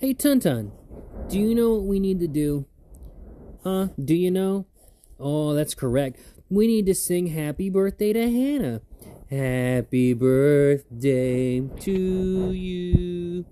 Hey, 0.00 0.12
Tuntun, 0.12 0.72
do 1.28 1.38
you 1.38 1.54
know 1.54 1.74
what 1.74 1.84
we 1.84 2.00
need 2.00 2.18
to 2.18 2.26
do? 2.26 2.66
Huh? 3.62 3.88
Do 4.02 4.14
you 4.14 4.30
know? 4.30 4.66
Oh, 5.20 5.54
that's 5.54 5.74
correct. 5.74 6.18
We 6.50 6.66
need 6.66 6.86
to 6.86 6.94
sing 6.94 7.28
happy 7.28 7.70
birthday 7.70 8.12
to 8.12 8.30
Hannah. 8.30 8.82
Happy 9.30 10.12
birthday 10.12 11.60
to 11.60 12.52
you. 12.52 13.46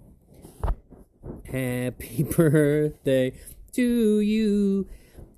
Happy 1.47 2.23
birthday 2.37 3.33
to 3.73 4.21
you. 4.21 4.89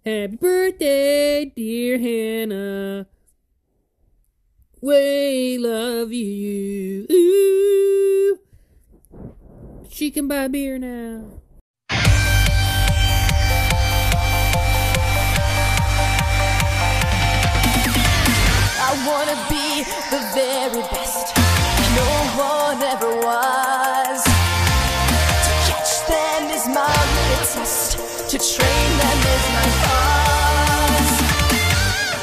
Happy 0.06 0.36
birthday, 0.36 1.52
dear 1.54 1.98
Hannah. 1.98 3.06
We 4.80 5.58
love 5.58 6.12
you. 6.12 7.06
Ooh. 7.12 8.38
She 9.90 10.10
can 10.10 10.26
buy 10.28 10.48
beer 10.48 10.78
now. 10.78 11.40
I 18.86 18.90
wanna 19.06 19.36
be 19.48 19.84
the 20.10 20.20
very 20.34 20.82
best. 20.90 21.36
No 21.94 22.08
one 22.36 22.82
ever 22.82 23.12
was. 23.22 24.24
To 25.44 25.52
catch 25.66 25.92
them 26.08 26.50
is 26.50 26.66
my 26.68 26.94
real 27.14 27.44
test. 27.54 27.98
To 28.30 28.36
train 28.38 28.90
them 28.98 29.18
is 29.34 29.44
my 29.54 29.68
cause. 29.84 31.12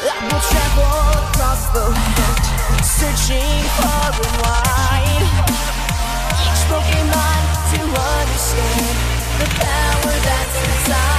I 0.04 0.16
will 0.28 0.44
travel 0.52 0.96
across 1.24 1.64
the 1.76 1.86
world, 1.88 2.44
searching 2.84 3.64
far 3.80 4.12
and 4.12 4.36
wide. 4.44 5.28
Each 6.44 6.64
Pokemon 6.68 7.31
to 7.31 7.31
understand 8.00 8.98
the 9.40 9.48
power 9.60 10.16
that's 10.24 10.68
inside. 10.68 11.11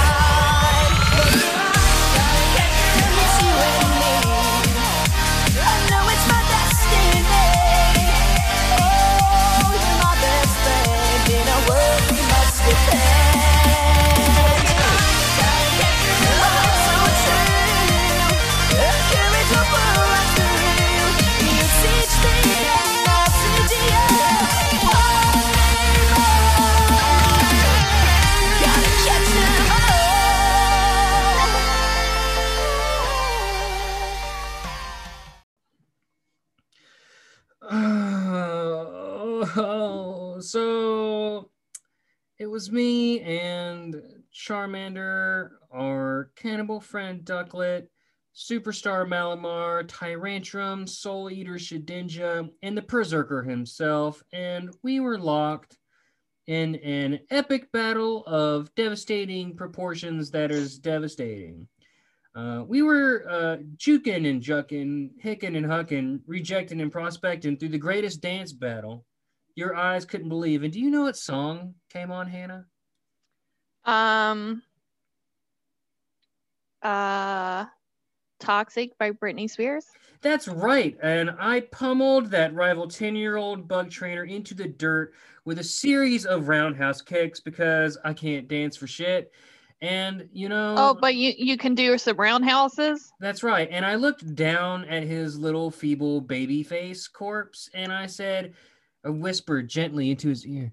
It 42.43 42.49
was 42.51 42.73
me 42.73 43.21
and 43.21 43.95
Charmander, 44.35 45.51
our 45.71 46.29
cannibal 46.35 46.81
friend 46.81 47.23
Ducklett, 47.23 47.87
Superstar 48.35 49.07
Malamar, 49.07 49.87
Tyrantrum, 49.87 50.85
Soul 50.89 51.31
Eater 51.31 51.53
Shedinja, 51.53 52.49
and 52.61 52.77
the 52.77 52.81
Berserker 52.81 53.43
himself, 53.43 54.21
and 54.33 54.75
we 54.83 54.99
were 54.99 55.17
locked 55.17 55.77
in 56.47 56.75
an 56.75 57.21
epic 57.31 57.71
battle 57.71 58.25
of 58.27 58.75
devastating 58.75 59.55
proportions 59.55 60.29
that 60.31 60.51
is 60.51 60.77
devastating. 60.77 61.69
Uh, 62.35 62.65
we 62.67 62.81
were 62.81 63.25
uh, 63.29 63.57
juking 63.77 64.29
and 64.29 64.43
jucking, 64.43 65.11
hicking 65.17 65.55
and 65.55 65.65
hucking, 65.65 66.19
rejecting 66.27 66.81
and 66.81 66.91
prospecting 66.91 67.55
through 67.55 67.69
the 67.69 67.77
greatest 67.77 68.19
dance 68.19 68.51
battle 68.51 69.05
your 69.55 69.75
eyes 69.75 70.05
couldn't 70.05 70.29
believe. 70.29 70.63
And 70.63 70.73
do 70.73 70.79
you 70.79 70.89
know 70.89 71.03
what 71.03 71.17
song 71.17 71.75
came 71.89 72.11
on, 72.11 72.27
Hannah? 72.27 72.65
Um 73.85 74.63
uh 76.81 77.65
Toxic 78.39 78.97
by 78.97 79.11
Britney 79.11 79.49
Spears. 79.49 79.85
That's 80.21 80.47
right. 80.47 80.97
And 81.01 81.31
I 81.39 81.61
pummeled 81.61 82.31
that 82.31 82.53
rival 82.53 82.87
10 82.87 83.15
year 83.15 83.37
old 83.37 83.67
bug 83.67 83.89
trainer 83.89 84.23
into 84.23 84.53
the 84.53 84.67
dirt 84.67 85.13
with 85.45 85.59
a 85.59 85.63
series 85.63 86.25
of 86.25 86.47
roundhouse 86.47 87.01
kicks 87.01 87.39
because 87.39 87.97
I 88.03 88.13
can't 88.13 88.47
dance 88.47 88.75
for 88.75 88.87
shit. 88.87 89.31
And, 89.81 90.29
you 90.31 90.47
know. 90.47 90.75
Oh, 90.77 90.97
but 90.99 91.15
you 91.15 91.33
you 91.37 91.57
can 91.57 91.75
do 91.75 91.97
some 91.97 92.17
roundhouses. 92.17 93.11
That's 93.19 93.43
right. 93.43 93.67
And 93.69 93.85
I 93.85 93.95
looked 93.95 94.33
down 94.35 94.85
at 94.85 95.03
his 95.03 95.37
little 95.37 95.69
feeble 95.69 96.21
baby 96.21 96.63
face 96.63 97.07
corpse 97.07 97.69
and 97.73 97.91
I 97.91 98.07
said, 98.07 98.53
I 99.05 99.09
whispered 99.09 99.67
gently 99.67 100.11
into 100.11 100.29
his 100.29 100.47
ear, 100.47 100.71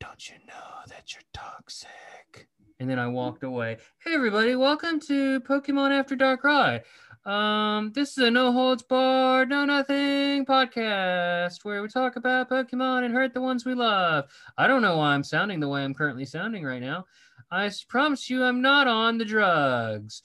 Don't 0.00 0.30
you 0.30 0.36
know 0.48 0.88
that 0.88 1.12
you're 1.12 1.20
toxic? 1.34 2.48
And 2.80 2.88
then 2.88 2.98
I 2.98 3.06
walked 3.06 3.42
away. 3.42 3.76
Hey, 4.02 4.14
everybody, 4.14 4.56
welcome 4.56 4.98
to 5.00 5.40
Pokemon 5.40 5.90
After 5.90 6.16
Dark 6.16 6.42
Rye. 6.42 6.80
Um, 7.26 7.92
this 7.92 8.16
is 8.16 8.24
a 8.24 8.30
no 8.30 8.50
holds 8.50 8.82
barred, 8.82 9.50
no 9.50 9.66
nothing 9.66 10.46
podcast 10.46 11.66
where 11.66 11.82
we 11.82 11.88
talk 11.88 12.16
about 12.16 12.48
Pokemon 12.48 13.04
and 13.04 13.12
hurt 13.12 13.34
the 13.34 13.42
ones 13.42 13.66
we 13.66 13.74
love. 13.74 14.24
I 14.56 14.66
don't 14.66 14.80
know 14.80 14.96
why 14.96 15.08
I'm 15.08 15.24
sounding 15.24 15.60
the 15.60 15.68
way 15.68 15.84
I'm 15.84 15.92
currently 15.92 16.24
sounding 16.24 16.64
right 16.64 16.80
now. 16.80 17.04
I 17.50 17.70
promise 17.88 18.30
you 18.30 18.42
I'm 18.42 18.62
not 18.62 18.86
on 18.86 19.18
the 19.18 19.26
drugs. 19.26 20.22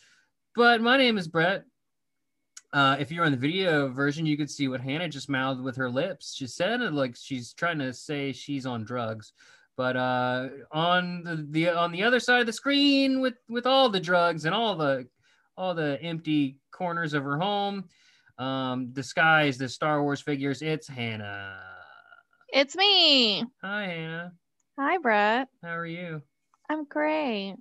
But 0.55 0.81
my 0.81 0.95
name 0.95 1.17
is 1.17 1.27
Brett. 1.27 1.65
Uh, 2.73 2.95
if 2.99 3.11
you're 3.11 3.25
on 3.25 3.31
the 3.31 3.37
video 3.37 3.89
version, 3.89 4.25
you 4.25 4.37
could 4.37 4.49
see 4.49 4.67
what 4.67 4.79
Hannah 4.79 5.09
just 5.09 5.29
mouthed 5.29 5.61
with 5.61 5.75
her 5.75 5.89
lips. 5.89 6.33
She 6.35 6.47
sounded 6.47 6.93
like 6.93 7.15
she's 7.17 7.53
trying 7.53 7.79
to 7.79 7.93
say 7.93 8.31
she's 8.31 8.65
on 8.65 8.85
drugs. 8.85 9.33
But 9.75 9.97
uh, 9.97 10.49
on 10.71 11.23
the, 11.23 11.47
the 11.49 11.69
on 11.69 11.91
the 11.91 12.03
other 12.03 12.19
side 12.19 12.39
of 12.41 12.45
the 12.45 12.53
screen, 12.53 13.19
with 13.19 13.35
with 13.49 13.65
all 13.65 13.89
the 13.89 13.99
drugs 13.99 14.45
and 14.45 14.53
all 14.53 14.75
the 14.75 15.07
all 15.57 15.73
the 15.73 15.99
empty 16.01 16.57
corners 16.71 17.13
of 17.13 17.23
her 17.23 17.37
home, 17.37 17.85
um, 18.37 18.91
disguised 18.93 19.61
as 19.61 19.73
Star 19.73 20.03
Wars 20.03 20.21
figures, 20.21 20.61
it's 20.61 20.87
Hannah. 20.87 21.59
It's 22.53 22.75
me. 22.75 23.45
Hi, 23.61 23.83
Hannah. 23.83 24.33
Hi, 24.77 24.97
Brett. 24.97 25.47
How 25.63 25.75
are 25.77 25.85
you? 25.85 26.21
I'm 26.69 26.85
great. 26.85 27.55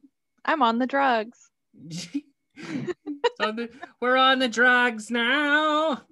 I'm 0.45 0.63
on 0.63 0.79
the 0.79 0.87
drugs. 0.87 1.51
so 3.41 3.53
the, 3.53 3.69
we're 4.01 4.17
on 4.17 4.39
the 4.39 4.49
drugs 4.49 5.11
now. 5.11 6.03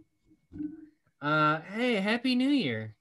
Uh, 1.21 1.61
hey, 1.73 1.97
happy 1.97 2.35
New 2.35 2.49
Year! 2.49 2.95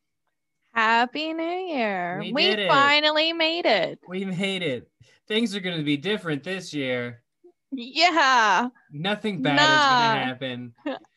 Happy 0.73 1.33
New 1.33 1.43
Year. 1.43 2.19
We 2.19 2.31
We, 2.33 2.67
finally 2.67 3.33
made 3.33 3.65
it. 3.65 3.99
We 4.07 4.25
made 4.25 4.61
it. 4.61 4.89
Things 5.27 5.55
are 5.55 5.59
going 5.59 5.77
to 5.77 5.83
be 5.83 5.97
different 5.97 6.43
this 6.43 6.73
year. 6.73 7.23
Yeah. 7.71 8.69
Nothing 8.91 9.41
bad 9.41 9.55
is 9.55 9.59
going 9.59 10.19
to 10.19 10.25
happen. 10.25 10.73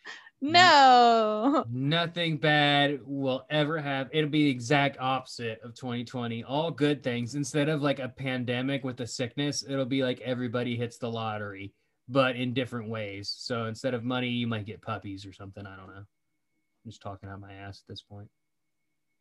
No. 0.43 1.65
Nothing 1.71 2.39
bad 2.39 3.01
will 3.05 3.45
ever 3.51 3.79
have. 3.79 4.09
It'll 4.13 4.31
be 4.31 4.45
the 4.45 4.51
exact 4.51 4.97
opposite 4.99 5.61
of 5.63 5.75
2020. 5.75 6.45
All 6.45 6.71
good 6.71 7.03
things. 7.03 7.35
Instead 7.35 7.69
of 7.69 7.83
like 7.83 7.99
a 7.99 8.09
pandemic 8.09 8.83
with 8.83 9.01
a 9.01 9.07
sickness, 9.07 9.65
it'll 9.69 9.85
be 9.85 10.03
like 10.03 10.21
everybody 10.21 10.77
hits 10.77 10.97
the 10.97 11.11
lottery, 11.11 11.75
but 12.11 12.35
in 12.35 12.53
different 12.53 12.89
ways. 12.89 13.33
So 13.37 13.67
instead 13.67 13.95
of 13.95 14.03
money, 14.03 14.29
you 14.29 14.47
might 14.47 14.67
get 14.67 14.83
puppies 14.83 15.25
or 15.25 15.33
something. 15.33 15.65
I 15.65 15.77
don't 15.77 15.87
know. 15.87 16.03
I'm 16.03 16.91
just 16.91 17.01
talking 17.01 17.29
out 17.29 17.41
my 17.41 17.53
ass 17.53 17.83
at 17.85 17.89
this 17.89 18.03
point. 18.03 18.29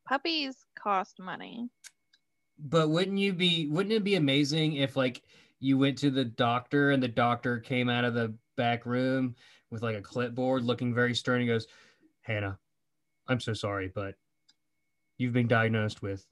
Puppies 0.07 0.65
cost 0.77 1.19
money. 1.19 1.69
But 2.57 2.89
wouldn't 2.89 3.19
you 3.19 3.31
be 3.31 3.67
wouldn't 3.67 3.93
it 3.93 4.03
be 4.03 4.15
amazing 4.15 4.73
if 4.73 4.95
like 4.95 5.21
you 5.59 5.77
went 5.77 5.97
to 5.99 6.09
the 6.09 6.25
doctor 6.25 6.91
and 6.91 7.01
the 7.01 7.07
doctor 7.07 7.59
came 7.59 7.89
out 7.89 8.05
of 8.05 8.15
the 8.15 8.33
back 8.57 8.85
room 8.85 9.35
with 9.69 9.83
like 9.83 9.95
a 9.95 10.01
clipboard 10.01 10.63
looking 10.63 10.93
very 10.93 11.13
stern 11.13 11.41
and 11.41 11.49
goes, 11.49 11.67
Hannah, 12.21 12.57
I'm 13.27 13.39
so 13.39 13.53
sorry, 13.53 13.91
but 13.93 14.15
you've 15.17 15.33
been 15.33 15.47
diagnosed 15.47 16.01
with 16.01 16.25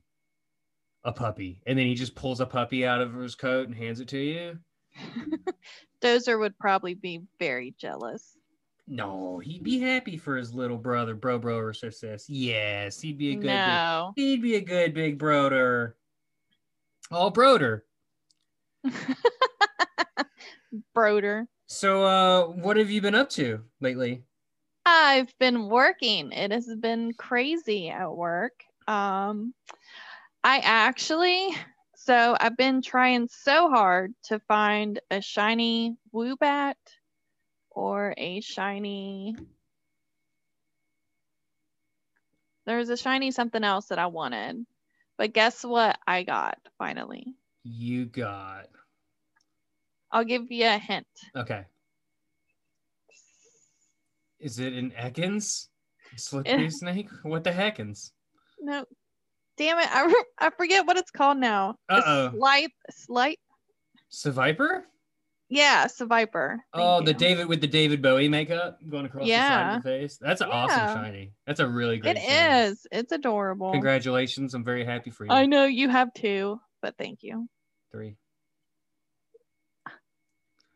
a 1.04 1.12
puppy. 1.12 1.62
And 1.68 1.78
then 1.78 1.86
he 1.86 1.94
just 1.94 2.16
pulls 2.16 2.40
a 2.42 2.46
puppy 2.46 2.86
out 2.86 3.02
of 3.02 3.14
his 3.14 3.36
coat 3.36 3.68
and 3.68 3.76
hands 3.76 4.00
it 4.00 4.08
to 4.10 4.18
you. 4.18 4.58
Dozer 6.02 6.40
would 6.40 6.58
probably 6.58 6.94
be 6.94 7.22
very 7.40 7.74
jealous. 7.78 8.38
No, 8.88 9.40
he'd 9.40 9.64
be 9.64 9.80
happy 9.80 10.18
for 10.18 10.38
his 10.38 10.54
little 10.54 10.78
brother, 10.78 11.14
bro, 11.14 11.40
bro, 11.40 11.58
or 11.58 11.74
sis, 11.74 12.00
sis. 12.00 12.30
Yes, 12.30 13.02
he'd 13.02 13.18
be 13.18 13.32
a 13.32 13.36
good, 13.36 13.42
big, 13.42 13.50
no. 13.50 14.14
he'd 14.16 14.42
be 14.42 14.56
a 14.56 14.62
good 14.62 14.94
big 14.94 15.18
broder. 15.18 15.98
Oh, 17.12 17.30
broder. 17.30 17.86
Broder. 20.94 21.48
So, 21.68 22.04
uh, 22.04 22.48
what 22.48 22.78
have 22.78 22.90
you 22.90 23.02
been 23.02 23.16
up 23.16 23.30
to 23.32 23.62
lately? 23.80 24.24
I've 24.86 25.38
been 25.38 25.70
working. 25.70 26.32
It 26.32 26.52
has 26.52 26.74
been 26.76 27.14
crazy 27.14 27.90
at 27.90 28.10
work. 28.10 28.64
Um, 28.88 29.54
I 30.44 30.60
actually, 30.60 31.54
So 32.07 32.38
I've 32.39 32.56
been 32.56 32.81
trying 32.81 33.27
so 33.27 33.69
hard 33.69 34.13
to 34.27 34.39
find 34.48 34.98
a 35.12 35.19
shiny 35.19 35.98
Woobat 36.13 36.75
or 37.69 38.13
a 38.15 38.39
shiny. 38.39 39.36
There's 42.65 42.88
a 42.88 42.95
shiny 42.95 43.31
something 43.31 43.62
else 43.62 43.88
that 43.88 44.00
I 44.00 44.07
wanted. 44.07 44.65
But 45.18 45.33
guess 45.33 45.65
what 45.65 46.00
I 46.07 46.24
got 46.24 46.57
finally? 46.77 47.36
You 47.65 48.06
got. 48.06 48.68
I'll 50.09 50.24
give 50.24 50.50
you 50.50 50.65
a 50.65 50.77
hint. 50.77 51.07
Okay. 51.36 51.65
Is 54.39 54.59
it 54.59 54.71
an 54.71 54.94
Ekans? 54.98 55.68
Slippery 56.15 56.69
snake? 56.69 57.09
What 57.24 57.44
the 57.44 57.51
heckins? 57.51 58.12
No. 58.62 58.86
Damn 59.57 59.80
it. 59.80 59.88
I, 59.92 60.24
I 60.39 60.50
forget 60.51 60.86
what 60.86 60.98
it's 60.98 61.12
called 61.12 61.38
now. 61.38 61.75
A 61.89 61.94
Uh-oh. 61.95 62.31
Slight, 62.38 62.71
slight. 62.92 63.39
Survivor? 64.09 64.86
Yeah, 65.50 65.88
a. 65.88 66.59
Oh, 66.74 66.98
Thank 66.98 67.06
the. 67.07 67.13
David 67.13 67.48
with 67.48 67.62
the 67.62 67.68
David 67.68 68.01
Bowie 68.01 68.27
makeup 68.27 68.80
going 68.88 69.06
across 69.06 69.25
the 69.25 69.31
side 69.36 69.77
of 69.77 69.83
the 69.83 69.89
face. 69.89 70.18
That's 70.21 70.42
an 70.42 70.50
Yeah. 70.50 70.56
awesome 70.56 71.04
shiny. 71.04 71.31
That's 71.48 71.59
a 71.62 71.68
really 71.68 71.98
great 71.98 72.18
It 72.18 72.24
shiny. 72.24 72.63
is. 72.71 72.86
It's 72.92 73.12
adorable. 73.13 73.71
Congratulations. 73.71 74.54
I'm 74.54 74.65
very 74.65 74.83
happy 74.86 75.09
for 75.09 75.25
you. 75.25 75.31
I 75.31 75.45
know 75.45 75.65
you 75.65 75.88
have 75.89 76.13
two, 76.13 76.59
but 76.81 76.95
thank 76.98 77.24
you. 77.24 77.48
Three. 77.92 78.18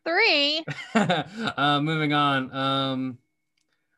Three. 0.05 0.63
uh, 0.95 1.79
moving 1.81 2.13
on. 2.13 2.51
Um, 2.55 3.17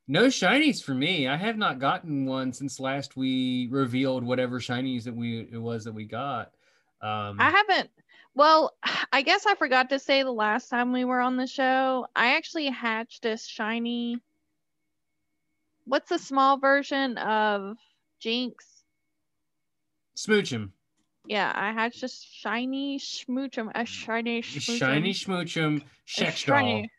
no 0.08 0.26
shinies 0.26 0.84
for 0.84 0.94
me. 0.94 1.28
I 1.28 1.38
have 1.38 1.58
not 1.58 1.80
gotten 1.80 2.26
one 2.26 2.52
since 2.54 2.80
last 2.80 3.16
we 3.16 3.68
revealed 3.72 4.24
whatever 4.24 4.60
shinies 4.60 5.04
that 5.06 5.16
we 5.16 5.48
it 5.52 5.58
was 5.62 5.86
that 5.86 5.94
we 5.94 6.06
got. 6.06 6.52
Um, 7.02 7.38
I 7.40 7.50
haven't. 7.50 7.90
Well, 8.36 8.74
I 9.14 9.22
guess 9.22 9.46
I 9.46 9.56
forgot 9.56 9.90
to 9.90 10.00
say 10.00 10.24
the 10.24 10.32
last 10.32 10.70
time 10.70 10.92
we 10.92 11.06
were 11.06 11.20
on 11.20 11.38
the 11.38 11.48
show, 11.48 12.08
I 12.16 12.36
actually 12.36 12.68
hatched 12.68 13.26
a 13.26 13.38
shiny. 13.38 14.18
What's 15.86 16.12
a 16.12 16.20
small 16.20 16.58
version 16.58 17.18
of 17.18 17.78
Jynx? 18.20 18.66
Smoochum. 20.16 20.70
Yeah, 21.26 21.52
I 21.56 21.72
hatched 21.72 22.04
a 22.04 22.08
shiny 22.10 23.00
smoochum, 23.00 23.72
A 23.76 23.86
shiny 23.86 24.42
Schmoochum. 24.42 24.78
Shiny 24.78 25.14
smoochum 25.14 25.84
Shexdoll. 26.08 26.36
shiny- 26.36 26.90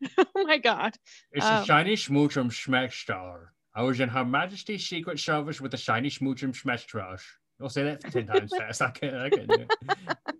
oh 0.18 0.44
my 0.44 0.58
god. 0.58 0.94
It's 1.32 1.44
Um, 1.44 1.62
a 1.62 1.66
shiny 1.66 1.94
smoochum 1.96 2.50
Schmexstar. 2.50 3.46
I 3.74 3.82
was 3.82 4.00
in 4.00 4.08
Her 4.08 4.24
Majesty's 4.24 4.86
Secret 4.88 5.18
Service 5.20 5.60
with 5.60 5.74
a 5.74 5.76
shiny 5.76 6.10
smoochum 6.10 6.52
Schmextrash. 6.52 7.22
I'll 7.60 7.68
say 7.68 7.84
that 7.84 8.00
ten 8.00 8.26
times 8.26 8.52
fast. 8.58 8.82
I 8.82 8.90
can't. 8.90 9.16
I 9.16 9.30
can't 9.30 9.48
do 9.48 9.54
it. 9.66 10.16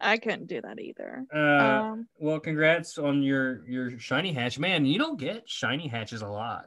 I 0.00 0.18
couldn't 0.18 0.46
do 0.48 0.60
that 0.60 0.78
either. 0.80 1.24
Uh, 1.34 1.38
Um, 1.38 2.08
well, 2.18 2.40
congrats 2.40 2.98
on 2.98 3.22
your 3.22 3.66
your 3.66 3.98
shiny 3.98 4.32
hatch, 4.32 4.58
man. 4.58 4.84
You 4.84 4.98
don't 4.98 5.18
get 5.18 5.48
shiny 5.48 5.88
hatches 5.88 6.20
a 6.22 6.28
lot. 6.28 6.66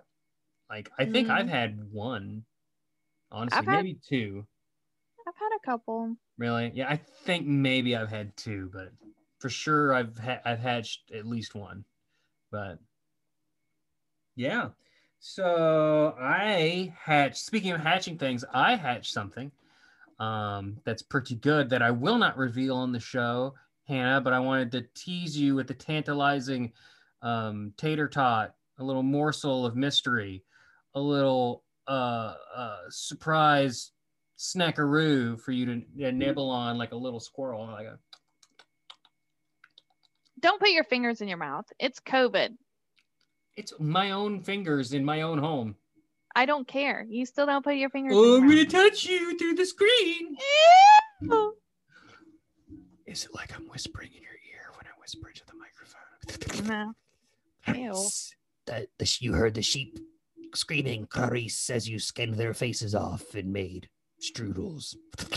Like 0.70 0.90
I 0.98 1.06
think 1.06 1.28
Mm. 1.28 1.32
I've 1.32 1.50
had 1.50 1.78
one, 1.92 2.44
honestly, 3.32 3.60
I've 3.60 3.66
had- 3.66 3.76
maybe 3.86 4.00
two. 4.08 4.46
I've 5.28 5.36
had 5.36 5.50
a 5.56 5.66
couple. 5.66 6.16
Really? 6.38 6.72
Yeah, 6.74 6.88
I 6.90 6.96
think 7.26 7.46
maybe 7.46 7.96
I've 7.96 8.10
had 8.10 8.36
two, 8.38 8.70
but 8.74 8.90
for 9.40 9.50
sure 9.50 9.94
I've 9.94 10.18
ha- 10.18 10.42
I've 10.46 10.60
hatched 10.60 11.12
at 11.12 11.26
least 11.26 11.56
one. 11.56 11.86
But 12.52 12.80
yeah, 14.36 14.70
so 15.20 16.16
I 16.20 16.94
hatched. 17.00 17.38
Speaking 17.38 17.72
of 17.72 17.82
hatching 17.82 18.18
things, 18.18 18.46
I 18.54 18.76
hatched 18.76 19.12
something 19.12 19.52
um, 20.20 20.78
that's 20.86 21.02
pretty 21.02 21.36
good 21.36 21.70
that 21.70 21.82
I 21.82 21.92
will 21.92 22.18
not 22.18 22.38
reveal 22.38 22.76
on 22.76 22.92
the 22.92 23.00
show, 23.00 23.54
Hannah. 23.88 24.22
But 24.22 24.34
I 24.34 24.40
wanted 24.40 24.72
to 24.74 24.86
tease 24.96 25.38
you 25.38 25.56
with 25.56 25.68
the 25.68 25.74
tantalizing 25.74 26.72
um, 27.22 27.74
tater 27.78 28.08
tot, 28.08 28.56
a 28.80 28.84
little 28.84 29.04
morsel 29.04 29.66
of 29.66 29.76
mystery, 29.76 30.44
a 30.96 31.00
little 31.00 31.64
uh, 31.88 32.36
uh, 32.56 32.80
surprise 32.90 33.92
snackaroo 34.38 35.40
for 35.40 35.52
you 35.52 35.66
to 35.66 35.82
yeah, 35.96 36.12
nibble 36.12 36.50
on 36.50 36.78
like 36.78 36.92
a 36.92 36.96
little 36.96 37.20
squirrel. 37.20 37.66
Like 37.66 37.88
a, 37.88 37.98
Don't 40.40 40.60
put 40.60 40.70
your 40.70 40.84
fingers 40.84 41.22
in 41.22 41.28
your 41.28 41.38
mouth. 41.38 41.66
It's 41.80 42.00
COVID. 42.00 42.56
it's 43.56 43.74
my 43.80 44.12
own 44.12 44.42
fingers 44.42 44.94
in 44.94 45.04
my 45.04 45.22
own 45.22 45.38
home. 45.40 45.76
I 46.36 46.46
don't 46.46 46.68
care. 46.68 47.06
You 47.10 47.26
still 47.26 47.48
don't 47.48 47.64
put 47.64 47.76
your 47.78 47.90
fingers 47.90 48.14
Oh, 48.16 48.38
in 48.38 48.44
I'm 48.44 48.50
your 48.52 48.66
gonna 48.66 48.70
touch 48.90 49.06
you 49.06 49.36
through 49.38 49.56
the 49.56 49.66
screen. 49.66 50.38
mouth. 51.22 51.54
Is 53.08 53.26
it 53.26 53.34
like 53.34 53.56
I'm 53.56 53.68
whispering 53.70 54.12
in 54.16 54.22
your 54.22 54.34
ear 54.34 54.70
when 54.76 54.86
I 54.86 54.92
whisper 55.02 55.30
into 55.30 55.44
the 55.48 55.54
microphone? 55.56 56.94
No. 57.66 57.74
Ew. 57.96 58.08
That 58.68 58.88
the, 59.00 59.18
you 59.22 59.34
heard 59.34 59.56
the 59.56 59.62
sheep 59.64 59.98
screaming 60.54 61.08
Clarice 61.08 61.70
as 61.72 61.90
you 61.90 61.98
skinned 62.00 62.36
their 62.36 62.54
faces 62.54 62.94
off 62.94 63.34
and 63.34 63.52
made 63.52 63.90
strudels. 64.22 64.96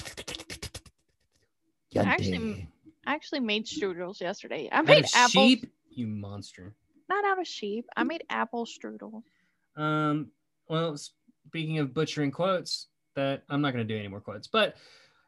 Actually, 1.96 2.38
Yante. 2.38 2.66
I 3.10 3.14
actually 3.14 3.40
made 3.40 3.66
strudels 3.66 4.20
yesterday. 4.20 4.68
I 4.70 4.82
made 4.82 5.04
apple, 5.16 5.28
sheep, 5.48 5.66
you 5.90 6.06
monster. 6.06 6.76
not 7.08 7.24
out 7.24 7.40
of 7.40 7.46
sheep. 7.46 7.86
I 7.96 8.04
made 8.04 8.22
apple 8.30 8.64
strudel. 8.64 9.24
Um, 9.76 10.28
well, 10.68 10.96
speaking 11.48 11.80
of 11.80 11.92
butchering 11.92 12.30
quotes, 12.30 12.86
that 13.16 13.42
I'm 13.48 13.62
not 13.62 13.72
going 13.72 13.84
to 13.84 13.92
do 13.92 13.98
any 13.98 14.06
more 14.06 14.20
quotes, 14.20 14.46
but 14.46 14.76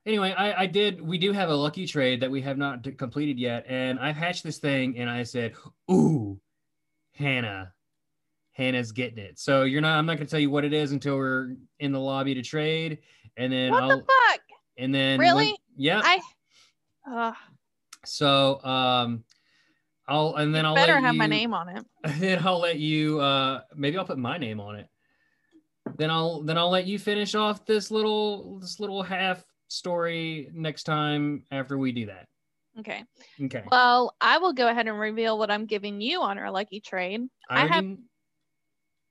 anyway, 0.06 0.32
I, 0.32 0.62
I 0.62 0.67
did. 0.67 1.00
We 1.00 1.19
do 1.19 1.32
have 1.32 1.49
a 1.49 1.56
lucky 1.56 1.84
trade 1.88 2.20
that 2.20 2.31
we 2.31 2.40
have 2.43 2.56
not 2.56 2.82
d- 2.82 2.93
completed 2.93 3.37
yet, 3.40 3.64
and 3.69 3.99
I've 3.99 4.14
hatched 4.14 4.44
this 4.44 4.58
thing, 4.58 4.96
and 4.99 5.11
I 5.11 5.25
said, 5.25 5.55
"Ooh, 5.90 6.38
Hannah, 7.17 7.73
Hannah's 8.52 8.93
getting 8.93 9.19
it." 9.19 9.40
So 9.40 9.64
you're 9.64 9.81
not. 9.81 9.99
I'm 9.99 10.06
not 10.06 10.19
going 10.19 10.26
to 10.28 10.31
tell 10.31 10.38
you 10.38 10.50
what 10.50 10.64
it 10.64 10.73
is 10.73 10.93
until 10.93 11.17
we're 11.17 11.56
in 11.81 11.90
the 11.90 11.99
lobby 11.99 12.35
to 12.35 12.43
trade, 12.43 12.99
and 13.37 13.52
then 13.52 13.73
What 13.73 13.82
I'll 13.82 13.88
the 13.88 14.05
fuck? 14.05 14.40
and 14.78 14.94
then 14.94 15.19
Really? 15.19 15.46
when- 15.46 15.56
yeah. 15.76 16.00
I. 16.05 16.20
Uh, 17.11 17.32
so 18.04 18.62
um, 18.64 19.25
I'll 20.08 20.34
and 20.37 20.54
then 20.54 20.66
I'll 20.66 20.75
better 20.75 21.00
have 21.00 21.14
my 21.14 21.26
name 21.26 21.54
on 21.54 21.69
it. 21.69 21.84
then 22.19 22.44
I'll 22.46 22.58
let 22.60 22.78
you 22.78 23.20
uh 23.20 23.62
maybe 23.75 23.96
I'll 23.99 24.04
put 24.04 24.19
my 24.19 24.38
name 24.38 24.60
on 24.60 24.76
it. 24.76 24.88
Then 25.96 26.10
I'll 26.10 26.43
then 26.43 26.58
I'll 26.58 26.70
let 26.70 26.87
you 26.87 26.99
finish 26.99 27.34
off 27.34 27.64
this 27.66 27.90
little 27.90 28.58
this 28.58 28.81
little 28.81 29.02
half 29.02 29.44
story 29.69 30.50
next 30.52 30.84
time 30.84 31.44
after 31.50 31.78
we 31.78 31.93
do 31.93 32.06
that. 32.06 32.26
Okay. 32.78 33.04
Okay. 33.42 33.64
Well, 33.71 34.14
I 34.21 34.38
will 34.38 34.52
go 34.54 34.66
ahead 34.68 34.88
and 34.88 34.99
reveal 34.99 35.38
what 35.38 35.50
I'm 35.50 35.66
giving 35.66 36.00
you 36.00 36.23
on 36.23 36.38
our 36.38 36.50
lucky 36.50 36.80
trade. 36.80 37.21
I 37.49 37.66
have- 37.66 37.85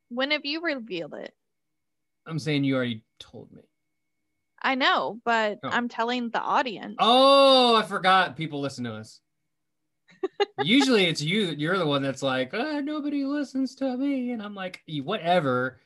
When 0.09 0.31
have 0.31 0.45
you 0.45 0.61
revealed 0.61 1.13
it? 1.13 1.33
I'm 2.25 2.39
saying 2.39 2.63
you 2.63 2.75
already 2.75 3.03
told 3.19 3.51
me. 3.51 3.61
I 4.61 4.75
know, 4.75 5.19
but 5.25 5.59
Oh. 5.63 5.69
I'm 5.69 5.89
telling 5.89 6.29
the 6.29 6.41
audience. 6.41 6.95
Oh, 6.99 7.75
I 7.75 7.83
forgot 7.83 8.37
people 8.37 8.61
listen 8.61 8.83
to 8.85 8.93
us. 8.95 9.19
Usually 10.59 11.05
it's 11.05 11.21
you 11.21 11.47
you're 11.57 11.77
the 11.77 11.85
one 11.85 12.03
that's 12.03 12.21
like, 12.21 12.53
uh, 12.53 12.81
nobody 12.81 13.25
listens 13.25 13.75
to 13.75 13.97
me 13.97 14.31
and 14.31 14.41
I'm 14.41 14.53
like, 14.53 14.81
whatever. 15.03 15.79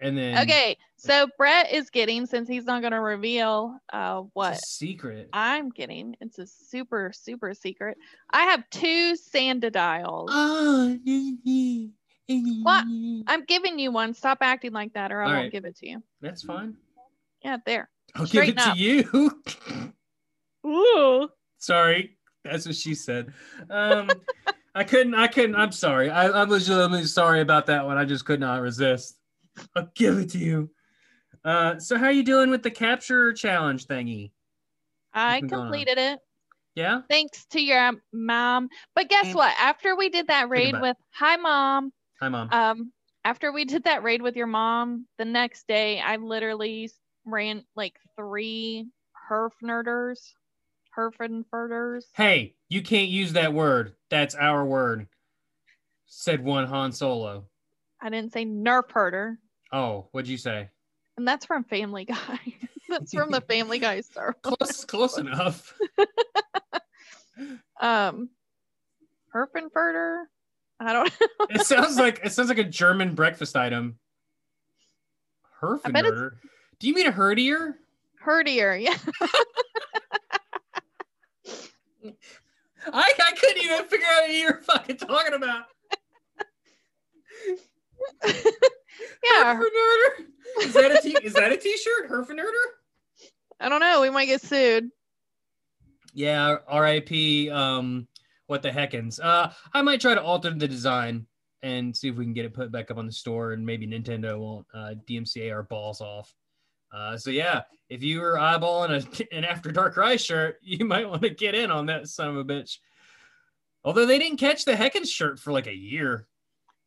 And 0.00 0.16
then 0.16 0.38
Okay, 0.38 0.78
so 0.96 1.28
Brett 1.36 1.72
is 1.72 1.90
getting 1.90 2.24
since 2.26 2.48
he's 2.48 2.64
not 2.64 2.80
going 2.80 2.92
to 2.92 3.00
reveal 3.00 3.78
uh, 3.92 4.22
what 4.32 4.56
secret. 4.56 5.28
I'm 5.32 5.68
getting. 5.68 6.16
It's 6.20 6.38
a 6.38 6.46
super 6.46 7.12
super 7.14 7.54
secret. 7.54 7.98
I 8.30 8.44
have 8.44 8.68
two 8.70 9.14
Sandadials. 9.14 10.28
Oh, 10.30 10.98
What? 12.62 12.84
I'm 13.26 13.44
giving 13.44 13.78
you 13.78 13.92
one. 13.92 14.14
Stop 14.14 14.38
acting 14.40 14.72
like 14.72 14.94
that, 14.94 15.12
or 15.12 15.20
I 15.22 15.26
All 15.26 15.32
won't 15.32 15.42
right. 15.44 15.52
give 15.52 15.64
it 15.66 15.76
to 15.76 15.88
you. 15.88 16.02
That's 16.22 16.42
fine. 16.42 16.76
Yeah, 17.44 17.58
there. 17.66 17.90
I'll 18.14 18.26
give 18.26 18.48
it 18.48 18.58
Straighten 18.60 18.74
to 18.74 18.78
you. 18.78 19.90
Ooh. 20.66 21.28
sorry, 21.58 22.18
that's 22.44 22.66
what 22.66 22.74
she 22.76 22.94
said. 22.94 23.32
Um, 23.68 24.20
I 24.74 24.84
couldn't. 24.84 25.14
I 25.14 25.26
couldn't. 25.26 25.56
I'm 25.56 25.72
sorry. 25.72 26.10
I, 26.10 26.26
I 26.28 26.44
was 26.44 26.68
really 26.68 27.04
sorry 27.04 27.40
about 27.40 27.66
that 27.66 27.84
one. 27.84 27.98
I 27.98 28.04
just 28.04 28.24
could 28.24 28.40
not 28.40 28.60
resist. 28.60 29.16
I'll 29.74 29.90
give 29.94 30.18
it 30.18 30.30
to 30.30 30.38
you. 30.38 30.70
Uh, 31.44 31.78
so 31.78 31.96
how 31.96 32.04
are 32.06 32.12
you 32.12 32.22
doing 32.22 32.50
with 32.50 32.62
the 32.62 32.70
capture 32.70 33.32
challenge 33.32 33.86
thingy? 33.86 34.30
I 35.12 35.40
been 35.40 35.48
going 35.48 35.60
on? 35.62 35.66
completed 35.72 35.98
it 35.98 36.20
Yeah. 36.76 37.00
thanks 37.08 37.46
to 37.46 37.60
your 37.60 37.80
um, 37.84 38.00
mom. 38.12 38.68
But 38.94 39.08
guess 39.08 39.34
what? 39.34 39.52
After 39.58 39.96
we 39.96 40.08
did 40.10 40.28
that 40.28 40.48
raid 40.50 40.74
with 40.80 40.96
Hi 41.14 41.36
Mom, 41.36 41.92
Hi, 42.20 42.28
mom. 42.28 42.48
um, 42.52 42.92
after 43.24 43.50
we 43.52 43.64
did 43.64 43.84
that 43.84 44.02
raid 44.02 44.22
with 44.22 44.36
your 44.36 44.46
mom, 44.46 45.06
the 45.18 45.24
next 45.24 45.66
day 45.66 45.98
I 46.00 46.16
literally 46.16 46.84
s- 46.84 46.99
ran 47.32 47.64
like 47.76 47.94
three 48.16 48.86
Herfnerders, 49.30 50.18
Herfenferders. 50.96 52.04
hey, 52.14 52.54
you 52.68 52.82
can't 52.82 53.08
use 53.08 53.32
that 53.34 53.52
word. 53.52 53.94
That's 54.10 54.34
our 54.34 54.64
word. 54.64 55.06
Said 56.06 56.42
one 56.44 56.66
Han 56.66 56.92
Solo. 56.92 57.46
I 58.00 58.08
didn't 58.10 58.32
say 58.32 58.44
Nerf 58.44 58.90
herder, 58.90 59.38
Oh, 59.72 60.08
what'd 60.12 60.28
you 60.28 60.36
say? 60.38 60.68
and 61.16 61.26
that's 61.28 61.46
from 61.46 61.64
Family 61.64 62.04
Guy. 62.06 62.16
That's 62.88 63.12
from 63.14 63.30
the 63.30 63.40
Family 63.42 63.78
Guy 63.78 64.00
Star 64.00 64.32
close, 64.42 64.84
close 64.84 65.16
enough. 65.18 65.72
Um, 67.80 68.28
Herfenfurter. 69.34 70.24
I 70.80 70.92
don't 70.92 71.10
know. 71.20 71.46
It 71.50 71.62
sounds 71.66 71.98
like 71.98 72.20
it 72.24 72.32
sounds 72.32 72.48
like 72.48 72.58
a 72.58 72.64
German 72.64 73.14
breakfast 73.14 73.56
item. 73.56 73.98
I 75.62 75.90
bet 75.90 76.04
it's- 76.06 76.12
Herfenurter. 76.20 76.30
Do 76.80 76.88
you 76.88 76.94
mean 76.94 77.06
a 77.06 77.12
herdier? 77.12 77.74
Herdier. 78.24 78.82
Yeah. 78.82 78.96
I, 82.92 83.12
I 83.18 83.32
couldn't 83.38 83.62
even 83.62 83.84
figure 83.84 84.06
out 84.06 84.22
what 84.22 84.34
you 84.34 84.46
were 84.46 84.60
fucking 84.62 84.96
talking 84.96 85.34
about. 85.34 85.64
Yeah. 89.24 89.54
Herfenurter. 89.54 90.26
Is 90.62 90.72
that 90.74 90.92
a 90.92 91.00
t- 91.02 91.16
is 91.22 91.32
that 91.34 91.52
a 91.52 91.56
t-shirt? 91.56 92.10
Herfenurter? 92.10 92.64
I 93.60 93.68
don't 93.68 93.80
know. 93.80 94.00
We 94.00 94.10
might 94.10 94.26
get 94.26 94.42
sued. 94.42 94.90
Yeah, 96.12 96.56
R.I.P. 96.66 97.50
Um, 97.50 98.08
what 98.46 98.62
the 98.62 98.70
heckins. 98.70 99.20
Uh, 99.22 99.50
I 99.72 99.82
might 99.82 100.00
try 100.00 100.14
to 100.14 100.22
alter 100.22 100.50
the 100.50 100.66
design 100.66 101.26
and 101.62 101.96
see 101.96 102.08
if 102.08 102.16
we 102.16 102.24
can 102.24 102.32
get 102.32 102.46
it 102.46 102.54
put 102.54 102.72
back 102.72 102.90
up 102.90 102.98
on 102.98 103.06
the 103.06 103.12
store, 103.12 103.52
and 103.52 103.64
maybe 103.64 103.86
Nintendo 103.86 104.38
won't 104.38 104.66
uh, 104.74 104.94
DMCA 105.08 105.52
our 105.52 105.62
balls 105.62 106.00
off. 106.00 106.34
Uh, 106.92 107.16
so 107.16 107.30
yeah, 107.30 107.62
if 107.88 108.02
you 108.02 108.20
were 108.20 108.34
eyeballing 108.34 108.90
a, 108.90 109.34
an 109.36 109.44
After 109.44 109.70
Dark 109.70 109.96
Rise 109.96 110.24
shirt, 110.24 110.58
you 110.62 110.84
might 110.84 111.08
want 111.08 111.22
to 111.22 111.30
get 111.30 111.54
in 111.54 111.70
on 111.70 111.86
that 111.86 112.08
son 112.08 112.28
of 112.28 112.36
a 112.36 112.44
bitch. 112.44 112.78
Although 113.84 114.06
they 114.06 114.18
didn't 114.18 114.38
catch 114.38 114.64
the 114.64 114.74
Heckins 114.74 115.08
shirt 115.08 115.38
for 115.38 115.52
like 115.52 115.66
a 115.66 115.74
year. 115.74 116.26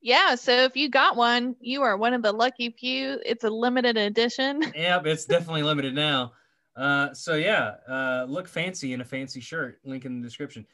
Yeah. 0.02 0.36
So 0.36 0.52
if 0.52 0.76
you 0.76 0.90
got 0.90 1.16
one, 1.16 1.56
you 1.60 1.82
are 1.82 1.98
one 1.98 2.14
of 2.14 2.22
the 2.22 2.32
lucky 2.32 2.70
few. 2.70 3.20
It's 3.26 3.44
a 3.44 3.50
limited 3.50 3.98
edition. 3.98 4.62
Yep, 4.76 5.06
it's 5.08 5.26
definitely 5.26 5.64
limited 5.64 5.96
now. 5.96 6.34
Uh, 6.76 7.14
so 7.14 7.36
yeah, 7.36 7.76
uh, 7.88 8.26
look 8.28 8.48
fancy 8.48 8.94
in 8.94 9.02
a 9.02 9.06
fancy 9.06 9.40
shirt. 9.40 9.80
Link 9.86 10.06
in 10.06 10.20
the 10.20 10.28
description. 10.28 10.66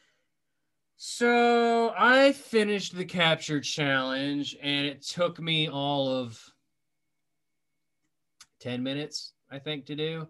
So 0.97 1.93
I 1.97 2.33
finished 2.33 2.95
the 2.95 3.05
capture 3.05 3.61
challenge, 3.61 4.57
and 4.61 4.85
it 4.85 5.01
took 5.01 5.39
me 5.39 5.69
all 5.69 6.09
of 6.09 6.43
ten 8.59 8.83
minutes, 8.83 9.33
I 9.51 9.59
think, 9.59 9.85
to 9.87 9.95
do. 9.95 10.27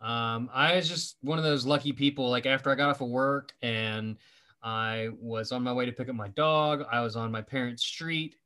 Um, 0.00 0.48
I 0.52 0.76
was 0.76 0.88
just 0.88 1.16
one 1.22 1.38
of 1.38 1.44
those 1.44 1.66
lucky 1.66 1.92
people. 1.92 2.30
Like 2.30 2.46
after 2.46 2.70
I 2.70 2.74
got 2.74 2.90
off 2.90 3.00
of 3.00 3.08
work, 3.08 3.52
and 3.62 4.16
I 4.62 5.08
was 5.20 5.52
on 5.52 5.62
my 5.62 5.72
way 5.72 5.86
to 5.86 5.92
pick 5.92 6.08
up 6.08 6.14
my 6.14 6.28
dog. 6.28 6.84
I 6.90 7.00
was 7.00 7.16
on 7.16 7.32
my 7.32 7.42
parents' 7.42 7.84
street, 7.84 8.36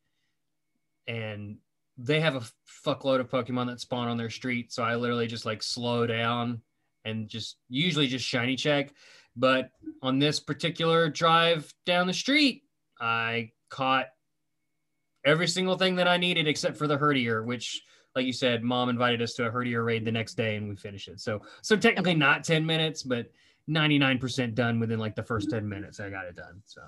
and 1.07 1.57
they 1.99 2.21
have 2.21 2.37
a 2.37 2.43
fuckload 2.87 3.21
of 3.21 3.31
Pokemon 3.31 3.67
that 3.67 3.81
spawn 3.81 4.09
on 4.09 4.17
their 4.17 4.31
street. 4.31 4.73
So 4.73 4.83
I 4.83 4.97
literally 4.97 5.27
just 5.27 5.45
like 5.45 5.62
slow 5.62 6.07
down 6.07 6.62
and 7.05 7.29
just 7.29 7.57
usually 7.69 8.07
just 8.07 8.25
shiny 8.25 8.57
check. 8.57 8.93
But 9.37 9.71
on 10.03 10.19
this 10.19 10.41
particular 10.41 11.09
drive 11.09 11.73
down 11.85 12.07
the 12.07 12.12
street, 12.12 12.65
I 13.01 13.53
caught 13.69 14.07
every 15.25 15.49
single 15.49 15.77
thing 15.77 15.97
that 15.97 16.09
I 16.09 16.17
needed 16.17 16.47
except 16.47 16.77
for 16.77 16.87
the 16.87 16.99
Herdier, 16.99 17.45
which, 17.45 17.83
like 18.14 18.26
you 18.26 18.33
said, 18.33 18.62
mom 18.62 18.88
invited 18.88 19.23
us 19.23 19.35
to 19.35 19.47
a 19.47 19.50
Herdier 19.50 19.85
raid 19.85 20.04
the 20.04 20.12
next 20.12 20.35
day 20.35 20.57
and 20.57 20.69
we 20.69 20.76
finished 20.76 21.09
it. 21.09 21.21
So, 21.21 21.42
so 21.62 21.76
technically 21.76 22.14
not 22.14 22.45
10 22.45 22.64
minutes, 22.64 23.02
but 23.02 23.31
99% 23.69 24.54
done 24.54 24.81
within 24.81 24.99
like 24.99 25.14
the 25.14 25.23
first 25.23 25.50
10 25.50 25.69
minutes. 25.69 26.00
I 26.00 26.11
got 26.11 26.26
it 26.26 26.37
done. 26.37 26.62
So. 26.64 26.83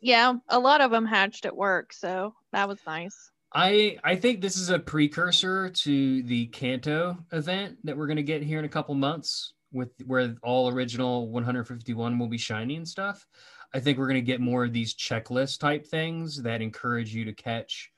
Yeah. 0.00 0.34
A 0.48 0.58
lot 0.58 0.80
of 0.80 0.90
them 0.90 1.06
hatched 1.06 1.46
at 1.46 1.56
work. 1.56 1.92
So 1.92 2.34
that 2.52 2.68
was 2.68 2.78
nice. 2.86 3.30
I 3.52 3.96
I 4.04 4.14
think 4.16 4.40
this 4.40 4.56
is 4.56 4.68
a 4.68 4.78
precursor 4.78 5.70
to 5.70 6.22
the 6.24 6.46
Kanto 6.48 7.16
event 7.32 7.78
that 7.84 7.96
we're 7.96 8.06
gonna 8.06 8.22
get 8.22 8.42
here 8.42 8.58
in 8.58 8.66
a 8.66 8.68
couple 8.68 8.94
months 8.94 9.54
with 9.72 9.90
where 10.06 10.36
all 10.42 10.68
original 10.68 11.30
151 11.30 12.18
will 12.18 12.28
be 12.28 12.38
shiny 12.38 12.76
and 12.76 12.86
stuff. 12.86 13.26
I 13.72 13.80
think 13.80 13.98
we're 13.98 14.06
gonna 14.06 14.20
get 14.20 14.40
more 14.40 14.64
of 14.64 14.74
these 14.74 14.94
checklist 14.94 15.60
type 15.60 15.86
things 15.86 16.42
that 16.42 16.60
encourage 16.60 17.14
you 17.14 17.24
to 17.24 17.32
catch 17.32 17.90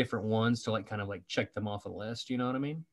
different 0.00 0.24
ones 0.24 0.62
to 0.62 0.70
like 0.72 0.86
kind 0.86 1.02
of 1.02 1.08
like 1.08 1.22
check 1.28 1.52
them 1.52 1.68
off 1.68 1.84
a 1.84 1.88
list. 1.90 2.30
You 2.30 2.38
know 2.38 2.46
what 2.46 2.54
I 2.54 2.58
mean? 2.58 2.84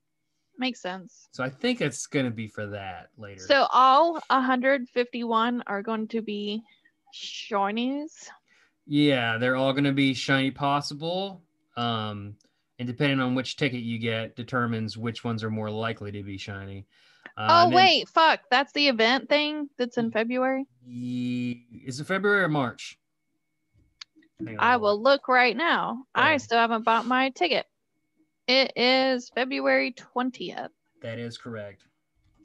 Makes 0.57 0.81
sense. 0.81 1.29
So 1.31 1.41
I 1.43 1.49
think 1.49 1.79
it's 1.81 2.05
gonna 2.07 2.31
be 2.31 2.47
for 2.47 2.65
that 2.67 3.09
later. 3.17 3.39
So 3.47 3.67
all 3.71 4.19
151 4.29 5.63
are 5.67 5.81
going 5.81 6.07
to 6.09 6.21
be 6.21 6.63
shinies. 7.13 8.27
yeah, 8.85 9.37
they're 9.37 9.55
all 9.55 9.71
gonna 9.73 9.93
be 9.93 10.13
shiny 10.13 10.51
possible. 10.51 11.43
Um, 11.77 12.35
and 12.79 12.87
depending 12.87 13.19
on 13.21 13.35
which 13.35 13.55
ticket 13.55 13.81
you 13.81 13.97
get, 13.99 14.35
determines 14.35 14.97
which 14.97 15.23
ones 15.23 15.43
are 15.43 15.49
more 15.49 15.69
likely 15.69 16.11
to 16.11 16.23
be 16.23 16.37
shiny. 16.37 16.85
Uh, 17.37 17.47
oh 17.49 17.63
and 17.63 17.71
then- 17.71 17.75
wait, 17.77 18.09
fuck. 18.09 18.41
That's 18.51 18.71
the 18.73 18.87
event 18.87 19.29
thing 19.29 19.69
that's 19.77 19.97
in 19.97 20.11
February. 20.11 20.65
Ye- 20.85 21.65
Is 21.85 21.99
it 21.99 22.05
February 22.07 22.43
or 22.43 22.49
March? 22.49 22.97
I 24.59 24.77
will 24.77 25.01
look 25.01 25.27
right 25.27 25.55
now. 25.57 26.03
I 26.13 26.37
still 26.37 26.57
haven't 26.59 26.83
bought 26.85 27.05
my 27.05 27.29
ticket. 27.31 27.65
It 28.47 28.71
is 28.75 29.29
February 29.35 29.93
20th 29.93 30.69
That 31.01 31.19
is 31.19 31.37
correct. 31.37 31.83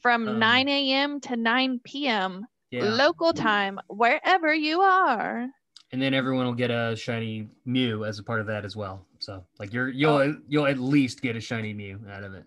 from 0.00 0.26
Um, 0.26 0.38
9 0.38 0.68
a.m. 0.68 1.20
to 1.20 1.36
9 1.36 1.80
p.m. 1.84 2.46
Yeah. 2.70 2.84
local 2.84 3.32
time, 3.34 3.78
wherever 3.88 4.52
you 4.54 4.80
are. 4.80 5.46
and 5.92 6.00
then 6.00 6.14
everyone 6.14 6.46
will 6.46 6.54
get 6.54 6.70
a 6.70 6.96
shiny 6.96 7.48
Mew 7.66 8.06
as 8.06 8.18
a 8.18 8.22
part 8.22 8.40
of 8.40 8.46
that 8.46 8.64
as 8.64 8.74
well. 8.74 9.06
So 9.18 9.44
like 9.58 9.72
you're 9.74 9.90
you'll 9.90 10.12
Oh. 10.16 10.36
you'll 10.48 10.66
at 10.66 10.78
least 10.78 11.20
get 11.20 11.36
a 11.36 11.40
shiny 11.40 11.74
Mew 11.74 12.00
out 12.10 12.24
of 12.24 12.32
it. 12.34 12.44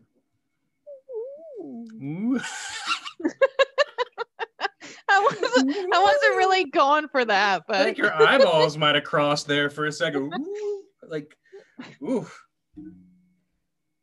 Ooh. 1.62 2.40
I 5.15 5.19
wasn't, 5.41 5.93
I 5.93 6.00
wasn't 6.01 6.36
really 6.38 6.65
going 6.65 7.07
for 7.07 7.24
that, 7.25 7.63
but 7.67 7.77
I 7.77 7.84
think 7.84 7.98
your 7.98 8.13
eyeballs 8.13 8.77
might 8.77 8.95
have 8.95 9.03
crossed 9.03 9.48
there 9.48 9.69
for 9.69 9.86
a 9.86 9.91
second. 9.91 10.34
Ooh. 10.34 10.81
Like, 11.07 11.36
ooh. 12.01 12.27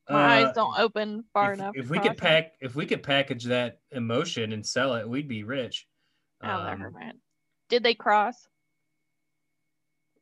my 0.08 0.42
Uh, 0.42 0.46
eyes 0.48 0.54
don't 0.54 0.78
open 0.78 1.24
far 1.32 1.52
if, 1.52 1.58
enough. 1.58 1.72
If 1.76 1.90
we 1.90 1.98
could 1.98 2.16
cross 2.16 2.16
them. 2.16 2.26
pack, 2.26 2.52
if 2.60 2.74
we 2.74 2.86
could 2.86 3.02
package 3.02 3.44
that 3.44 3.78
emotion 3.90 4.52
and 4.52 4.64
sell 4.66 4.94
it, 4.94 5.08
we'd 5.08 5.28
be 5.28 5.42
rich. 5.44 5.86
Oh, 6.42 6.48
Um, 6.48 6.66
never 6.78 6.90
mind. 6.90 7.18
Did 7.68 7.82
they 7.82 7.94
cross? 7.94 8.36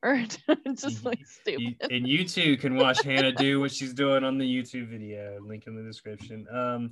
Or 0.02 0.16
just 0.74 1.04
like 1.04 1.18
You- 1.18 1.26
stupid. 1.26 1.92
and 1.92 2.08
you 2.08 2.24
too 2.24 2.56
can 2.56 2.74
watch 2.76 3.02
Hannah 3.02 3.32
do 3.32 3.60
what 3.60 3.70
she's 3.70 3.92
doing 3.92 4.24
on 4.24 4.38
the 4.38 4.46
YouTube 4.46 4.88
video. 4.88 5.38
Link 5.42 5.64
in 5.66 5.76
the 5.76 5.82
description. 5.82 6.46
Um, 6.50 6.90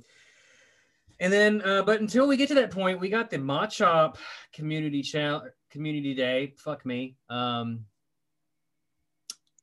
and 1.19 1.31
then, 1.31 1.61
uh, 1.63 1.83
but 1.83 1.99
until 1.99 2.27
we 2.27 2.37
get 2.37 2.47
to 2.49 2.55
that 2.55 2.71
point, 2.71 2.99
we 2.99 3.09
got 3.09 3.29
the 3.29 3.37
Machop 3.37 4.17
Community 4.53 5.01
Challenge, 5.01 5.51
Community 5.69 6.13
Day. 6.13 6.53
Fuck 6.57 6.85
me. 6.85 7.15
Um, 7.29 7.85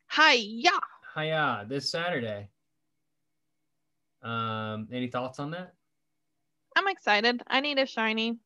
Hi, 0.08 0.34
yeah. 0.34 0.78
hiya, 1.14 1.64
this 1.68 1.90
Saturday. 1.90 2.48
Um, 4.22 4.88
any 4.92 5.08
thoughts 5.08 5.38
on 5.38 5.50
that? 5.52 5.74
I'm 6.76 6.88
excited. 6.88 7.42
I 7.46 7.60
need 7.60 7.78
a 7.78 7.86
shiny. 7.86 8.38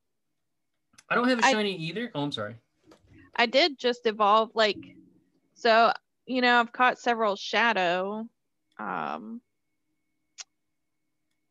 I 1.09 1.14
don't 1.17 1.29
have 1.29 1.40
a 1.40 1.43
shiny 1.43 1.75
either. 1.76 2.11
Oh, 2.14 2.23
I'm 2.23 2.33
sorry. 2.33 2.57
I 3.35 3.47
did 3.47 3.79
just 3.79 4.07
evolve 4.07 4.50
like 4.55 4.76
so 5.55 5.93
you 6.26 6.40
know 6.40 6.61
I've 6.61 6.73
caught 6.73 6.99
several 6.99 7.37
shadow 7.37 8.26
um 8.79 9.40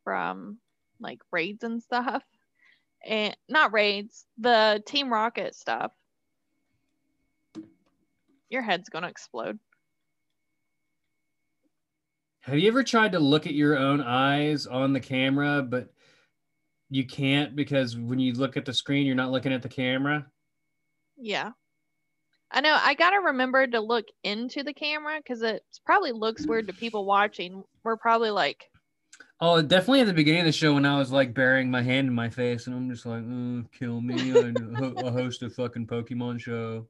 from 0.04 0.58
like 1.00 1.20
raids 1.32 1.64
and 1.64 1.82
stuff. 1.82 2.24
And 3.06 3.36
not 3.48 3.74
raids 3.74 4.26
the 4.38 4.84
team 4.86 5.12
rocket 5.12 5.56
stuff. 5.56 5.92
Your 8.50 8.62
head's 8.62 8.90
gonna 8.90 9.08
explode. 9.08 9.60
Have 12.42 12.58
you 12.58 12.68
ever 12.68 12.84
tried 12.84 13.12
to 13.14 13.20
look 13.20 13.46
at 13.46 13.54
your 13.54 13.78
own 13.78 14.02
eyes 14.02 14.66
on 14.66 14.92
the 14.92 15.00
camera, 15.00 15.62
but 15.62 15.94
you 16.90 17.06
can't 17.06 17.56
because 17.56 17.96
when 17.96 18.20
you 18.20 18.34
look 18.34 18.58
at 18.58 18.66
the 18.66 18.74
screen, 18.74 19.06
you're 19.06 19.16
not 19.16 19.32
looking 19.32 19.54
at 19.54 19.62
the 19.62 19.70
camera? 19.70 20.26
yeah. 21.20 21.52
I 22.52 22.62
know 22.62 22.76
I 22.82 22.96
gotta 22.96 23.20
remember 23.20 23.68
to 23.68 23.80
look 23.80 24.06
into 24.24 24.64
the 24.64 24.74
camera 24.74 25.18
because 25.18 25.44
it 25.44 25.62
probably 25.86 26.12
looks 26.12 26.48
weird 26.48 26.68
to 26.68 26.74
people 26.74 27.06
watching. 27.06 27.64
We're 27.84 27.98
probably 27.98 28.32
like 28.32 28.66
Oh, 29.42 29.62
definitely 29.62 30.02
at 30.02 30.08
the 30.08 30.14
beginning 30.14 30.42
of 30.42 30.46
the 30.46 30.52
show 30.52 30.74
when 30.74 30.86
I 30.86 30.98
was 30.98 31.12
like 31.12 31.34
burying 31.34 31.72
my 31.72 31.82
hand 31.82 32.08
in 32.08 32.14
my 32.14 32.30
face 32.30 32.68
and 32.68 32.76
I'm 32.76 32.90
just 32.90 33.06
like, 33.06 33.24
"Uh, 33.24 33.68
kill 33.78 34.02
me. 34.02 34.34
I, 34.38 34.54
ho- 34.78 34.94
I 34.98 35.12
host 35.12 35.44
a 35.44 35.50
fucking 35.50 35.88
Pokemon 35.88 36.42
show. 36.42 36.88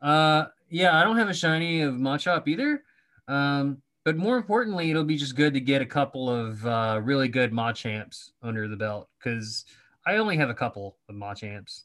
Uh, 0.00 0.46
yeah, 0.70 0.98
I 0.98 1.04
don't 1.04 1.18
have 1.18 1.28
a 1.28 1.34
shiny 1.34 1.82
of 1.82 1.94
Machop 1.94 2.48
either. 2.48 2.82
Um, 3.28 3.82
but 4.04 4.16
more 4.16 4.36
importantly, 4.36 4.90
it'll 4.90 5.04
be 5.04 5.16
just 5.16 5.36
good 5.36 5.54
to 5.54 5.60
get 5.60 5.82
a 5.82 5.86
couple 5.86 6.28
of 6.30 6.64
uh, 6.66 7.00
really 7.02 7.28
good 7.28 7.52
Machamps 7.52 8.32
under 8.42 8.68
the 8.68 8.76
belt 8.76 9.08
because 9.18 9.64
I 10.06 10.16
only 10.16 10.36
have 10.36 10.50
a 10.50 10.54
couple 10.54 10.96
of 11.08 11.14
Machamps. 11.14 11.84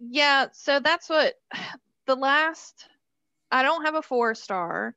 Yeah, 0.00 0.46
so 0.52 0.80
that's 0.80 1.08
what 1.08 1.34
the 2.06 2.16
last 2.16 2.88
I 3.50 3.62
don't 3.62 3.84
have 3.84 3.94
a 3.94 4.02
four 4.02 4.34
star. 4.34 4.94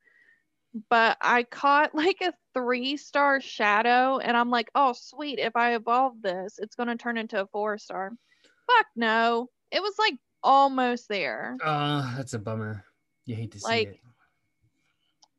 But 0.90 1.18
I 1.22 1.44
caught 1.44 1.96
like 1.96 2.18
a 2.22 2.34
three 2.54 2.98
star 2.98 3.42
shadow, 3.42 4.20
and 4.20 4.36
I'm 4.36 4.50
like, 4.50 4.70
oh, 4.76 4.94
sweet. 4.94 5.40
If 5.40 5.56
I 5.56 5.76
evolve 5.76 6.22
this, 6.22 6.60
it's 6.60 6.76
going 6.76 6.90
to 6.90 6.96
turn 6.98 7.18
into 7.18 7.42
a 7.42 7.48
four 7.48 7.78
star. 7.78 8.12
Fuck 8.68 8.86
no. 8.96 9.50
It 9.72 9.82
was 9.82 9.96
like 9.98 10.16
almost 10.44 11.08
there. 11.10 11.58
Oh, 11.64 12.14
that's 12.18 12.34
a 12.34 12.40
bummer. 12.40 12.84
You 13.26 13.36
hate 13.36 13.52
to 13.52 13.60
see 13.60 13.68
Like, 13.68 13.88
it. 13.88 14.00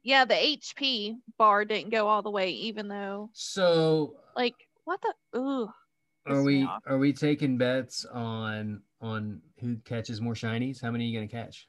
Yeah, 0.02 0.25
the 0.25 0.35
HP 0.35 1.16
bar 1.37 1.64
didn't 1.64 1.90
go 1.90 2.07
all 2.07 2.23
the 2.23 2.31
way, 2.31 2.50
even 2.50 2.87
though, 2.87 3.31
So 3.33 4.14
like, 4.37 4.55
what 4.85 5.00
the? 5.02 5.38
Ooh. 5.38 5.69
are 6.26 6.45
we 6.45 6.69
are 6.87 6.99
we 6.99 7.12
taking 7.12 7.59
bets 7.59 8.05
on 8.05 8.83
on 9.00 9.43
who 9.59 9.76
catches 9.85 10.21
more 10.21 10.35
shinies? 10.35 10.81
How 10.81 10.93
many 10.93 11.05
are 11.05 11.09
you 11.09 11.19
gonna 11.19 11.45
catch? 11.45 11.66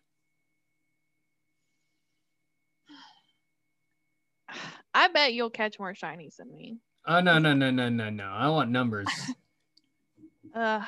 I 4.98 5.10
bet 5.10 5.36
you'll 5.36 5.52
catch 5.52 5.78
more 5.78 5.94
shinies 5.94 6.38
than 6.38 6.52
me. 6.52 6.80
Oh 7.06 7.20
no 7.20 7.38
no 7.38 7.54
no 7.54 7.70
no 7.70 7.88
no 7.88 8.10
no! 8.10 8.24
I 8.26 8.50
want 8.50 8.72
numbers. 8.72 9.08
Uh, 10.56 10.82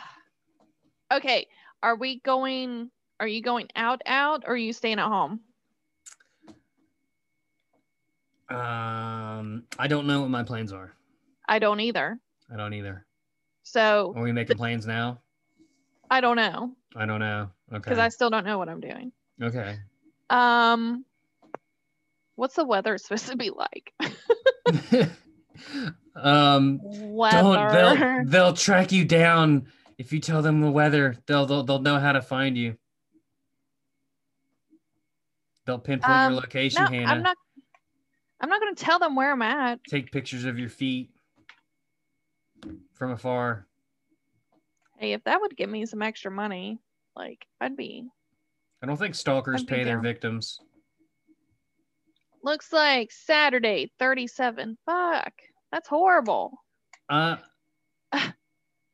okay, 1.14 1.46
are 1.84 1.96
we 1.96 2.22
going? 2.22 2.90
Are 3.20 3.28
you 3.28 3.40
going 3.40 3.68
out, 3.76 4.02
out, 4.08 4.46
or 4.48 4.54
are 4.54 4.58
you 4.58 4.74
staying 4.74 4.98
at 4.98 5.06
home? 5.06 5.42
um, 8.50 9.64
I 9.78 9.88
don't 9.88 10.08
know 10.08 10.22
what 10.22 10.32
my 10.32 10.42
plans 10.42 10.74
are. 10.74 10.96
I 11.48 11.60
don't 11.60 11.82
either. 11.82 12.20
I 12.52 12.58
don't 12.58 12.74
either. 12.74 13.06
So 13.62 14.14
Are 14.16 14.24
we 14.24 14.32
making 14.32 14.58
plans 14.58 14.88
now? 14.88 15.20
I 16.10 16.20
don't 16.20 16.38
know 16.38 16.72
I 16.96 17.06
don't 17.06 17.20
know. 17.20 17.52
Okay. 17.72 17.78
because 17.78 18.00
I 18.00 18.10
still 18.10 18.32
don't 18.32 18.46
know 18.46 18.58
what 18.58 18.70
I'm 18.70 18.82
doing. 18.82 19.12
Okay. 19.40 19.78
Um, 20.32 21.06
what's 22.40 22.56
the 22.56 22.66
weather 22.66 22.98
supposed 22.98 23.28
to 23.28 23.36
be 23.38 23.52
like? 23.52 23.94
um, 26.16 26.80
Weather. 26.82 27.70
they'll 27.72 28.26
they'll 28.26 28.54
track 28.54 28.92
you 28.92 29.06
down 29.06 29.68
if 29.98 30.14
you 30.14 30.20
tell 30.20 30.42
them 30.42 30.62
the 30.62 30.72
weather. 30.72 31.18
They'll 31.28 31.46
they'll, 31.46 31.64
they'll 31.64 31.82
know 31.82 32.00
how 32.00 32.14
to 32.14 32.22
find 32.22 32.58
you. 32.58 32.78
They'll 35.66 35.78
pinpoint 35.78 36.12
Um, 36.12 36.32
your 36.32 36.42
location, 36.42 36.84
no, 36.84 36.90
Hannah. 36.90 37.12
I'm 37.12 37.22
not. 37.22 37.38
I'm 38.42 38.50
not 38.50 38.62
going 38.62 38.74
to 38.74 38.84
tell 38.84 39.00
them 39.00 39.16
where 39.16 39.34
I'm 39.34 39.42
at. 39.42 39.84
Take 39.84 40.14
pictures 40.14 40.46
of 40.46 40.58
your 40.58 40.70
feet 40.70 41.12
from 42.94 43.12
afar. 43.12 43.68
Hey, 44.98 45.12
if 45.12 45.24
that 45.26 45.42
would 45.42 45.58
give 45.58 45.70
me 45.70 45.86
some 45.86 46.02
extra 46.02 46.32
money, 46.32 46.80
like 47.18 47.46
I'd 47.60 47.76
be. 47.76 48.08
I 48.82 48.86
don't 48.86 48.96
think 48.96 49.14
stalkers 49.14 49.64
pay 49.66 49.84
their 49.84 50.00
victims. 50.00 50.62
Looks 52.44 52.72
like 52.72 53.12
Saturday, 53.12 53.92
37. 54.00 54.78
Fuck, 54.86 55.34
that's 55.72 55.88
horrible. 55.88 56.54
Uh, 57.10 57.38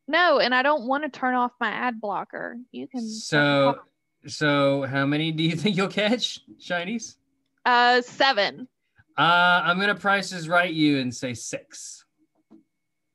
No, 0.07 0.39
and 0.39 0.53
I 0.53 0.61
don't 0.61 0.85
want 0.87 1.03
to 1.03 1.09
turn 1.09 1.33
off 1.33 1.51
my 1.59 1.69
ad 1.69 1.99
blocker. 1.99 2.57
You 2.71 2.87
can. 2.87 3.07
so 3.09 3.79
so 4.27 4.83
how 4.83 5.05
many 5.05 5.31
do 5.31 5.43
you 5.43 5.55
think 5.55 5.75
you'll 5.77 5.87
catch, 5.87 6.39
shinies? 6.59 7.15
Uh, 7.65 8.01
seven. 8.01 8.67
Uh, 9.17 9.61
I'm 9.63 9.79
gonna 9.79 9.95
prices 9.95 10.47
right 10.47 10.71
you 10.71 10.99
and 10.99 11.13
say 11.13 11.33
six. 11.33 12.05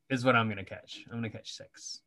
Is 0.08 0.24
what 0.24 0.34
I'm 0.34 0.48
gonna 0.48 0.64
catch. 0.64 1.04
I'm 1.08 1.18
gonna 1.18 1.30
catch 1.30 1.52
six. 1.52 2.00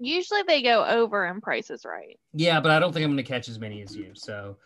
Usually 0.00 0.42
they 0.42 0.62
go 0.62 0.84
over 0.84 1.26
in 1.26 1.40
prices 1.40 1.84
right. 1.84 2.18
Yeah, 2.32 2.60
but 2.60 2.72
I 2.72 2.80
don't 2.80 2.92
think 2.92 3.04
I'm 3.04 3.12
gonna 3.12 3.22
catch 3.22 3.48
as 3.48 3.60
many 3.60 3.82
as 3.82 3.94
you. 3.96 4.10
So 4.14 4.56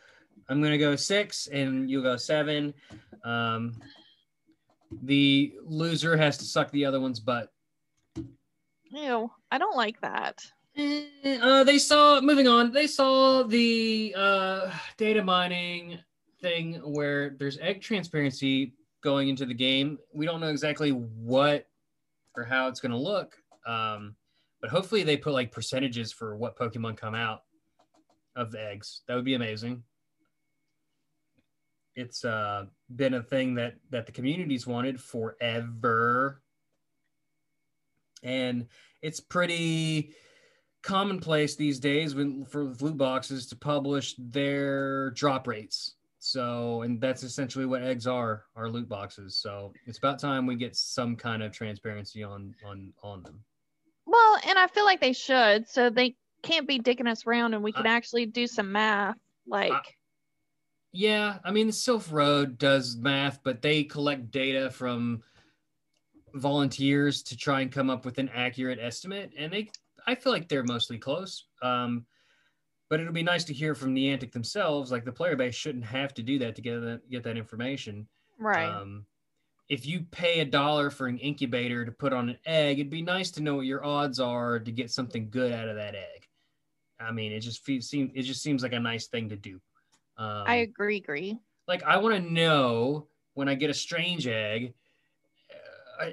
I'm 0.49 0.63
gonna 0.63 0.79
go 0.79 0.97
six, 0.97 1.47
and 1.49 1.91
you'll 1.91 2.03
go 2.03 2.17
seven. 2.17 2.73
Um, 3.25 3.75
the 5.03 5.55
loser 5.65 6.17
has 6.17 6.39
to 6.39 6.45
suck 6.45 6.71
the 6.71 6.85
other 6.85 7.01
one's 7.01 7.21
butt. 7.21 7.53
Ew, 8.91 9.31
I 9.51 9.59
don't 9.59 9.77
like 9.77 10.01
that. 10.01 10.47
Eh, 10.77 11.39
Uh, 11.43 11.65
they 11.65 11.79
saw. 11.79 12.21
Moving 12.21 12.47
on. 12.49 12.71
They 12.73 12.87
saw 12.87 13.43
the 13.43 14.15
uh, 14.17 14.71
data 14.97 15.23
mining 15.25 15.99
thing 16.41 16.75
where 16.85 17.31
there's 17.31 17.59
egg 17.59 17.81
transparency 17.81 18.75
going 19.01 19.29
into 19.29 19.47
the 19.47 19.55
game. 19.55 19.99
We 20.15 20.27
don't 20.27 20.41
know 20.41 20.49
exactly 20.49 20.91
what 20.91 21.67
or 22.37 22.45
how 22.45 22.69
it's 22.69 22.81
going 22.81 22.93
to 22.93 22.99
look, 22.99 23.37
um, 23.67 24.15
but 24.61 24.69
hopefully 24.71 25.03
they 25.03 25.17
put 25.17 25.33
like 25.33 25.51
percentages 25.51 26.13
for 26.13 26.37
what 26.37 26.57
Pokemon 26.57 26.97
come 26.97 27.15
out 27.15 27.43
of 28.37 28.53
the 28.53 28.63
eggs. 28.63 29.01
That 29.09 29.15
would 29.15 29.25
be 29.25 29.35
amazing. 29.35 29.83
It's 31.97 32.25
uh, 32.25 32.67
been 32.95 33.15
a 33.15 33.23
thing 33.23 33.55
that 33.55 33.77
that 33.91 34.07
the 34.07 34.13
communities 34.13 34.67
wanted 34.67 35.01
forever, 35.01 36.43
and 38.23 38.67
it's 39.03 39.19
pretty 39.19 40.13
commonplace 40.83 41.57
these 41.57 41.81
days 41.81 42.15
when 42.15 42.45
for 42.45 42.65
loot 42.81 42.97
boxes 42.97 43.47
to 43.47 43.57
publish 43.57 44.15
their 44.19 45.11
drop 45.11 45.49
rates. 45.49 45.95
So, 46.19 46.83
and 46.83 47.01
that's 47.01 47.23
essentially 47.23 47.67
what 47.67 47.83
eggs 47.83 48.07
are, 48.07 48.45
are 48.57 48.69
loot 48.69 48.89
boxes. 48.89 49.37
So 49.37 49.73
it's 49.87 49.99
about 49.99 50.19
time 50.19 50.47
we 50.47 50.57
get 50.57 50.77
some 50.77 51.17
kind 51.17 51.43
of 51.43 51.53
transparency 51.53 52.23
on 52.23 52.55
on 52.67 52.93
on 53.03 53.23
them. 53.23 53.43
Well, 54.07 54.39
and 54.47 54.59
I 54.59 54.67
feel 54.69 54.85
like 54.85 55.01
they 55.01 55.13
should, 55.13 55.69
so 55.69 55.91
they 55.91 56.17
can't 56.43 56.69
be 56.69 56.79
dicking 56.79 57.09
us 57.09 57.27
around, 57.27 57.55
and 57.55 57.63
we 57.63 57.73
can 57.73 57.87
I- 57.87 57.95
actually 57.95 58.27
do 58.27 58.47
some 58.47 58.71
math. 58.73 59.17
Like, 59.47 59.96
Yeah, 60.97 61.41
I 61.45 61.51
mean, 61.51 61.69
Silph 61.69 62.11
Road 62.11 62.57
does 62.57 62.97
math, 62.97 63.41
but 63.43 63.61
they 63.61 63.85
collect 63.85 64.31
data 64.31 64.71
from 64.71 65.23
volunteers 66.33 67.23
to 67.25 67.37
try 67.37 67.61
and 67.61 67.71
come 67.71 67.91
up 67.91 68.07
with 68.07 68.17
an 68.17 68.31
accurate 68.35 68.79
estimate, 68.81 69.31
and 69.37 69.53
they, 69.53 69.71
I 70.07 70.15
feel 70.15 70.33
like 70.33 70.49
they're 70.49 70.65
mostly 70.65 70.97
close. 70.97 71.49
Um, 71.61 72.07
but 72.89 72.99
it'll 72.99 73.13
be 73.13 73.23
nice 73.23 73.45
to 73.45 73.53
hear 73.53 73.75
from 73.75 73.95
Niantic 73.95 74.33
themselves. 74.33 74.91
Like 74.91 75.05
the 75.05 75.13
player 75.13 75.37
base 75.37 75.55
shouldn't 75.55 75.85
have 75.85 76.15
to 76.15 76.23
do 76.23 76.39
that 76.39 76.57
to 76.57 76.63
get 76.63 76.81
that 76.81 77.11
get 77.11 77.25
that 77.25 77.37
information. 77.37 78.07
right? 78.39 78.67
Um, 78.67 79.05
if 79.69 79.85
you 79.85 80.07
pay 80.13 80.41
a 80.41 80.47
dollar 80.47 80.89
for 80.89 81.09
an 81.09 81.19
incubator 81.19 81.85
to 81.85 81.93
put 81.93 82.15
on 82.15 82.31
an 82.31 82.39
egg, 82.47 82.79
it'd 82.79 82.89
be 82.89 83.03
nice 83.03 83.31
to 83.33 83.43
know 83.43 83.57
what 83.57 83.67
your 83.67 83.85
odds 83.85 84.19
are 84.19 84.59
to 84.59 84.73
get 84.73 84.91
something 84.91 85.29
good 85.29 85.53
out 85.53 85.69
of 85.69 85.77
that 85.77 85.95
egg. 85.95 86.27
I 86.99 87.13
mean, 87.13 87.33
it 87.33 87.41
just 87.41 87.63
feels 87.65 87.87
seem 87.87 88.11
it 88.15 88.23
just 88.23 88.43
seems 88.43 88.63
like 88.63 88.73
a 88.73 88.81
nice 88.81 89.09
thing 89.09 89.29
to 89.29 89.37
do. 89.37 89.61
Um, 90.19 90.45
I 90.47 90.57
agree, 90.57 90.99
agree. 90.99 91.39
like 91.69 91.83
I 91.83 91.99
want 91.99 92.15
to 92.15 92.33
know 92.33 93.09
when 93.35 93.49
I 93.49 93.55
get 93.55 93.71
a 93.71 93.75
strange 93.75 94.27
egg, 94.27 94.75
uh, 96.01 96.07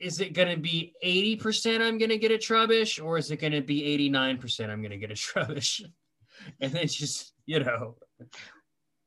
is 0.00 0.20
it 0.20 0.32
going 0.32 0.54
to 0.54 0.60
be 0.60 0.94
80% 1.04 1.80
I'm 1.80 1.98
going 1.98 2.10
to 2.10 2.18
get 2.18 2.30
a 2.30 2.38
trubbish 2.38 3.02
or 3.02 3.18
is 3.18 3.30
it 3.30 3.40
going 3.40 3.52
to 3.52 3.60
be 3.62 3.82
89% 4.10 4.70
I'm 4.70 4.80
going 4.80 4.90
to 4.90 4.98
get 4.98 5.10
a 5.10 5.14
trubbish? 5.14 5.82
and 6.60 6.72
then 6.72 6.86
just, 6.86 7.32
you 7.46 7.60
know, 7.60 7.96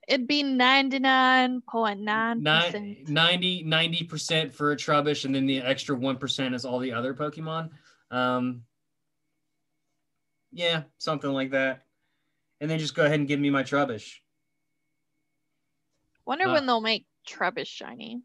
It'd 0.08 0.28
be 0.28 0.44
99.9%. 0.44 3.08
90 3.08 3.64
90% 3.64 4.54
for 4.54 4.72
a 4.72 4.76
trubbish 4.76 5.26
and 5.26 5.34
then 5.34 5.46
the 5.46 5.62
extra 5.62 5.96
1% 5.96 6.56
is 6.56 6.66
all 6.66 6.80
the 6.80 6.92
other 6.92 7.14
Pokemon. 7.14 7.70
Um, 8.10 8.64
yeah, 10.52 10.84
something 10.98 11.32
like 11.32 11.52
that. 11.52 11.84
And 12.60 12.70
then 12.70 12.80
just 12.80 12.96
go 12.96 13.06
ahead 13.06 13.20
and 13.20 13.28
give 13.28 13.40
me 13.40 13.50
my 13.50 13.64
trubbish. 13.64 14.16
Wonder 16.26 16.48
uh, 16.48 16.54
when 16.54 16.66
they'll 16.66 16.82
make 16.82 17.06
Trubbish 17.28 17.68
shiny. 17.68 18.22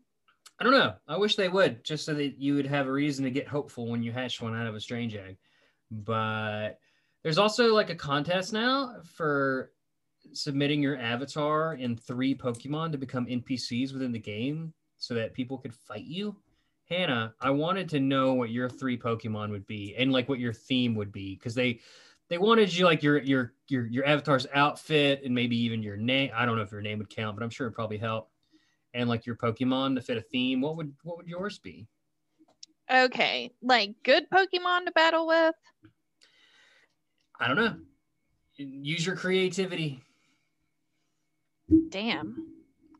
I 0.58 0.64
don't 0.64 0.72
know. 0.72 0.94
I 1.06 1.18
wish 1.18 1.36
they 1.36 1.48
would, 1.48 1.84
just 1.84 2.06
so 2.06 2.14
that 2.14 2.38
you 2.38 2.54
would 2.54 2.66
have 2.66 2.86
a 2.86 2.92
reason 2.92 3.24
to 3.24 3.30
get 3.30 3.46
hopeful 3.46 3.88
when 3.88 4.02
you 4.02 4.12
hatch 4.12 4.40
one 4.40 4.56
out 4.56 4.66
of 4.66 4.74
a 4.74 4.80
strange 4.80 5.14
egg. 5.14 5.36
But 5.90 6.78
there's 7.22 7.38
also 7.38 7.74
like 7.74 7.90
a 7.90 7.94
contest 7.94 8.52
now 8.52 8.96
for 9.04 9.72
submitting 10.32 10.82
your 10.82 10.96
avatar 10.96 11.72
and 11.72 12.00
three 12.00 12.34
Pokemon 12.34 12.92
to 12.92 12.98
become 12.98 13.26
NPCs 13.26 13.92
within 13.92 14.12
the 14.12 14.18
game 14.18 14.72
so 14.96 15.14
that 15.14 15.34
people 15.34 15.58
could 15.58 15.74
fight 15.74 16.04
you. 16.04 16.36
Hannah, 16.88 17.34
I 17.40 17.50
wanted 17.50 17.88
to 17.90 18.00
know 18.00 18.34
what 18.34 18.50
your 18.50 18.68
three 18.68 18.96
Pokemon 18.96 19.50
would 19.50 19.66
be 19.66 19.94
and 19.96 20.12
like 20.12 20.28
what 20.28 20.38
your 20.38 20.52
theme 20.52 20.94
would 20.94 21.12
be 21.12 21.34
because 21.34 21.54
they 21.54 21.80
they 22.28 22.38
wanted 22.38 22.74
you 22.74 22.84
like 22.84 23.02
your 23.02 23.18
your 23.22 23.52
your 23.68 23.86
your 23.86 24.06
avatar's 24.06 24.46
outfit 24.54 25.22
and 25.24 25.34
maybe 25.34 25.56
even 25.56 25.82
your 25.82 25.96
name. 25.96 26.30
I 26.34 26.46
don't 26.46 26.56
know 26.56 26.62
if 26.62 26.72
your 26.72 26.82
name 26.82 26.98
would 26.98 27.10
count, 27.10 27.36
but 27.36 27.42
I'm 27.42 27.50
sure 27.50 27.66
it'd 27.66 27.74
probably 27.74 27.98
help 27.98 28.30
and 28.96 29.08
like 29.08 29.26
your 29.26 29.36
Pokemon 29.36 29.94
to 29.94 30.00
fit 30.00 30.16
a 30.16 30.22
theme, 30.22 30.60
what 30.60 30.76
would 30.76 30.92
what 31.02 31.18
would 31.18 31.28
yours 31.28 31.58
be? 31.58 31.86
Okay, 32.90 33.52
like 33.62 33.94
good 34.02 34.28
Pokemon 34.30 34.86
to 34.86 34.92
battle 34.92 35.26
with. 35.26 35.54
I 37.38 37.46
don't 37.46 37.56
know. 37.56 37.76
Use 38.56 39.04
your 39.04 39.16
creativity. 39.16 40.02
Damn. 41.90 42.52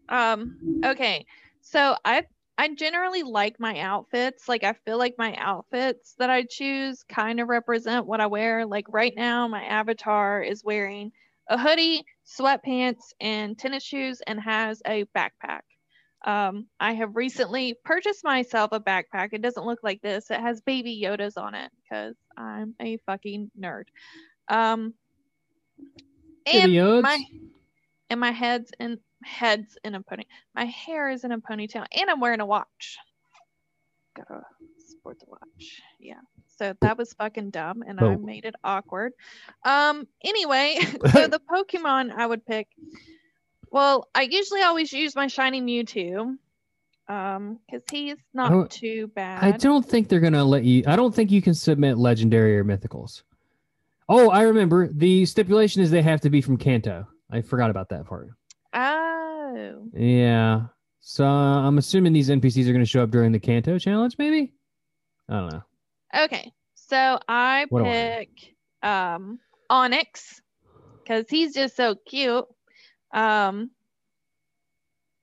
Um. 0.09 0.83
Okay. 0.85 1.25
So 1.63 1.97
I 2.05 2.25
I 2.59 2.75
generally 2.75 3.23
like 3.23 3.61
my 3.61 3.79
outfits. 3.81 4.49
Like 4.49 4.65
I 4.65 4.73
feel 4.73 4.99
like 4.99 5.15
my 5.19 5.35
outfits 5.37 6.15
that 6.19 6.31
I 6.31 6.45
choose 6.45 7.03
kind 7.09 7.41
of 7.41 7.49
represent 7.49 8.07
what 8.07 8.21
I 8.21 8.27
wear. 8.27 8.65
Like 8.65 8.87
right 8.89 9.13
now, 9.15 9.47
my 9.47 9.63
avatar 9.65 10.43
is 10.43 10.65
wearing 10.65 11.13
a 11.49 11.59
hoodie, 11.59 12.05
sweatpants, 12.27 13.13
and 13.21 13.59
tennis 13.59 13.85
shoes, 13.85 14.23
and 14.27 14.41
has 14.41 14.83
a 14.87 15.05
backpack. 15.17 15.61
Um, 16.25 16.67
I 16.81 16.95
have 16.95 17.15
recently 17.15 17.75
purchased 17.85 18.25
myself 18.25 18.73
a 18.73 18.81
backpack. 18.81 19.29
It 19.33 19.43
doesn't 19.43 19.67
look 19.67 19.81
like 19.83 20.01
this. 20.03 20.31
It 20.31 20.41
has 20.41 20.61
baby 20.63 21.01
Yodas 21.05 21.37
on 21.37 21.55
it 21.55 21.71
because 21.83 22.17
I'm 22.37 22.75
a 22.81 22.97
fucking 23.07 23.51
nerd. 23.61 23.85
Um, 24.49 24.95
and 26.47 26.73
my 27.03 27.23
and 28.11 28.21
my 28.21 28.31
head's 28.31 28.71
in 28.81 28.99
head's 29.25 29.77
in 29.85 29.95
a 29.95 30.03
pony. 30.03 30.25
My 30.55 30.65
hair 30.67 31.09
is 31.11 31.25
in 31.25 31.33
a 31.33 31.39
ponytail, 31.39 31.87
and 31.93 32.11
I'm 32.11 32.21
wearing 32.21 32.41
a 32.41 32.47
watch. 32.47 32.97
Got 34.17 34.31
a 34.31 34.43
sports 34.91 35.25
watch. 35.27 35.81
Yeah. 36.01 36.21
So 36.59 36.75
that 36.81 36.97
was 36.97 37.13
fucking 37.15 37.51
dumb, 37.51 37.83
and 37.87 38.01
I 38.01 38.05
Oh. 38.05 38.17
made 38.19 38.45
it 38.45 38.55
awkward. 38.65 39.13
Um. 39.65 40.07
Anyway, 40.25 40.77
so 41.13 41.29
the 41.29 41.41
Pokemon 41.51 42.13
I 42.17 42.27
would 42.27 42.45
pick. 42.47 42.69
Well, 43.71 44.09
I 44.15 44.23
usually 44.23 44.63
always 44.63 44.93
use 44.93 45.15
my 45.15 45.27
shiny 45.27 45.61
Mewtwo. 45.61 46.37
Um, 47.09 47.61
because 47.71 47.85
he's 47.91 48.17
not 48.35 48.51
don't- 48.51 48.71
too 48.71 49.07
bad. 49.15 49.45
I 49.45 49.53
don't 49.57 49.87
think 49.87 50.09
they're 50.09 50.19
gonna 50.21 50.45
let 50.45 50.65
you. 50.65 50.83
I 50.89 50.97
don't 50.97 51.15
think 51.15 51.31
you 51.31 51.41
can 51.41 51.55
submit 51.55 51.99
legendary 51.99 52.59
or 52.59 52.65
mythicals. 52.65 53.23
Oh, 54.09 54.31
I 54.31 54.43
remember. 54.43 54.89
The 54.93 55.25
stipulation 55.27 55.83
is 55.83 55.91
they 55.91 56.03
have 56.03 56.21
to 56.23 56.31
be 56.31 56.41
from 56.41 56.57
Kanto. 56.57 57.07
I 57.31 57.43
forgot 57.43 57.71
about 57.71 57.91
that 57.91 58.07
part. 58.07 58.31
Oh. 58.77 59.89
Yeah. 59.95 60.67
So 61.01 61.25
I'm 61.25 61.79
assuming 61.79 62.13
these 62.13 62.29
NPCs 62.29 62.69
are 62.69 62.73
gonna 62.73 62.85
show 62.85 63.03
up 63.03 63.11
during 63.11 63.33
the 63.33 63.39
Kanto 63.39 63.79
challenge, 63.79 64.17
maybe. 64.19 64.53
I 65.29 65.41
don't 65.41 65.53
know. 65.53 65.63
Okay, 66.25 66.53
so 66.75 67.19
I 67.29 67.67
What 67.71 67.83
do 67.83 67.89
I 67.89 68.29
pick 68.29 68.55
um 68.83 69.39
Onix 69.71 70.41
because 71.03 71.25
he's 71.29 71.55
just 71.55 71.75
so 71.75 71.95
cute. 72.07 72.45
Um 73.13 73.71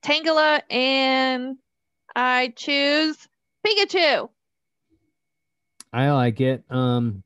Tangela 0.03 0.61
and 0.69 1.57
I 2.15 2.53
choose 2.55 3.17
Pikachu. 3.65 4.29
I 5.93 6.11
like 6.11 6.41
it. 6.41 6.63
Um, 6.69 7.23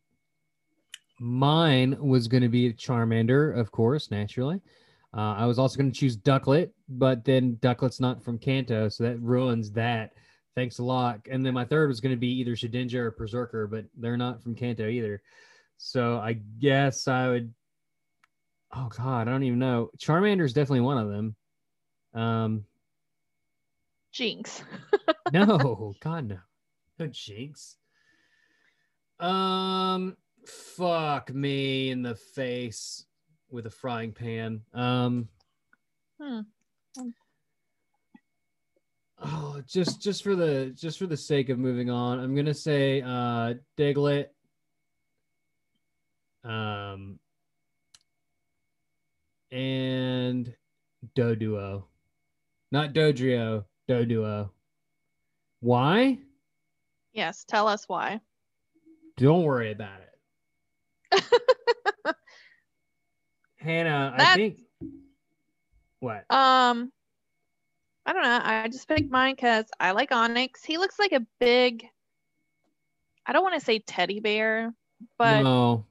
mine 1.19 1.97
was 1.99 2.27
going 2.27 2.43
to 2.43 2.49
be 2.49 2.73
Charmander, 2.73 3.57
of 3.57 3.71
course, 3.71 4.11
naturally. 4.11 4.61
Uh, 5.15 5.36
I 5.38 5.46
was 5.46 5.58
also 5.58 5.78
going 5.78 5.91
to 5.91 5.98
choose 5.98 6.17
Ducklett, 6.17 6.72
but 6.89 7.24
then 7.24 7.58
Ducklett's 7.62 8.00
not 8.00 8.24
from 8.24 8.38
Kanto, 8.38 8.89
so 8.89 9.04
that 9.04 9.20
ruins 9.20 9.72
that. 9.72 10.13
Thanks 10.56 10.80
a 10.80 10.84
lot. 10.84 11.22
And 11.30 11.46
then 11.46 11.54
my 11.54 11.65
third 11.65 11.88
was 11.88 12.02
going 12.02 12.15
to 12.15 12.20
be 12.20 12.32
either 12.39 12.56
Shedinja 12.56 12.96
or 12.96 13.12
Berserker, 13.12 13.67
but 13.67 13.86
they're 13.96 14.17
not 14.17 14.41
from 14.41 14.56
Kanto 14.56 14.88
either. 14.88 15.22
So 15.78 16.17
I 16.17 16.34
guess 16.60 17.08
I 17.08 17.30
would. 17.30 17.54
Oh 18.74 18.89
God, 18.89 19.28
I 19.28 19.32
don't 19.32 19.43
even 19.43 19.60
know. 19.60 19.91
Charmander's 19.98 20.54
definitely 20.54 20.82
one 20.82 20.98
of 20.98 21.10
them. 21.10 21.36
Um, 22.13 22.65
Jynx. 24.12 24.63
no, 25.32 25.93
God 26.02 26.28
no. 26.28 26.39
No 27.00 27.08
Jynx. 27.08 27.78
Um 29.20 30.17
fuck 30.46 31.34
me 31.34 31.89
in 31.91 32.02
the 32.02 32.15
face 32.15 33.06
with 33.49 33.65
a 33.65 33.71
frying 33.71 34.12
pan. 34.12 34.62
Um 34.73 35.29
Hmm. 36.21 36.41
Oh, 39.19 39.62
just 39.67 40.01
just 40.01 40.23
for 40.23 40.36
the 40.36 40.73
just 40.75 40.99
for 40.99 41.07
the 41.07 41.17
sake 41.17 41.49
of 41.49 41.57
moving 41.60 41.89
on, 41.89 42.19
I'm 42.19 42.36
gonna 42.36 42.53
say 42.53 43.01
uh 43.01 43.55
Diglett. 43.77 44.27
Um 46.43 47.19
and 49.51 50.53
Doduo. 51.15 51.86
Not 52.71 52.93
Dodrio, 52.93 53.65
Doduo. 53.88 54.49
Why? 55.62 56.19
Yes, 57.13 57.45
tell 57.45 57.67
us 57.67 57.88
why. 57.88 58.19
Don't 59.15 59.43
worry 59.43 59.71
about 59.71 59.99
it. 61.12 61.23
Hannah, 63.58 64.13
I 64.17 64.36
think 64.36 64.60
what? 66.00 66.26
Um, 66.30 66.91
I 68.06 68.13
don't 68.13 68.24
know. 68.24 68.41
I 68.43 68.67
just 68.67 68.88
picked 68.88 69.12
mine 69.12 69.36
because 69.36 69.65
I 69.80 69.91
like 69.91 70.12
Onix. 70.12 70.65
He 70.65 70.78
looks 70.78 71.00
like 71.00 71.12
a 71.12 71.26
big. 71.39 71.86
I 73.26 73.34
don't 73.34 73.43
want 73.43 73.60
to 73.60 73.65
say 73.65 73.80
teddy 73.80 74.20
bear, 74.20 74.74
but 75.17 75.43
no, 75.43 75.86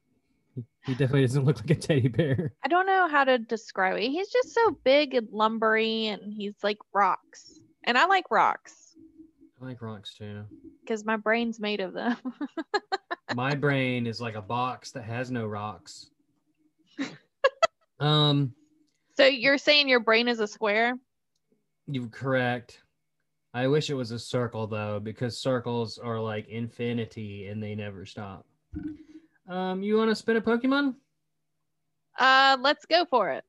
he 0.84 0.92
definitely 0.92 1.22
doesn't 1.22 1.44
look 1.44 1.58
like 1.58 1.70
a 1.70 1.74
teddy 1.74 2.08
bear. 2.08 2.52
I 2.64 2.68
don't 2.68 2.86
know 2.86 3.08
how 3.08 3.24
to 3.24 3.38
describe 3.38 3.98
it. 3.98 4.08
He's 4.08 4.28
just 4.28 4.54
so 4.54 4.78
big 4.84 5.14
and 5.14 5.28
lumbery, 5.28 6.06
and 6.06 6.32
he's 6.32 6.54
like 6.62 6.78
rocks. 6.94 7.60
And 7.84 7.98
I 7.98 8.06
like 8.06 8.30
rocks 8.30 8.86
I 9.60 9.64
like 9.64 9.80
rocks 9.80 10.14
too. 10.14 10.44
because 10.80 11.04
my 11.04 11.16
brain's 11.16 11.58
made 11.58 11.80
of 11.80 11.92
them. 11.92 12.16
My 13.34 13.54
brain 13.54 14.06
is 14.06 14.20
like 14.20 14.36
a 14.36 14.40
box 14.40 14.92
that 14.92 15.02
has 15.02 15.30
no 15.30 15.46
rocks. 15.46 16.10
Um, 18.00 18.52
so 19.16 19.24
you're 19.24 19.58
saying 19.58 19.88
your 19.88 20.00
brain 20.00 20.28
is 20.28 20.40
a 20.40 20.46
square? 20.46 20.98
you're 21.88 22.08
correct. 22.08 22.82
I 23.54 23.68
wish 23.68 23.90
it 23.90 23.94
was 23.94 24.10
a 24.10 24.18
circle 24.18 24.66
though, 24.66 25.00
because 25.00 25.40
circles 25.40 25.98
are 25.98 26.20
like 26.20 26.48
infinity 26.48 27.46
and 27.46 27.62
they 27.62 27.74
never 27.74 28.04
stop. 28.04 28.44
Um, 29.48 29.82
you 29.82 29.96
want 29.96 30.10
to 30.10 30.14
spin 30.14 30.36
a 30.36 30.40
Pokemon? 30.40 30.96
Uh, 32.18 32.56
let's 32.60 32.84
go 32.86 33.04
for 33.04 33.30
it. 33.30 33.44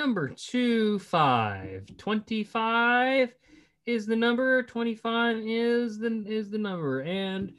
Number 0.00 0.30
two, 0.30 0.98
five. 0.98 1.84
25 1.98 3.34
is 3.84 4.06
the 4.06 4.16
number. 4.16 4.62
25 4.62 5.36
is 5.44 5.98
the 5.98 6.24
is 6.26 6.48
the 6.48 6.56
number. 6.56 7.02
And 7.02 7.52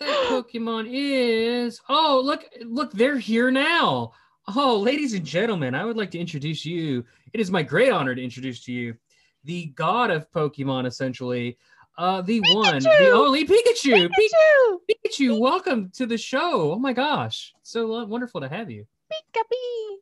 that 0.00 0.26
Pokemon 0.28 0.88
is 0.90 1.80
oh 1.88 2.20
look 2.24 2.44
look, 2.64 2.90
they're 2.90 3.20
here 3.20 3.52
now. 3.52 4.10
Oh, 4.56 4.80
ladies 4.80 5.14
and 5.14 5.24
gentlemen, 5.24 5.76
I 5.76 5.84
would 5.84 5.96
like 5.96 6.10
to 6.10 6.18
introduce 6.18 6.66
you. 6.66 7.04
It 7.32 7.38
is 7.38 7.52
my 7.52 7.62
great 7.62 7.92
honor 7.92 8.16
to 8.16 8.24
introduce 8.24 8.64
to 8.64 8.72
you 8.72 8.96
the 9.44 9.66
god 9.66 10.10
of 10.10 10.28
Pokemon, 10.32 10.86
essentially. 10.86 11.56
Uh 11.96 12.20
the 12.20 12.40
one, 12.52 12.82
the 12.82 13.12
only 13.12 13.46
Pikachu. 13.46 14.08
Pikachu, 14.08 14.08
Pikachu! 14.08 14.78
Pikachu, 14.90 15.38
welcome 15.38 15.92
to 15.94 16.04
the 16.04 16.18
show. 16.18 16.72
Oh 16.72 16.80
my 16.80 16.92
gosh. 16.92 17.54
So 17.62 18.04
wonderful 18.06 18.40
to 18.40 18.48
have 18.48 18.72
you. 18.72 18.88
Pikachu! 19.12 19.98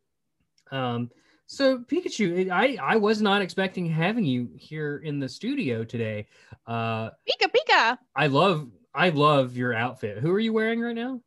Um, 0.75 1.11
so 1.47 1.79
Pikachu, 1.79 2.51
I 2.51 2.79
I 2.83 2.97
was 2.97 3.21
not 3.21 3.43
expecting 3.43 3.87
having 3.87 4.25
you 4.25 4.51
here 4.57 4.99
in 5.05 5.19
the 5.19 5.29
studio 5.29 5.85
today. 5.85 6.27
Uh, 6.67 7.11
Pika 7.29 7.49
Pika! 7.49 7.99
I 8.17 8.29
love 8.29 8.69
I 8.95 9.11
love 9.11 9.57
your 9.57 9.75
outfit. 9.75 10.19
Who 10.19 10.31
are 10.33 10.41
you 10.41 10.53
wearing 10.53 10.81
right 10.81 10.95
now? 10.95 11.21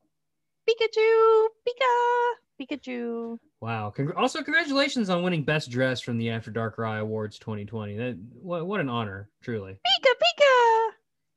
Pikachu! 0.68 1.48
Pika! 1.68 2.34
Pikachu! 2.60 3.38
Wow! 3.62 3.94
Congr- 3.96 4.18
also, 4.18 4.44
congratulations 4.44 5.10
on 5.10 5.24
winning 5.24 5.44
Best 5.44 5.70
Dress 5.70 6.02
from 6.02 6.18
the 6.18 6.30
After 6.30 6.52
Dark 6.52 6.78
Rye 6.78 6.98
Awards 6.98 7.38
2020. 7.40 7.98
That 7.98 8.18
what 8.42 8.66
what 8.66 8.80
an 8.80 8.90
honor, 8.90 9.30
truly. 9.42 9.74
Pika 9.74 10.10
Pika! 10.10 10.90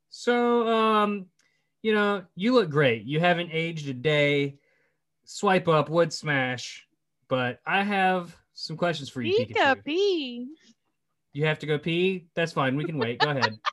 So, 0.09 0.67
um, 0.67 1.27
you 1.81 1.93
know, 1.93 2.23
you 2.35 2.53
look 2.53 2.69
great. 2.69 3.03
You 3.03 3.19
haven't 3.19 3.49
aged 3.51 3.87
a 3.89 3.93
day. 3.93 4.57
Swipe 5.23 5.67
up, 5.67 5.89
would 5.89 6.11
smash. 6.11 6.85
But 7.29 7.59
I 7.65 7.83
have 7.83 8.35
some 8.65 8.77
questions 8.77 9.09
for 9.09 9.21
you, 9.21 9.33
Pika 9.45 9.53
Pikachu. 9.75 9.83
P! 9.83 10.47
You 11.33 11.45
have 11.45 11.59
to 11.59 11.65
go 11.65 11.77
pee. 11.79 12.27
That's 12.35 12.51
fine. 12.51 12.75
We 12.75 12.83
can 12.85 12.97
wait. 12.97 13.19
Go 13.19 13.29
ahead. 13.29 13.57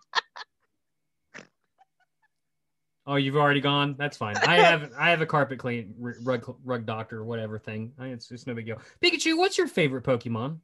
Oh, 3.11 3.15
you've 3.17 3.37
already 3.37 3.63
gone. 3.63 3.95
That's 3.99 4.19
fine. 4.19 4.37
I 4.37 4.57
have 4.59 4.93
I 4.99 5.09
have 5.09 5.23
a 5.23 5.27
carpet 5.27 5.59
clean 5.59 5.95
rug 5.99 6.45
rug 6.63 6.85
doctor 6.85 7.25
whatever 7.25 7.59
thing. 7.59 7.93
I- 7.99 8.09
It's 8.09 8.31
it's 8.31 8.47
no 8.47 8.53
big 8.53 8.67
deal. 8.67 8.83
Pikachu, 9.03 9.35
what's 9.39 9.57
your 9.57 9.67
favorite 9.67 10.05
Pokemon? 10.05 10.59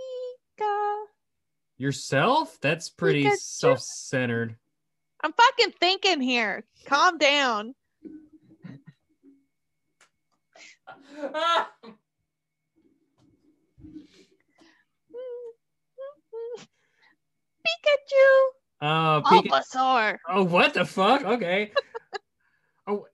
Pika! 0.00 1.04
Yourself? 1.76 2.56
That's 2.62 2.88
pretty 2.88 3.24
Pikachu. 3.26 3.36
self 3.36 3.80
centered. 3.80 4.56
I'm 5.22 5.34
fucking 5.34 5.74
thinking 5.78 6.22
here. 6.22 6.64
Calm 6.86 7.18
down. 7.18 7.74
Pikachu! 17.66 18.46
Uh, 18.80 19.20
Pika- 19.22 19.48
Bulbasaur! 19.48 20.18
oh, 20.28 20.44
what 20.44 20.74
the 20.74 20.84
fuck? 20.84 21.24
Okay. 21.24 21.72
oh, 22.86 23.06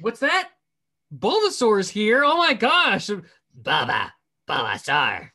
what's 0.00 0.20
that? 0.20 0.50
Bulbasaur's 1.14 1.90
here. 1.90 2.22
Oh 2.24 2.36
my 2.36 2.54
gosh. 2.54 3.10
Baba, 3.54 4.12
Bulbasaur, 4.48 5.30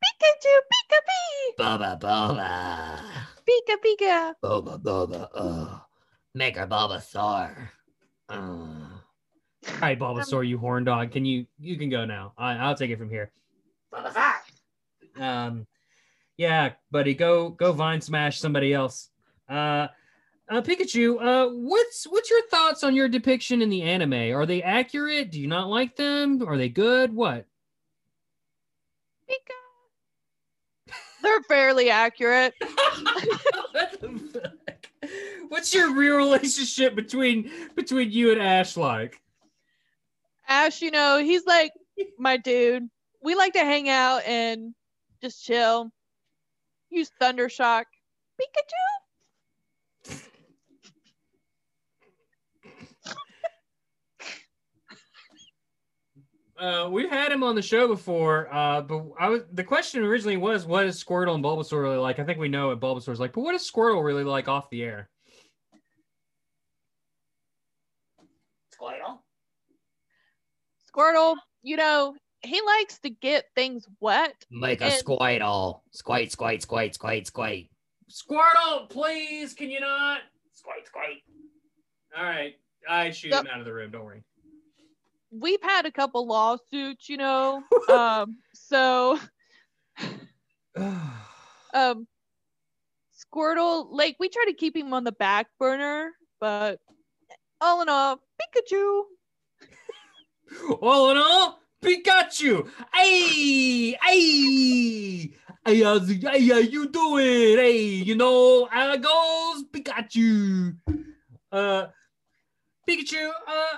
Pikachu! 0.00 0.54
Pika 0.72 0.98
Pee! 1.06 1.54
Baba, 1.56 1.98
Baba. 2.00 3.00
Pika 3.46 3.76
Pika. 3.84 4.34
Boba, 4.42 4.80
Boba, 4.82 5.28
uh, 5.34 5.78
Mega 6.34 6.66
Bulbasaur. 6.66 7.68
Uh. 8.28 8.34
All 8.34 9.78
right, 9.80 9.98
Bulbasaur, 9.98 10.46
you 10.46 10.58
horn 10.58 10.84
dog. 10.84 11.12
Can 11.12 11.24
you 11.24 11.46
you 11.58 11.76
can 11.76 11.90
go 11.90 12.04
now? 12.04 12.32
I, 12.38 12.54
I'll 12.54 12.74
take 12.74 12.90
it 12.90 12.98
from 12.98 13.10
here. 13.10 13.30
Bulbasaur. 13.92 14.32
Um, 15.18 15.66
yeah, 16.40 16.72
buddy, 16.90 17.12
go 17.12 17.50
go 17.50 17.70
vine 17.70 18.00
smash 18.00 18.40
somebody 18.40 18.72
else. 18.72 19.10
Uh, 19.46 19.88
uh, 20.48 20.62
Pikachu, 20.62 21.20
uh, 21.20 21.50
what's 21.50 22.04
what's 22.04 22.30
your 22.30 22.48
thoughts 22.48 22.82
on 22.82 22.96
your 22.96 23.10
depiction 23.10 23.60
in 23.60 23.68
the 23.68 23.82
anime? 23.82 24.14
Are 24.34 24.46
they 24.46 24.62
accurate? 24.62 25.30
Do 25.30 25.38
you 25.38 25.46
not 25.46 25.68
like 25.68 25.96
them? 25.96 26.42
Are 26.48 26.56
they 26.56 26.70
good? 26.70 27.14
What? 27.14 27.44
Pika. 29.28 30.94
They're 31.22 31.42
fairly 31.42 31.90
accurate. 31.90 32.54
what 32.60 34.00
the 34.00 34.18
fuck? 34.32 35.10
What's 35.50 35.74
your 35.74 35.94
real 35.94 36.16
relationship 36.16 36.94
between 36.94 37.50
between 37.76 38.10
you 38.10 38.32
and 38.32 38.40
Ash 38.40 38.78
like? 38.78 39.20
Ash, 40.48 40.80
you 40.80 40.90
know, 40.90 41.18
he's 41.18 41.44
like 41.44 41.72
my 42.18 42.38
dude. 42.38 42.88
We 43.22 43.34
like 43.34 43.52
to 43.52 43.58
hang 43.58 43.90
out 43.90 44.22
and 44.24 44.74
just 45.20 45.44
chill. 45.44 45.92
Use 46.90 47.10
Thundershock. 47.20 47.84
Pikachu. 48.40 49.00
Uh, 56.58 56.90
we've 56.90 57.08
had 57.08 57.32
him 57.32 57.42
on 57.42 57.54
the 57.54 57.62
show 57.62 57.88
before, 57.88 58.52
uh, 58.52 58.82
but 58.82 59.02
I 59.18 59.30
was 59.30 59.40
the 59.50 59.64
question 59.64 60.04
originally 60.04 60.36
was, 60.36 60.66
what 60.66 60.84
is 60.84 61.02
Squirtle 61.02 61.34
and 61.34 61.42
Bulbasaur 61.42 61.82
really 61.82 61.96
like? 61.96 62.18
I 62.18 62.24
think 62.24 62.38
we 62.38 62.48
know 62.48 62.68
what 62.68 62.80
Bulbasaur's 62.80 63.18
like, 63.18 63.32
but 63.32 63.40
what 63.40 63.54
is 63.54 63.62
Squirtle 63.62 64.04
really 64.04 64.24
like 64.24 64.46
off 64.46 64.68
the 64.68 64.82
air? 64.82 65.08
Squirtle. 68.78 69.20
Squirtle, 70.94 71.36
you 71.62 71.76
know, 71.76 72.14
he 72.42 72.60
likes 72.62 72.98
to 73.00 73.10
get 73.10 73.46
things 73.54 73.86
wet. 74.00 74.44
Make 74.50 74.80
a 74.80 74.84
And- 74.84 75.04
Squirtle. 75.04 75.82
Squite, 75.92 76.32
squite, 76.32 76.62
squite, 76.62 76.94
squite, 76.94 77.26
squite. 77.26 77.70
Squirtle, 78.10 78.88
please, 78.88 79.54
can 79.54 79.70
you 79.70 79.80
not? 79.80 80.22
Squite, 80.52 80.86
squite. 80.86 81.22
All 82.16 82.24
right, 82.24 82.58
I 82.88 83.10
shoot 83.10 83.30
Yep. 83.30 83.42
him 83.44 83.50
out 83.52 83.60
of 83.60 83.66
the 83.66 83.72
room. 83.72 83.90
Don't 83.92 84.04
worry. 84.04 84.24
We've 85.30 85.62
had 85.62 85.86
a 85.86 85.92
couple 85.92 86.26
lawsuits, 86.26 87.08
you 87.08 87.16
know. 87.18 87.62
um, 87.88 88.38
so 88.52 89.18
um 90.76 92.06
Squirtle, 93.32 93.86
like 93.90 94.16
we 94.18 94.28
try 94.28 94.44
to 94.46 94.54
keep 94.54 94.76
him 94.76 94.92
on 94.92 95.04
the 95.04 95.12
back 95.12 95.46
burner, 95.58 96.10
but 96.40 96.80
all 97.60 97.80
in 97.82 97.88
all, 97.88 98.20
Pikachu. 98.40 99.02
All 100.80 101.10
in 101.12 101.16
all, 101.16 101.60
Pikachu. 101.82 102.68
Hey, 102.92 103.96
hey, 104.02 105.32
hey, 105.64 105.82
how's 105.82 106.10
hey, 106.10 106.48
how 106.48 106.58
you 106.58 106.88
doing? 106.88 107.56
Hey, 107.56 107.80
you 107.80 108.16
know 108.16 108.66
how 108.66 108.92
it 108.92 109.02
goes, 109.02 109.64
Pikachu. 109.72 110.76
Uh, 111.50 111.86
Pikachu. 112.88 113.30
Uh, 113.46 113.76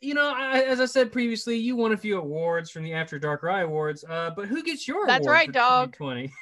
you 0.00 0.14
know, 0.14 0.32
I, 0.34 0.62
as 0.62 0.80
I 0.80 0.86
said 0.86 1.12
previously, 1.12 1.56
you 1.56 1.76
won 1.76 1.92
a 1.92 1.96
few 1.96 2.18
awards 2.18 2.70
from 2.70 2.82
the 2.82 2.92
After 2.92 3.20
Dark 3.20 3.44
Eye 3.44 3.60
Awards. 3.60 4.04
Uh, 4.08 4.30
but 4.34 4.48
who 4.48 4.64
gets 4.64 4.88
your 4.88 5.06
That's 5.06 5.24
award 5.24 5.36
right, 5.36 5.46
for 5.46 5.52
dog. 5.52 5.96
2020? 5.96 6.32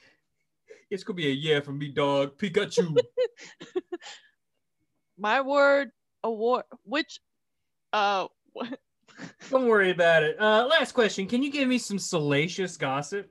it's 0.90 1.04
gonna 1.04 1.14
be 1.14 1.28
a 1.28 1.30
yeah 1.30 1.60
from 1.60 1.78
me, 1.78 1.88
dog. 1.88 2.38
Pikachu. 2.38 2.96
My 5.18 5.42
word 5.42 5.90
award 6.24 6.64
which 6.84 7.20
uh 7.92 8.28
Don't 9.50 9.66
worry 9.66 9.90
about 9.90 10.22
it. 10.22 10.40
Uh, 10.40 10.66
last 10.68 10.92
question. 10.92 11.26
Can 11.26 11.42
you 11.42 11.50
give 11.50 11.68
me 11.68 11.78
some 11.78 11.98
salacious 11.98 12.76
gossip? 12.76 13.30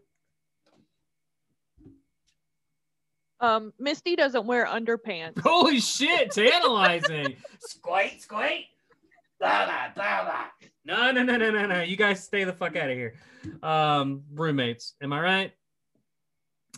um 3.41 3.71
Misty 3.79 4.15
doesn't 4.15 4.45
wear 4.45 4.65
underpants. 4.65 5.39
Holy 5.39 5.79
shit, 5.79 6.31
tantalizing. 6.31 7.35
Squite, 7.59 8.21
squite. 8.21 8.65
Baba, 9.39 9.93
baba. 9.95 10.51
No, 10.83 11.11
no, 11.11 11.23
no, 11.23 11.37
no, 11.37 11.49
no, 11.49 11.65
no. 11.65 11.81
You 11.81 11.95
guys 11.95 12.21
stay 12.21 12.43
the 12.43 12.51
fuck 12.51 12.75
out 12.75 12.89
of 12.89 12.97
here. 12.97 13.13
Um, 13.63 14.23
roommates, 14.33 14.95
am 15.01 15.13
I 15.13 15.21
right? 15.21 15.51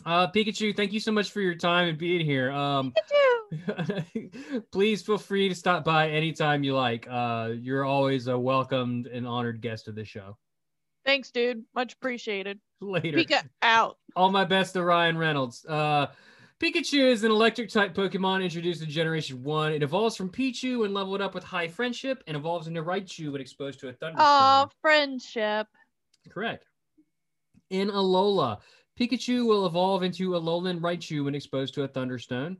Uh, 0.04 0.30
Pikachu, 0.30 0.76
thank 0.76 0.92
you 0.92 1.00
so 1.00 1.12
much 1.12 1.30
for 1.30 1.40
your 1.40 1.54
time 1.54 1.88
and 1.88 1.98
being 1.98 2.24
here. 2.24 2.50
Um, 2.50 2.92
Pikachu. 2.92 3.22
please 4.72 5.02
feel 5.02 5.18
free 5.18 5.48
to 5.48 5.54
stop 5.54 5.84
by 5.84 6.10
anytime 6.10 6.64
you 6.64 6.74
like. 6.74 7.06
Uh, 7.08 7.50
you're 7.60 7.84
always 7.84 8.26
a 8.26 8.38
welcomed 8.38 9.06
and 9.06 9.26
honored 9.26 9.60
guest 9.60 9.88
of 9.88 9.94
the 9.94 10.04
show. 10.04 10.36
Thanks, 11.04 11.30
dude. 11.30 11.64
Much 11.74 11.94
appreciated. 11.94 12.60
Later. 12.80 13.18
Pika 13.18 13.42
out. 13.60 13.98
All 14.16 14.30
my 14.30 14.44
best 14.44 14.74
to 14.74 14.84
Ryan 14.84 15.18
Reynolds. 15.18 15.64
Uh, 15.68 16.06
Pikachu 16.60 17.10
is 17.10 17.24
an 17.24 17.32
electric 17.32 17.70
type 17.70 17.92
Pokemon 17.92 18.44
introduced 18.44 18.82
in 18.82 18.88
Generation 18.88 19.42
1. 19.42 19.72
It 19.72 19.82
evolves 19.82 20.16
from 20.16 20.30
Pichu 20.30 20.80
when 20.80 20.94
leveled 20.94 21.20
up 21.20 21.34
with 21.34 21.42
high 21.42 21.66
friendship 21.66 22.22
and 22.28 22.36
evolves 22.36 22.68
into 22.68 22.82
Raichu 22.82 23.32
when 23.32 23.40
exposed 23.40 23.80
to 23.80 23.88
a 23.88 23.92
thunderstorm. 23.92 24.28
Aw, 24.28 24.68
friendship. 24.80 25.66
Correct. 26.30 26.66
In 27.70 27.88
Alola, 27.88 28.60
Pikachu 28.98 29.46
will 29.46 29.66
evolve 29.66 30.02
into 30.02 30.34
a 30.34 30.40
Alolan 30.40 30.80
Raichu 30.80 31.24
when 31.24 31.34
exposed 31.34 31.74
to 31.74 31.84
a 31.84 31.88
Thunderstone. 31.88 32.56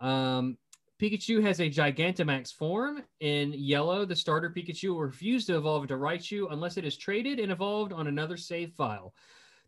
Um, 0.00 0.56
Pikachu 1.00 1.42
has 1.42 1.58
a 1.60 1.68
Gigantamax 1.68 2.52
form. 2.52 3.02
In 3.20 3.52
Yellow, 3.52 4.04
the 4.04 4.14
starter 4.14 4.50
Pikachu 4.50 4.90
will 4.90 5.00
refuse 5.00 5.46
to 5.46 5.56
evolve 5.56 5.82
into 5.82 5.96
Raichu 5.96 6.46
unless 6.52 6.76
it 6.76 6.84
is 6.84 6.96
traded 6.96 7.40
and 7.40 7.50
evolved 7.50 7.92
on 7.92 8.06
another 8.06 8.36
save 8.36 8.72
file. 8.74 9.12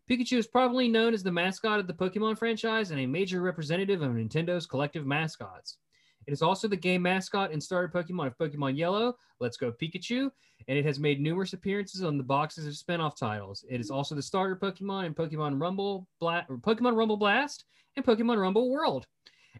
Pikachu 0.09 0.37
is 0.37 0.47
probably 0.47 0.87
known 0.87 1.13
as 1.13 1.23
the 1.23 1.31
mascot 1.31 1.79
of 1.79 1.87
the 1.87 1.93
Pokemon 1.93 2.37
franchise 2.37 2.91
and 2.91 2.99
a 2.99 3.05
major 3.05 3.41
representative 3.41 4.01
of 4.01 4.11
Nintendo's 4.11 4.65
collective 4.65 5.05
mascots. 5.05 5.77
It 6.27 6.33
is 6.33 6.41
also 6.41 6.67
the 6.67 6.75
game 6.75 7.01
mascot 7.01 7.51
and 7.51 7.61
starter 7.61 7.87
Pokemon 7.87 8.27
of 8.27 8.37
Pokemon 8.37 8.77
Yellow, 8.77 9.15
Let's 9.39 9.57
Go 9.57 9.71
Pikachu, 9.71 10.29
and 10.67 10.77
it 10.77 10.85
has 10.85 10.99
made 10.99 11.21
numerous 11.21 11.53
appearances 11.53 12.03
on 12.03 12.17
the 12.17 12.23
boxes 12.23 12.65
of 12.65 12.75
spin-off 12.75 13.17
titles. 13.17 13.63
It 13.69 13.79
is 13.79 13.91
also 13.91 14.15
the 14.15 14.21
starter 14.21 14.55
Pokemon 14.55 15.05
in 15.05 15.13
Pokemon 15.13 15.61
Rumble, 15.61 16.07
Bla- 16.19 16.45
Pokemon 16.49 16.95
Rumble 16.95 17.17
Blast 17.17 17.65
and 17.95 18.05
Pokemon 18.05 18.39
Rumble 18.39 18.69
World. 18.71 19.05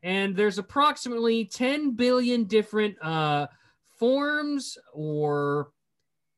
And 0.04 0.36
there's 0.36 0.58
approximately 0.58 1.46
10 1.46 1.92
billion 1.92 2.46
different 2.46 3.02
uh, 3.02 3.48
forms 3.98 4.78
or 4.94 5.70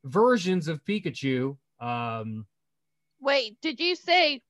versions 0.04 0.68
of 0.68 0.84
Pikachu. 0.84 1.56
Um, 1.80 2.46
Wait, 3.20 3.60
did 3.60 3.80
you 3.80 3.96
say 3.96 4.42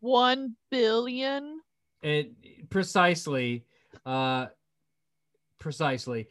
one 0.00 0.56
billion? 0.70 1.60
it 2.02 2.32
precisely, 2.70 3.64
uh, 4.06 4.46
precisely. 5.60 6.26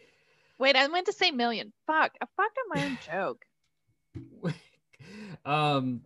Wait, 0.57 0.75
I 0.75 0.85
meant 0.87 1.05
to 1.05 1.13
say 1.13 1.31
million. 1.31 1.71
Fuck, 1.87 2.11
I 2.21 2.25
fucked 2.35 2.57
up 2.57 2.65
my 2.75 2.83
own 2.85 2.97
joke. 4.43 4.53
um, 5.45 6.01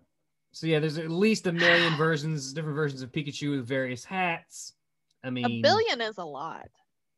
so 0.51 0.67
yeah, 0.67 0.79
there's 0.79 0.99
at 0.99 1.09
least 1.09 1.47
a 1.47 1.51
million 1.51 1.95
versions, 1.95 2.53
different 2.53 2.75
versions 2.75 3.01
of 3.01 3.11
Pikachu 3.11 3.57
with 3.57 3.67
various 3.67 4.05
hats. 4.05 4.73
I 5.23 5.31
mean, 5.31 5.45
A 5.45 5.61
billion 5.61 6.01
is 6.01 6.19
a 6.19 6.25
lot. 6.25 6.67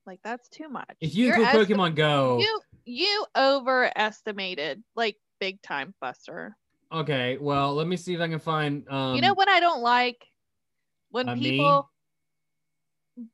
Like 0.06 0.20
that's 0.24 0.48
too 0.48 0.70
much. 0.70 0.96
If 1.02 1.16
you 1.16 1.28
You're 1.28 1.42
include 1.42 1.64
esti- 1.64 1.74
Pokemon 1.74 1.96
Go, 1.96 2.40
you 2.40 2.62
you 2.86 3.26
overestimated 3.36 4.84
like 4.96 5.18
big 5.40 5.62
time 5.64 5.96
buster. 6.00 6.56
okay. 6.92 7.38
Well, 7.40 7.74
let 7.74 7.88
me 7.88 7.98
see 7.98 8.14
if 8.14 8.22
I 8.22 8.28
can 8.28 8.40
find. 8.40 8.88
Um, 8.88 9.16
you 9.16 9.22
know 9.22 9.34
what 9.34 9.50
I 9.50 9.60
don't 9.60 9.82
like? 9.82 10.24
When 11.10 11.28
uh, 11.28 11.36
people 11.36 11.90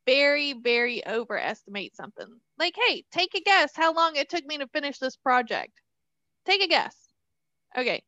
very, 0.05 0.53
very 0.53 1.05
overestimate 1.05 1.95
something. 1.95 2.27
Like, 2.57 2.75
hey, 2.87 3.03
take 3.11 3.33
a 3.35 3.41
guess 3.41 3.71
how 3.75 3.93
long 3.93 4.15
it 4.15 4.29
took 4.29 4.45
me 4.45 4.57
to 4.59 4.67
finish 4.67 4.99
this 4.99 5.15
project. 5.15 5.71
Take 6.45 6.61
a 6.61 6.67
guess. 6.67 6.95
Okay. 7.77 8.03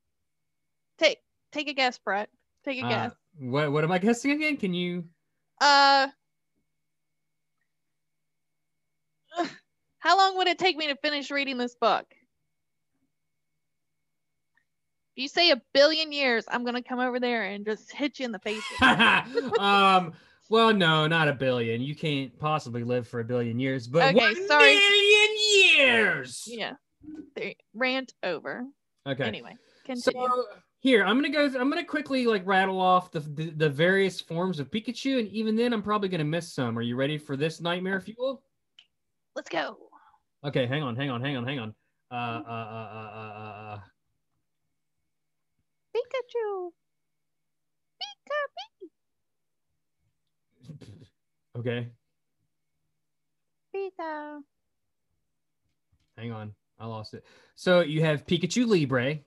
Take 1.00 1.18
take 1.52 1.68
a 1.68 1.74
guess, 1.74 1.98
Brett. 2.00 2.30
Take 2.66 2.82
a 2.82 2.86
uh, 2.86 2.90
guess. 2.90 3.12
what 3.40 3.72
what 3.72 3.84
am 3.84 3.92
I 3.92 3.98
guessing 3.98 4.32
again? 4.32 4.58
Can 4.58 4.74
you? 4.74 5.06
Uh 5.60 6.08
how 10.00 10.18
long 10.18 10.38
would 10.38 10.48
it 10.48 10.60
take 10.60 10.78
me 10.78 10.88
to 10.88 10.96
finish 10.98 11.32
reading 11.32 11.58
this 11.58 11.76
book? 11.76 12.06
If 15.16 15.22
you 15.22 15.28
say 15.28 15.52
a 15.52 15.62
billion 15.74 16.12
years, 16.12 16.46
I'm 16.48 16.66
gonna 16.66 16.84
come 16.84 17.00
over 17.00 17.20
there 17.20 17.44
and 17.44 17.66
just 17.66 17.92
hit 17.92 18.20
you 18.20 18.26
in 18.26 18.32
the 18.32 18.40
face. 18.40 18.64
um. 19.60 20.14
Well, 20.50 20.74
no, 20.74 21.08
not 21.08 21.28
a 21.28 21.34
billion. 21.34 21.82
You 21.82 21.96
can't 21.96 22.38
possibly 22.38 22.84
live 22.84 23.08
for 23.08 23.20
a 23.20 23.24
billion 23.24 23.60
years, 23.60 23.88
but 23.88 24.10
Okay, 24.16 24.20
one 24.20 24.48
sorry. 24.48 24.76
million 24.76 25.30
years. 25.78 26.44
yeah. 26.48 26.74
Rant 27.74 28.14
over. 28.24 28.66
Okay. 29.08 29.24
Anyway, 29.24 29.56
So 29.96 30.12
continue. 30.12 30.44
Here, 30.80 31.04
I'm 31.06 31.16
gonna 31.16 31.30
go. 31.30 31.46
I'm 31.46 31.70
gonna 31.70 31.86
quickly 31.86 32.26
like 32.26 32.46
rattle 32.46 32.80
off 32.82 33.10
the, 33.12 33.22
the 33.22 33.50
the 33.52 33.70
various 33.70 34.20
forms 34.20 34.60
of 34.60 34.70
Pikachu, 34.70 35.20
and 35.20 35.30
even 35.30 35.56
then, 35.56 35.72
I'm 35.74 35.82
probably 35.82 36.10
gonna 36.10 36.26
miss 36.26 36.54
some. 36.54 36.78
Are 36.78 36.82
you 36.82 36.98
ready 36.98 37.18
for 37.18 37.38
this 37.38 37.62
nightmare 37.62 38.02
fuel? 38.02 38.44
Let's 39.36 39.50
go. 39.50 39.78
Okay, 40.46 40.66
hang 40.68 40.84
on, 40.84 40.96
hang 40.98 41.10
on, 41.10 41.22
hang 41.22 41.38
on, 41.38 41.46
hang 41.48 41.60
on. 41.60 41.74
Uh, 42.12 42.16
uh, 42.16 42.18
uh, 42.18 42.90
uh, 42.94 43.12
uh, 43.16 43.34
uh, 43.40 43.76
uh. 43.76 43.80
Pikachu. 45.96 46.72
Pika, 48.02 48.40
Okay, 51.58 51.88
Pika. 53.76 54.40
hang 56.18 56.32
on, 56.32 56.54
I 56.80 56.86
lost 56.86 57.14
it. 57.14 57.24
So 57.56 57.82
you 57.82 58.02
have 58.02 58.26
Pikachu 58.26 58.68
Libre, 58.68 59.20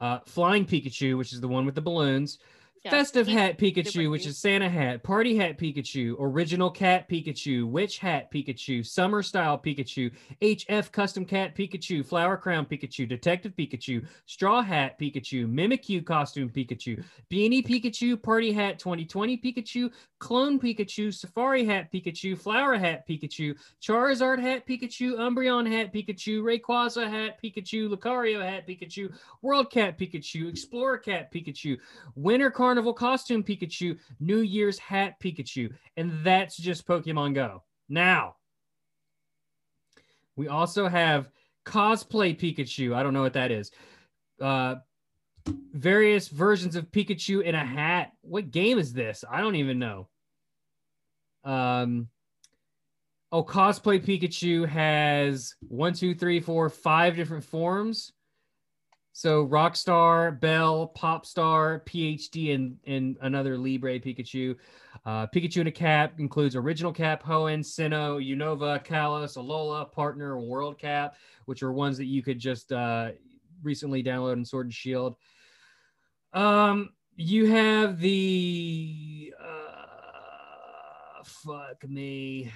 uh, 0.00 0.20
Flying 0.26 0.64
Pikachu, 0.64 1.18
which 1.18 1.32
is 1.32 1.40
the 1.40 1.48
one 1.48 1.66
with 1.66 1.74
the 1.74 1.80
balloons. 1.80 2.38
Yeah, 2.82 2.92
Festive 2.92 3.28
hat 3.28 3.58
Pikachu, 3.58 4.10
which 4.10 4.24
is 4.24 4.38
Santa 4.38 4.66
hat. 4.66 5.02
Party 5.02 5.36
hat 5.36 5.58
Pikachu. 5.58 6.16
Original 6.18 6.70
cat 6.70 7.10
Pikachu. 7.10 7.66
Witch 7.66 7.98
hat 7.98 8.32
Pikachu. 8.32 8.86
Summer 8.86 9.22
style 9.22 9.58
Pikachu. 9.58 10.10
HF 10.40 10.90
custom 10.90 11.26
cat 11.26 11.54
Pikachu. 11.54 12.02
Flower 12.06 12.38
crown 12.38 12.64
Pikachu. 12.64 13.06
Detective 13.06 13.52
Pikachu. 13.54 14.06
Straw 14.24 14.62
hat 14.62 14.98
Pikachu. 14.98 15.46
Mimikyu 15.46 16.02
costume 16.02 16.48
Pikachu. 16.48 17.04
Beanie 17.30 17.62
Pikachu. 17.62 18.16
Party 18.22 18.50
hat 18.50 18.78
2020 18.78 19.36
Pikachu. 19.36 19.90
Clone 20.18 20.58
Pikachu. 20.58 21.12
Safari 21.12 21.66
hat 21.66 21.92
Pikachu. 21.92 22.34
Flower 22.38 22.78
hat 22.78 23.06
Pikachu. 23.06 23.54
Charizard 23.82 24.40
hat 24.40 24.66
Pikachu. 24.66 25.18
Umbreon 25.18 25.70
hat 25.70 25.92
Pikachu. 25.92 26.42
Rayquaza 26.42 27.06
hat 27.06 27.36
Pikachu. 27.44 27.94
Lucario 27.94 28.40
hat 28.40 28.66
Pikachu. 28.66 29.12
World 29.42 29.70
Cat 29.70 29.98
Pikachu. 29.98 30.48
Explorer 30.48 30.96
Cat 30.96 31.30
Pikachu. 31.30 31.76
Winter 32.14 32.50
Carnival 32.70 32.94
costume 32.94 33.42
Pikachu, 33.42 33.98
New 34.20 34.42
Year's 34.42 34.78
hat 34.78 35.16
Pikachu, 35.20 35.74
and 35.96 36.12
that's 36.22 36.56
just 36.56 36.86
Pokemon 36.86 37.34
Go. 37.34 37.64
Now, 37.88 38.36
we 40.36 40.46
also 40.46 40.86
have 40.86 41.32
cosplay 41.66 42.38
Pikachu. 42.38 42.94
I 42.94 43.02
don't 43.02 43.12
know 43.12 43.22
what 43.22 43.32
that 43.32 43.50
is. 43.50 43.72
Uh, 44.40 44.76
various 45.72 46.28
versions 46.28 46.76
of 46.76 46.92
Pikachu 46.92 47.42
in 47.42 47.56
a 47.56 47.64
hat. 47.64 48.12
What 48.20 48.52
game 48.52 48.78
is 48.78 48.92
this? 48.92 49.24
I 49.28 49.40
don't 49.40 49.56
even 49.56 49.80
know. 49.80 50.08
Um, 51.42 52.06
oh, 53.32 53.42
cosplay 53.42 54.00
Pikachu 54.00 54.68
has 54.68 55.56
one, 55.66 55.92
two, 55.92 56.14
three, 56.14 56.38
four, 56.38 56.70
five 56.70 57.16
different 57.16 57.42
forms. 57.42 58.12
So 59.12 59.46
Rockstar, 59.46 60.38
Belle, 60.40 60.92
Popstar, 60.96 61.84
PhD, 61.84 62.54
and 62.54 62.78
and 62.86 63.16
another 63.22 63.58
Libre 63.58 63.98
Pikachu. 63.98 64.56
Uh, 65.04 65.26
Pikachu 65.26 65.58
in 65.58 65.66
a 65.66 65.72
cap 65.72 66.14
includes 66.18 66.54
original 66.54 66.92
cap, 66.92 67.22
Hoenn, 67.22 67.60
Sinnoh, 67.60 68.24
Unova, 68.24 68.84
Kalos, 68.84 69.36
Alola, 69.36 69.90
Partner, 69.90 70.38
World 70.38 70.78
Cap, 70.78 71.16
which 71.46 71.62
are 71.62 71.72
ones 71.72 71.96
that 71.98 72.04
you 72.06 72.22
could 72.22 72.38
just 72.38 72.72
uh, 72.72 73.10
recently 73.62 74.02
download 74.02 74.34
in 74.34 74.44
Sword 74.44 74.66
and 74.66 74.74
Shield. 74.74 75.16
Um, 76.32 76.90
you 77.16 77.46
have 77.46 77.98
the 77.98 79.34
uh, 79.42 81.24
fuck 81.24 81.88
me. 81.88 82.52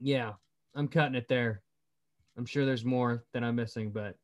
Yeah, 0.00 0.32
I'm 0.74 0.88
cutting 0.88 1.14
it 1.14 1.28
there. 1.28 1.62
I'm 2.36 2.46
sure 2.46 2.66
there's 2.66 2.84
more 2.84 3.24
that 3.32 3.42
I'm 3.42 3.56
missing, 3.56 3.90
but 3.90 4.16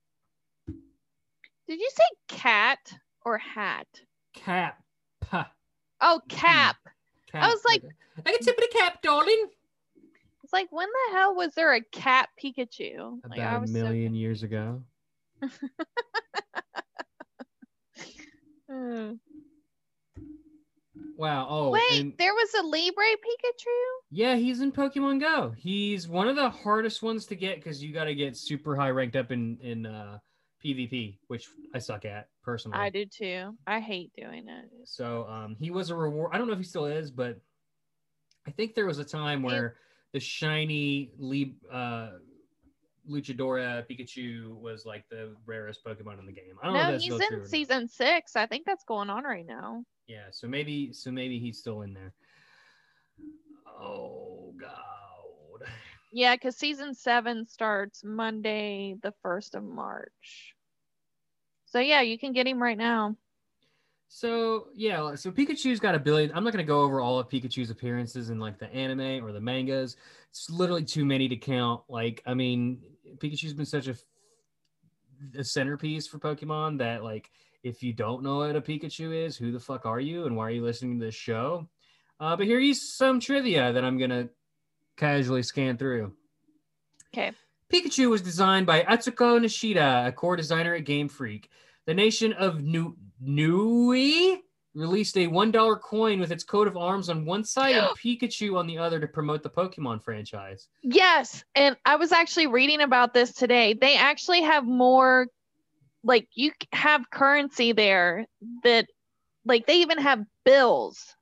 Did 1.73 1.81
you 1.81 1.91
say 1.95 2.05
cat 2.37 2.93
or 3.25 3.39
hat? 3.39 3.87
cap. 4.35 4.77
Oh, 6.03 6.21
cap. 6.29 6.77
cap. 7.31 7.51
was 7.51 7.65
like- 7.65 7.83
I 8.27 8.31
can 8.33 8.41
tip 8.41 8.57
it 8.59 8.75
a 8.75 8.79
cap, 8.79 9.01
darling. 9.01 9.47
It's 10.45 10.53
like 10.53 10.71
when 10.71 10.87
the 10.89 11.17
hell 11.17 11.35
was 11.35 11.55
there 11.55 11.73
a 11.73 11.81
cat 11.81 12.29
Pikachu? 12.39 13.21
Like, 13.27 13.39
I 13.39 13.45
About 13.45 13.57
a 13.57 13.61
was 13.63 13.71
so 13.73 13.79
million 13.85 14.15
years 14.15 14.43
ago. 14.43 14.83
Hmm. 18.69 19.13
Wow. 21.17 21.47
Oh, 21.49 21.71
Wait, 21.71 22.01
and- 22.01 22.13
there 22.19 22.35
was 22.35 22.53
a 22.55 22.63
Libre 22.67 23.03
Pikachu? 23.05 23.67
yeah, 24.11 24.37
he's 24.37 24.61
in 24.61 24.73
Pokemon 24.73 25.21
Go. 25.21 25.55
He's 25.57 26.07
one 26.07 26.29
of 26.29 26.37
the 26.37 26.51
hardest 26.51 27.03
ones 27.03 27.25
to 27.27 27.35
get 27.35 27.57
because 27.57 27.83
you 27.83 27.95
got 27.95 28.05
to 28.05 28.15
get 28.15 28.37
super 28.37 28.77
high 28.77 28.91
ranked 28.91 29.17
up 29.17 29.31
in 29.31 29.57
in 29.63 29.87
uh, 29.87 30.19
PvP, 30.65 31.19
which 31.29 31.49
I 31.75 31.79
suck 31.79 32.05
at 32.05 32.29
personally. 32.43 32.79
I 32.79 32.91
do 32.91 33.05
too. 33.07 33.57
I 33.67 33.81
hate 33.81 34.13
doing 34.17 34.49
it. 34.49 34.71
So 34.85 35.27
um, 35.29 35.57
he 35.59 35.71
was 35.71 35.91
a 35.91 35.97
reward. 35.97 36.31
I 36.33 36.39
don't 36.39 36.47
know 36.47 36.53
if 36.53 36.59
he 36.59 36.65
still 36.65 36.87
is, 36.87 37.11
but 37.11 37.41
I 38.47 38.51
think 38.51 38.75
there 38.75 38.87
was 38.87 38.99
a 38.99 39.05
time 39.05 39.43
where 39.43 39.77
the 40.13 40.21
shiny 40.21 41.13
Le- 41.19 41.75
uh, 41.75 42.11
Luchadora 43.09 43.85
Pikachu 43.89 44.55
was 44.57 44.85
like 44.85 45.09
the 45.09 45.35
rarest 45.47 45.85
Pokemon 45.85 46.19
in 46.19 46.27
the 46.27 46.33
game. 46.33 46.57
I 46.63 46.67
don't 46.67 46.75
know 46.75 46.85
No, 46.85 46.91
that's 46.93 47.05
he's 47.05 47.21
in 47.21 47.47
season 47.47 47.89
six. 47.89 48.37
I 48.37 48.47
think 48.47 48.65
that's 48.67 48.85
going 48.85 49.11
on 49.11 49.25
right 49.25 49.47
now. 49.47 49.85
Yeah, 50.07 50.27
so 50.31 50.47
maybe 50.47 50.93
so 50.93 51.11
maybe 51.11 51.39
he's 51.39 51.59
still 51.59 51.83
in 51.83 51.95
there. 51.95 52.13
Oh 53.67 54.55
god. 54.61 54.92
Yeah, 56.13 56.37
because 56.37 56.57
season 56.57 56.95
seven 56.95 57.47
starts 57.47 58.05
Monday, 58.05 58.97
the 59.03 59.15
first 59.23 59.55
of 59.55 59.65
March. 59.65 60.55
So 61.65 61.81
yeah, 61.81 62.03
you 62.03 62.19
can 62.19 62.35
get 62.35 62.47
him 62.47 62.63
right 62.63 62.77
now. 62.77 63.17
So 64.09 64.69
yeah, 64.75 65.15
so 65.15 65.31
Pikachu's 65.31 65.81
got 65.81 65.95
a 65.95 65.99
billion. 65.99 66.31
I'm 66.35 66.45
not 66.45 66.53
gonna 66.53 66.65
go 66.65 66.83
over 66.83 67.01
all 67.01 67.19
of 67.19 67.31
Pikachu's 67.31 67.71
appearances 67.71 68.29
in 68.29 68.39
like 68.39 68.59
the 68.59 68.71
anime 68.75 69.25
or 69.25 69.33
the 69.33 69.41
mangas. 69.41 69.97
It's 70.29 70.51
literally 70.51 70.85
too 70.85 71.07
many 71.07 71.29
to 71.29 71.37
count. 71.37 71.81
Like, 71.89 72.23
I 72.27 72.35
mean, 72.35 72.83
Pikachu's 73.17 73.55
been 73.55 73.65
such 73.65 73.89
a, 73.89 73.97
a 75.35 75.43
centerpiece 75.43 76.07
for 76.07 76.19
Pokemon 76.19 76.77
that 76.79 77.03
like 77.03 77.31
if 77.63 77.83
you 77.83 77.95
don't 77.95 78.23
know 78.23 78.39
what 78.39 78.55
a 78.55 78.61
Pikachu 78.61 79.15
is, 79.15 79.35
who 79.35 79.51
the 79.51 79.59
fuck 79.59 79.87
are 79.87 80.01
you 80.01 80.27
and 80.27 80.37
why 80.37 80.49
are 80.49 80.51
you 80.51 80.63
listening 80.63 80.99
to 80.99 81.07
this 81.07 81.15
show? 81.15 81.67
Uh, 82.21 82.37
but 82.37 82.47
here's 82.47 82.95
some 82.95 83.19
trivia 83.19 83.73
that 83.73 83.83
I'm 83.83 83.99
gonna 83.99 84.29
casually 85.03 85.43
scan 85.43 85.77
through. 85.77 86.13
Okay. 87.13 87.33
Pikachu 87.73 88.09
was 88.09 88.23
designed 88.23 88.67
by 88.67 88.83
Atsuko 88.83 89.41
Nishida, 89.41 90.07
a 90.07 90.13
core 90.13 90.37
designer 90.37 90.75
at 90.75 90.85
Game 90.85 91.09
Freak. 91.09 91.51
The 91.87 91.95
nation 91.95 92.33
of 92.35 92.63
Nu- 92.63 92.97
Nui 93.21 94.43
released 94.75 95.17
a 95.17 95.27
$1 95.27 95.81
coin 95.81 96.21
with 96.21 96.31
its 96.31 96.45
coat 96.45 96.69
of 96.69 96.77
arms 96.77 97.09
on 97.09 97.25
one 97.25 97.43
side 97.43 97.75
and 97.75 97.87
Pikachu 97.99 98.57
on 98.57 98.69
the 98.69 98.79
other 98.79 99.01
to 99.01 99.09
promote 99.09 99.43
the 99.43 99.51
Pokemon 99.51 100.05
franchise. 100.05 100.69
Yes, 100.83 101.43
and 101.57 101.77
I 101.85 101.97
was 101.97 102.13
actually 102.13 102.47
reading 102.47 102.81
about 102.81 103.13
this 103.13 103.33
today. 103.33 103.75
They 103.75 103.97
actually 103.97 104.43
have 104.43 104.65
more, 104.65 105.27
like 106.05 106.29
you 106.35 106.53
have 106.73 107.11
currency 107.11 107.73
there 107.73 108.27
that, 108.63 108.87
like 109.45 109.67
they 109.67 109.81
even 109.81 109.99
have 109.99 110.25
bills 110.45 111.17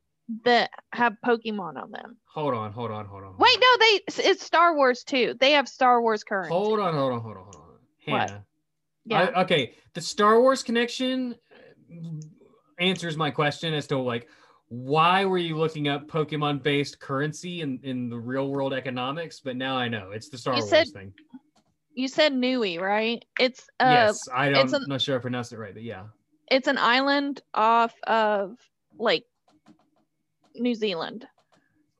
that 0.45 0.71
have 0.93 1.17
Pokemon 1.25 1.81
on 1.83 1.91
them. 1.91 2.17
Hold 2.33 2.55
on, 2.55 2.73
hold 2.73 2.91
on, 2.91 3.07
hold 3.07 3.23
on. 3.23 3.29
hold 3.31 3.41
Wait, 3.41 3.55
on. 3.57 3.61
no, 3.61 3.77
they 3.79 4.29
it's 4.31 4.45
Star 4.45 4.75
Wars 4.77 5.03
too. 5.05 5.35
They 5.41 5.53
have 5.53 5.69
Star 5.69 6.01
Wars 6.03 6.23
currency. 6.25 6.53
Hold 6.53 6.79
on, 6.81 6.95
hold 6.95 7.13
on, 7.13 7.21
hold 7.21 7.37
on, 7.37 7.43
hold 7.45 7.57
on. 7.57 8.13
What? 8.13 8.43
Yeah. 9.07 9.19
I- 9.35 9.43
okay, 9.43 9.75
the 9.95 10.01
Star 10.01 10.41
Wars 10.41 10.63
connection 10.63 11.35
uh, 11.91 11.97
answers 12.79 13.17
my 13.17 13.31
question 13.31 13.75
as 13.75 13.87
to 13.89 13.99
like 13.99 14.29
why 14.69 15.25
were 15.25 15.39
you 15.39 15.57
looking 15.59 15.89
up 15.89 16.07
Pokemon 16.07 16.63
based 16.63 17.01
currency 17.01 17.61
in, 17.63 17.81
in 17.83 18.09
the 18.09 18.17
real 18.17 18.49
world 18.49 18.73
economics? 18.73 19.41
But 19.41 19.57
now 19.57 19.77
I 19.77 19.89
know 19.89 20.13
it's 20.13 20.29
the 20.29 20.39
Star 20.39 20.55
You 20.55 20.61
Wars 20.61 20.71
said- 20.71 20.89
thing. 20.89 21.13
you 21.95 22.07
said 22.07 22.33
Nui, 22.33 22.79
right? 22.79 23.25
It's 23.41 23.63
uh 23.81 23.87
yes, 23.89 24.29
I 24.33 24.51
don't, 24.51 24.69
an- 24.69 24.83
I'm 24.85 24.89
not 24.89 25.01
sure 25.03 25.17
I 25.17 25.21
pronounced 25.21 25.53
it 25.53 25.59
right, 25.59 25.75
but 25.75 25.83
yeah. 25.83 26.05
it's 26.53 26.69
an 26.69 26.79
island 26.79 27.43
off 27.53 27.93
of 28.07 28.59
like 28.97 29.25
New 30.55 30.75
Zealand. 30.75 31.27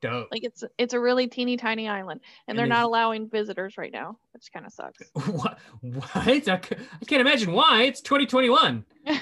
Dope. 0.01 0.29
Like 0.31 0.43
it's 0.43 0.63
it's 0.79 0.93
a 0.95 0.99
really 0.99 1.27
teeny 1.27 1.57
tiny 1.57 1.87
island, 1.87 2.21
and 2.47 2.57
And 2.57 2.59
they're 2.59 2.65
not 2.65 2.85
allowing 2.85 3.29
visitors 3.29 3.77
right 3.77 3.91
now, 3.91 4.17
which 4.33 4.51
kind 4.51 4.65
of 4.65 4.73
sucks. 4.73 5.03
what? 5.27 5.59
What? 5.81 6.09
I, 6.15 6.57
can't 6.57 7.21
imagine 7.21 7.51
why. 7.51 7.83
It's 7.83 8.01
2021. 8.01 8.85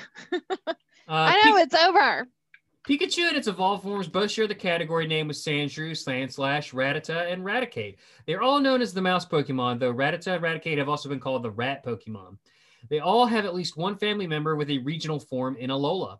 Uh, 1.09 1.33
I 1.33 1.41
know 1.43 1.57
it's 1.57 1.73
over. 1.73 2.27
Pikachu 2.87 3.27
and 3.27 3.35
its 3.35 3.47
evolved 3.47 3.81
forms 3.81 4.07
both 4.07 4.29
share 4.29 4.45
the 4.45 4.53
category 4.53 5.07
name 5.07 5.27
with 5.27 5.37
Sandshrew, 5.37 5.93
Sandslash, 5.93 6.71
Rattata, 6.71 7.33
and 7.33 7.43
Raticate. 7.43 7.95
They're 8.27 8.43
all 8.43 8.59
known 8.59 8.79
as 8.79 8.93
the 8.93 9.01
mouse 9.01 9.25
Pokemon, 9.25 9.79
though 9.79 9.91
Rattata 9.91 10.35
and 10.35 10.43
Raticate 10.43 10.77
have 10.77 10.87
also 10.87 11.09
been 11.09 11.19
called 11.19 11.41
the 11.41 11.49
rat 11.49 11.83
Pokemon. 11.83 12.37
They 12.89 12.99
all 12.99 13.25
have 13.25 13.45
at 13.45 13.55
least 13.55 13.75
one 13.75 13.97
family 13.97 14.27
member 14.27 14.55
with 14.55 14.69
a 14.69 14.77
regional 14.79 15.19
form 15.19 15.55
in 15.57 15.71
Alola. 15.71 16.19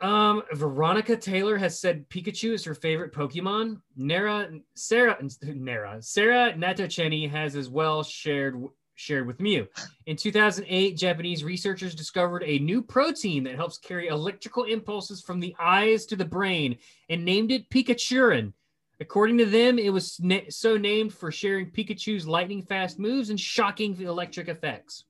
Um, 0.00 0.42
Veronica 0.52 1.16
Taylor 1.16 1.56
has 1.56 1.80
said 1.80 2.08
Pikachu 2.10 2.52
is 2.52 2.64
her 2.64 2.74
favorite 2.74 3.14
Pokemon. 3.14 3.80
Nara, 3.96 4.50
Sarah, 4.74 5.18
Nara, 5.42 6.02
Sarah 6.02 6.52
Natochenny 6.52 7.30
has 7.30 7.56
as 7.56 7.70
well 7.70 8.02
shared 8.02 8.62
shared 8.96 9.26
with 9.26 9.40
Mew. 9.40 9.66
In 10.06 10.16
2008, 10.16 10.96
Japanese 10.96 11.44
researchers 11.44 11.94
discovered 11.94 12.42
a 12.44 12.58
new 12.58 12.82
protein 12.82 13.44
that 13.44 13.54
helps 13.54 13.78
carry 13.78 14.08
electrical 14.08 14.64
impulses 14.64 15.22
from 15.22 15.38
the 15.38 15.54
eyes 15.60 16.06
to 16.06 16.16
the 16.16 16.24
brain 16.24 16.78
and 17.10 17.24
named 17.24 17.52
it 17.52 17.68
Pikachurin. 17.70 18.52
According 18.98 19.36
to 19.38 19.44
them, 19.44 19.78
it 19.78 19.90
was 19.90 20.18
so 20.48 20.78
named 20.78 21.12
for 21.12 21.30
sharing 21.30 21.70
Pikachu's 21.70 22.26
lightning 22.26 22.62
fast 22.62 22.98
moves 22.98 23.28
and 23.28 23.38
shocking 23.38 24.00
electric 24.00 24.48
effects. 24.48 25.04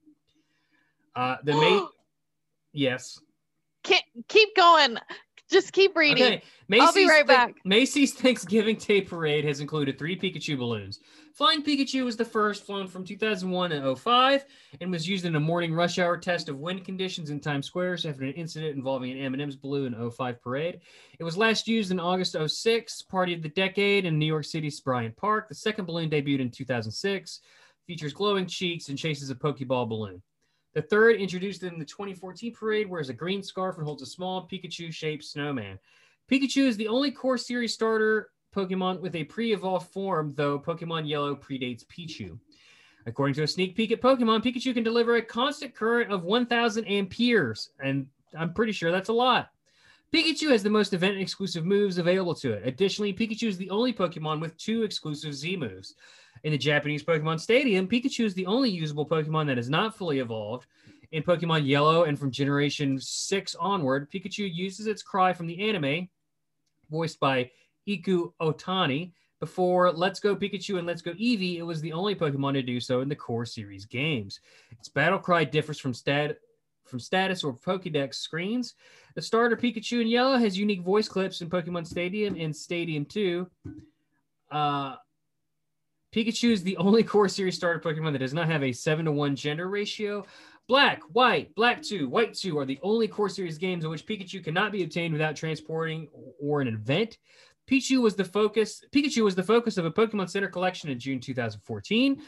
Uh, 1.14 1.37
the 1.45 1.53
mate, 1.53 1.84
yes. 2.72 3.20
Keep, 3.87 4.28
keep 4.28 4.57
going. 4.57 4.99
Just 5.49 5.72
keep 5.72 5.97
reading. 5.97 6.24
Okay, 6.24 6.43
Macy's 6.68 6.87
I'll 6.89 6.93
be 6.93 7.09
right 7.09 7.26
back. 7.26 7.55
Macy's 7.64 8.12
Thanksgiving 8.14 8.74
Day 8.76 9.01
Parade 9.01 9.45
has 9.45 9.61
included 9.61 9.97
three 9.97 10.18
Pikachu 10.18 10.59
balloons. 10.59 10.99
Flying 11.34 11.62
Pikachu 11.62 12.05
was 12.05 12.16
the 12.16 12.24
first, 12.24 12.64
flown 12.64 12.89
from 12.89 13.05
2001 13.05 13.70
to 13.70 13.95
05, 13.95 14.45
and 14.80 14.91
was 14.91 15.09
used 15.09 15.24
in 15.24 15.37
a 15.37 15.41
morning 15.41 15.72
rush 15.72 16.01
hour 16.01 16.16
test 16.16 16.49
of 16.49 16.59
wind 16.59 16.84
conditions 16.84 17.30
in 17.30 17.39
Times 17.39 17.66
Square 17.66 17.99
after 18.07 18.24
an 18.24 18.32
incident 18.32 18.74
involving 18.74 19.12
an 19.12 19.18
M&M's 19.18 19.55
balloon 19.55 19.95
in 19.95 20.11
05 20.11 20.43
parade. 20.43 20.80
It 21.20 21.24
was 21.24 21.37
last 21.37 21.68
used 21.68 21.93
in 21.93 22.01
August 22.01 22.37
06, 22.45 23.03
Party 23.03 23.32
of 23.32 23.43
the 23.43 23.51
Decade 23.51 24.05
in 24.05 24.18
New 24.18 24.26
York 24.26 24.45
City's 24.45 24.80
Bryant 24.80 25.16
Park. 25.16 25.49
The 25.49 25.55
second 25.55 25.84
balloon 25.84 26.11
debuted 26.11 26.41
in 26.41 26.51
2006, 26.51 27.41
features 27.87 28.12
glowing 28.12 28.47
cheeks 28.47 28.89
and 28.89 28.99
chases 28.99 29.30
a 29.30 29.37
Pokeball 29.37 29.89
balloon. 29.89 30.22
The 30.77 30.83
third 30.83 31.16
introduced 31.16 31.62
in 31.62 31.79
the 31.79 31.87
2014 31.87 32.53
parade 32.53 32.87
wears 32.87 33.09
a 33.09 33.14
green 33.14 33.43
scarf 33.43 33.79
and 33.79 33.87
holds 33.87 34.03
a 34.03 34.07
small 34.07 34.47
Pikachu-shaped 34.47 35.24
snowman. 35.24 35.79
Pikachu 36.31 36.66
is 36.66 36.77
the 36.77 36.89
only 36.89 37.11
core 37.11 37.39
series 37.39 37.72
starter 37.72 38.29
Pokemon 38.55 39.01
with 39.01 39.14
a 39.14 39.24
pre-evolved 39.24 39.91
form, 39.91 40.35
though 40.37 40.59
Pokemon 40.59 41.09
Yellow 41.09 41.35
predates 41.35 41.87
Pichu. 41.87 42.39
According 43.07 43.37
to 43.37 43.45
a 43.45 43.49
sneak 43.49 43.74
peek 43.74 43.91
at 43.91 44.03
Pokemon, 44.03 44.45
Pikachu 44.45 44.74
can 44.74 44.83
deliver 44.83 45.16
a 45.16 45.22
constant 45.22 45.74
current 45.74 46.12
of 46.12 46.24
1,000 46.24 46.85
amperes, 46.85 47.70
and 47.83 48.07
I'm 48.39 48.53
pretty 48.53 48.72
sure 48.72 48.93
that's 48.93 49.09
a 49.09 49.14
lot. 49.14 49.53
Pikachu 50.12 50.51
has 50.51 50.62
the 50.62 50.68
most 50.68 50.93
event 50.93 51.16
exclusive 51.16 51.64
moves 51.64 51.97
available 51.97 52.35
to 52.35 52.53
it. 52.53 52.66
Additionally, 52.66 53.14
Pikachu 53.14 53.49
is 53.49 53.57
the 53.57 53.70
only 53.70 53.95
Pokemon 53.95 54.43
with 54.43 54.55
two 54.59 54.83
exclusive 54.83 55.33
Z 55.33 55.57
moves. 55.57 55.95
In 56.45 56.53
the 56.53 56.59
Japanese 56.59 57.03
Pokemon 57.03 57.41
Stadium, 57.41 57.89
Pikachu 57.89 58.24
is 58.24 58.34
the 58.34 58.47
only 58.47 58.70
usable 58.70 59.07
Pokemon 59.07 59.47
that 59.47 59.59
is 59.59 59.70
not 59.70 59.97
fully 59.97 60.20
evolved. 60.20 60.66
In 61.12 61.22
Pokemon 61.22 61.66
Yellow 61.66 62.05
and 62.05 62.18
from 62.18 62.30
Generation 62.30 62.99
6 63.01 63.55
onward, 63.57 64.11
Pikachu 64.11 64.53
uses 64.53 64.87
its 64.87 65.03
cry 65.03 65.32
from 65.32 65.47
the 65.47 65.68
anime, 65.68 66.09
voiced 66.91 67.20
by 67.20 67.51
Ikue 67.89 68.32
Otani. 68.41 69.12
Before 69.39 69.93
Let's 69.93 70.18
Go 70.18 70.34
Pikachu 70.34 70.78
and 70.78 70.87
Let's 70.87 71.03
Go 71.03 71.12
Eevee, 71.12 71.59
it 71.59 71.62
was 71.62 71.80
the 71.80 71.93
only 71.93 72.14
Pokemon 72.14 72.55
to 72.55 72.62
do 72.62 72.80
so 72.80 73.01
in 73.03 73.09
the 73.09 73.14
core 73.14 73.45
series 73.45 73.84
games. 73.84 74.41
Its 74.78 74.89
battle 74.89 75.18
cry 75.18 75.45
differs 75.45 75.78
from 75.78 75.93
stat 75.93 76.39
from 76.87 77.01
status 77.01 77.45
or 77.45 77.53
Pokédex 77.53 78.14
screens. 78.14 78.74
The 79.14 79.22
starter 79.22 79.57
Pikachu 79.57 80.01
in 80.01 80.07
Yellow 80.07 80.39
has 80.39 80.57
unique 80.57 80.82
voice 80.82 81.09
clips 81.09 81.41
in 81.41 81.51
Pokemon 81.51 81.87
Stadium 81.87 82.37
and 82.39 82.55
Stadium 82.55 83.05
2. 83.05 83.51
Uh, 84.51 84.97
Pikachu 86.17 86.51
is 86.51 86.62
the 86.62 86.79
only 86.79 87.03
core 87.03 87.29
series 87.29 87.57
starter 87.57 87.79
Pokemon 87.79 88.12
that 88.12 88.21
does 88.21 88.33
not 88.33 88.49
have 88.49 88.62
a 88.62 88.73
7 88.73 89.05
to 89.05 89.12
1 89.12 89.37
gender 89.37 89.69
ratio. 89.69 90.25
Black, 90.67 91.03
White, 91.12 91.55
Black 91.55 91.83
2, 91.83 92.09
White 92.09 92.33
2 92.33 92.59
are 92.59 92.64
the 92.64 92.79
only 92.83 93.07
core 93.07 93.29
series 93.29 93.59
games 93.59 93.85
in 93.85 93.91
which 93.91 94.07
Pikachu 94.07 94.43
cannot 94.43 94.73
be 94.73 94.83
obtained 94.83 95.12
without 95.12 95.37
transporting 95.37 96.09
or 96.41 96.62
an 96.62 96.69
event. 96.69 97.19
Pikachu 97.71 98.01
was 98.01 98.17
the 98.17 98.25
focus. 98.25 98.83
Pikachu 98.93 99.25
was 99.25 99.35
the 99.35 99.43
focus 99.43 99.77
of 99.77 99.85
a 99.85 99.91
Pokemon 99.91 100.31
Center 100.31 100.49
collection 100.49 100.89
in 100.89 100.99
June 100.99 101.21
2014. 101.21 102.23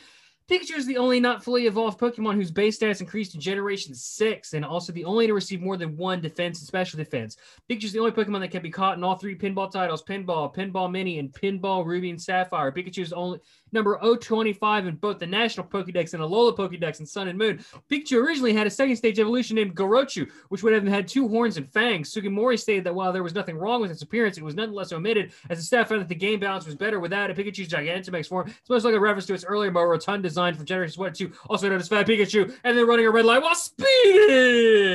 Pikachu 0.48 0.78
is 0.78 0.86
the 0.86 0.96
only 0.96 1.20
not 1.20 1.44
fully 1.44 1.66
evolved 1.66 2.00
Pokemon 2.00 2.36
whose 2.36 2.50
base 2.50 2.78
stats 2.78 3.02
increased 3.02 3.34
in 3.34 3.40
Generation 3.40 3.94
6 3.94 4.54
and 4.54 4.64
also 4.64 4.94
the 4.94 5.04
only 5.04 5.26
to 5.26 5.34
receive 5.34 5.60
more 5.60 5.76
than 5.76 5.94
one 5.94 6.22
defense 6.22 6.58
and 6.58 6.66
special 6.66 6.96
defense. 6.96 7.36
Pikachu 7.68 7.84
is 7.84 7.92
the 7.92 7.98
only 7.98 8.12
Pokemon 8.12 8.40
that 8.40 8.50
can 8.50 8.62
be 8.62 8.70
caught 8.70 8.96
in 8.96 9.04
all 9.04 9.16
three 9.16 9.36
pinball 9.36 9.70
titles 9.70 10.02
Pinball, 10.02 10.54
Pinball 10.54 10.90
Mini, 10.90 11.18
and 11.18 11.30
Pinball 11.30 11.84
Ruby 11.84 12.08
and 12.08 12.20
Sapphire. 12.20 12.72
Pikachu 12.72 13.02
is 13.02 13.12
only 13.12 13.40
number 13.72 13.98
025 13.98 14.86
in 14.86 14.96
both 14.96 15.18
the 15.18 15.26
National 15.26 15.66
Pokedex 15.66 16.14
and 16.14 16.22
Alola 16.22 16.56
Pokedex 16.56 17.00
in 17.00 17.06
Sun 17.06 17.28
and 17.28 17.38
Moon. 17.38 17.64
Pikachu 17.90 18.22
originally 18.22 18.52
had 18.52 18.66
a 18.66 18.70
second 18.70 18.96
stage 18.96 19.18
evolution 19.18 19.56
named 19.56 19.74
Gorochu, 19.74 20.30
which 20.48 20.62
would 20.62 20.72
have 20.72 20.86
had 20.86 21.08
two 21.08 21.28
horns 21.28 21.56
and 21.56 21.72
fangs. 21.72 22.12
Sugimori 22.12 22.58
stated 22.58 22.84
that 22.84 22.94
while 22.94 23.12
there 23.12 23.22
was 23.22 23.34
nothing 23.34 23.56
wrong 23.56 23.80
with 23.80 23.90
its 23.90 24.02
appearance, 24.02 24.38
it 24.38 24.44
was 24.44 24.54
nonetheless 24.54 24.92
omitted 24.92 25.32
as 25.50 25.58
the 25.58 25.64
staff 25.64 25.88
found 25.88 26.00
that 26.00 26.08
the 26.08 26.14
game 26.14 26.40
balance 26.40 26.66
was 26.66 26.74
better 26.74 27.00
without 27.00 27.30
it. 27.30 27.36
Pikachu's 27.36 27.68
Gigantamax 27.68 28.28
form. 28.28 28.48
It's 28.48 28.68
most 28.70 28.84
like 28.84 28.94
a 28.94 29.00
reference 29.00 29.26
to 29.26 29.34
its 29.34 29.44
earlier, 29.44 29.70
more 29.70 29.88
rotund 29.88 30.22
design 30.22 30.54
from 30.54 30.64
Generation 30.64 31.00
1 31.00 31.12
2, 31.12 31.32
also 31.48 31.68
known 31.68 31.80
as 31.80 31.88
Fat 31.88 32.06
Pikachu, 32.06 32.54
and 32.64 32.76
then 32.76 32.86
running 32.86 33.06
a 33.06 33.10
red 33.10 33.24
light 33.24 33.42
while 33.42 33.54
speeding. 33.54 34.88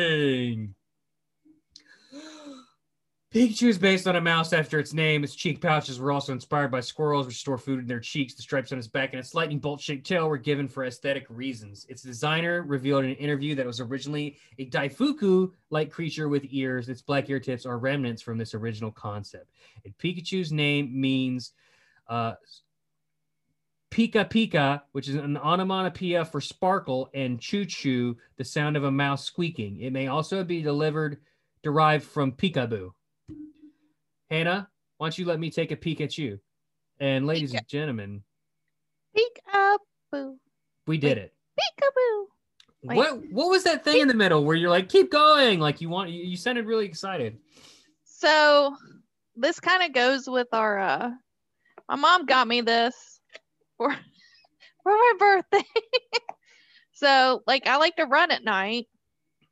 Pikachu 3.33 3.67
is 3.67 3.79
based 3.79 4.05
on 4.05 4.15
a 4.15 4.21
mouse 4.21 4.53
after 4.53 4.77
its 4.77 4.93
name. 4.93 5.23
Its 5.23 5.33
cheek 5.33 5.59
pouches 5.59 5.99
were 5.99 6.11
also 6.11 6.33
inspired 6.33 6.69
by 6.69 6.79
squirrels, 6.79 7.25
which 7.25 7.39
store 7.39 7.57
food 7.57 7.79
in 7.79 7.87
their 7.87 7.99
cheeks. 7.99 8.35
The 8.35 8.43
stripes 8.43 8.71
on 8.71 8.77
its 8.77 8.87
back 8.87 9.09
and 9.11 9.19
its 9.19 9.33
lightning 9.33 9.57
bolt 9.57 9.81
shaped 9.81 10.05
tail 10.05 10.29
were 10.29 10.37
given 10.37 10.67
for 10.67 10.85
aesthetic 10.85 11.25
reasons. 11.29 11.87
Its 11.89 12.03
designer 12.03 12.61
revealed 12.61 13.05
in 13.05 13.09
an 13.09 13.15
interview 13.15 13.55
that 13.55 13.63
it 13.63 13.67
was 13.67 13.79
originally 13.79 14.37
a 14.59 14.69
Daifuku 14.69 15.51
like 15.71 15.89
creature 15.89 16.29
with 16.29 16.43
ears. 16.51 16.89
Its 16.89 17.01
black 17.01 17.27
ear 17.27 17.39
tips 17.39 17.65
are 17.65 17.79
remnants 17.79 18.21
from 18.21 18.37
this 18.37 18.53
original 18.53 18.91
concept. 18.91 19.49
And 19.83 19.97
Pikachu's 19.97 20.51
name 20.51 20.91
means 20.93 21.53
uh, 22.07 22.33
Pika 23.89 24.29
Pika, 24.29 24.83
which 24.91 25.09
is 25.09 25.15
an 25.15 25.37
onomatopoeia 25.37 26.23
for 26.23 26.39
sparkle, 26.39 27.09
and 27.15 27.41
Choo 27.41 27.65
Choo, 27.65 28.15
the 28.37 28.45
sound 28.45 28.77
of 28.77 28.83
a 28.83 28.91
mouse 28.91 29.25
squeaking. 29.25 29.81
It 29.81 29.91
may 29.91 30.05
also 30.05 30.43
be 30.43 30.61
delivered 30.61 31.17
derived 31.63 32.03
from 32.03 32.33
peekaboo. 32.33 32.91
Hannah, 34.33 34.67
why 34.97 35.05
don't 35.07 35.17
you 35.19 35.25
let 35.25 35.39
me 35.39 35.51
take 35.51 35.71
a 35.71 35.75
peek 35.75 36.01
at 36.01 36.17
you? 36.17 36.39
And 36.99 37.27
ladies 37.27 37.53
and 37.53 37.67
gentlemen, 37.67 38.23
Peekaboo. 39.15 40.37
we 40.87 40.97
did 40.97 41.19
it. 41.19 41.33
Peekaboo. 41.59 42.25
Wait. 42.85 42.97
What 42.97 43.31
what 43.31 43.49
was 43.51 43.63
that 43.65 43.83
thing 43.83 44.01
in 44.01 44.07
the 44.07 44.13
middle 44.15 44.43
where 44.43 44.55
you're 44.55 44.71
like, 44.71 44.89
keep 44.89 45.11
going? 45.11 45.59
Like 45.59 45.81
you 45.81 45.89
want 45.89 46.09
you, 46.09 46.23
you 46.23 46.35
sounded 46.35 46.65
really 46.65 46.85
excited. 46.85 47.37
So 48.05 48.75
this 49.35 49.59
kind 49.59 49.83
of 49.83 49.93
goes 49.93 50.27
with 50.27 50.47
our 50.51 50.79
uh 50.79 51.11
my 51.87 51.95
mom 51.95 52.25
got 52.25 52.47
me 52.47 52.61
this 52.61 53.19
for 53.77 53.91
for 54.83 54.91
my 54.91 55.13
birthday. 55.19 55.67
so 56.93 57.43
like 57.45 57.67
I 57.67 57.77
like 57.77 57.97
to 57.97 58.05
run 58.05 58.31
at 58.31 58.43
night. 58.43 58.87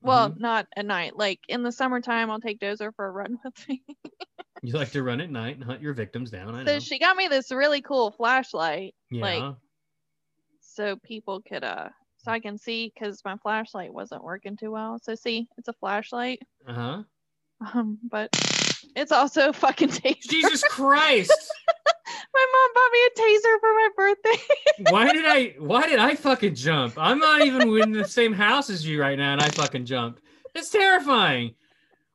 Well, 0.02 0.32
Mm-hmm. 0.32 0.42
not 0.42 0.66
at 0.76 0.86
night. 0.88 1.16
Like 1.16 1.40
in 1.48 1.62
the 1.62 1.72
summertime 1.72 2.32
I'll 2.32 2.40
take 2.42 2.60
Dozer 2.60 2.92
for 2.96 3.06
a 3.06 3.12
run 3.12 3.38
with 3.46 3.70
me. 3.70 3.84
You 4.64 4.74
like 4.74 4.92
to 4.92 5.02
run 5.02 5.22
at 5.22 5.32
night 5.32 5.56
and 5.56 5.64
hunt 5.64 5.82
your 5.82 5.94
victims 5.94 6.30
down. 6.30 6.54
I 6.54 6.64
so 6.66 6.74
know. 6.74 6.80
she 6.80 7.00
got 7.00 7.18
me 7.18 7.28
this 7.28 7.52
really 7.52 7.82
cool 7.82 8.12
flashlight 8.12 8.94
yeah. 9.10 9.22
like- 9.22 9.56
so 10.62 10.96
people 10.98 11.42
could 11.42 11.64
uh 11.64 11.90
so 12.24 12.32
I 12.32 12.40
can 12.40 12.58
see 12.58 12.92
because 12.94 13.22
my 13.26 13.36
flashlight 13.38 13.92
wasn't 13.92 14.24
working 14.24 14.56
too 14.56 14.72
well. 14.72 15.00
So 15.02 15.16
see, 15.16 15.48
it's 15.58 15.68
a 15.68 15.74
flashlight. 15.74 16.40
uh-huh. 16.68 17.04
Um, 17.74 17.98
but 18.04 18.30
it's 18.96 19.12
also 19.12 19.52
fucking 19.54 19.90
taser. 19.90 20.22
Jesus 20.22 20.64
Christ. 20.70 21.34
my 22.34 22.46
mom 22.54 22.70
bought 22.76 22.92
me 22.92 23.00
a 23.06 23.10
taser 23.20 23.60
for 23.60 23.74
my 23.74 23.90
birthday. 23.98 24.44
why 24.92 25.12
did 25.12 25.26
I 25.26 25.56
why 25.58 25.88
did 25.88 26.00
I 26.00 26.16
fucking 26.16 26.56
jump? 26.56 26.94
I'm 26.98 27.20
not 27.20 27.42
even 27.42 27.76
in 27.78 27.92
the 27.92 28.08
same 28.08 28.34
house 28.34 28.70
as 28.70 28.86
you 28.86 29.02
right 29.02 29.18
now 29.18 29.34
and 29.34 29.42
I 29.42 29.50
fucking 29.50 29.86
jumped. 29.86 30.22
It's 30.54 30.70
terrifying. 30.70 31.56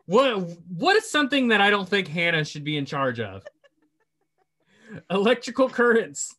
What 0.07 0.49
what 0.69 0.97
is 0.97 1.11
something 1.11 1.49
that 1.49 1.61
I 1.61 1.71
don't 1.71 1.89
think 1.89 2.09
Hannah 2.09 2.45
should 2.45 2.65
be 2.65 2.77
in 2.77 2.87
charge 2.87 3.21
of? 3.21 3.45
Electrical 5.11 5.69
currents. 5.69 6.35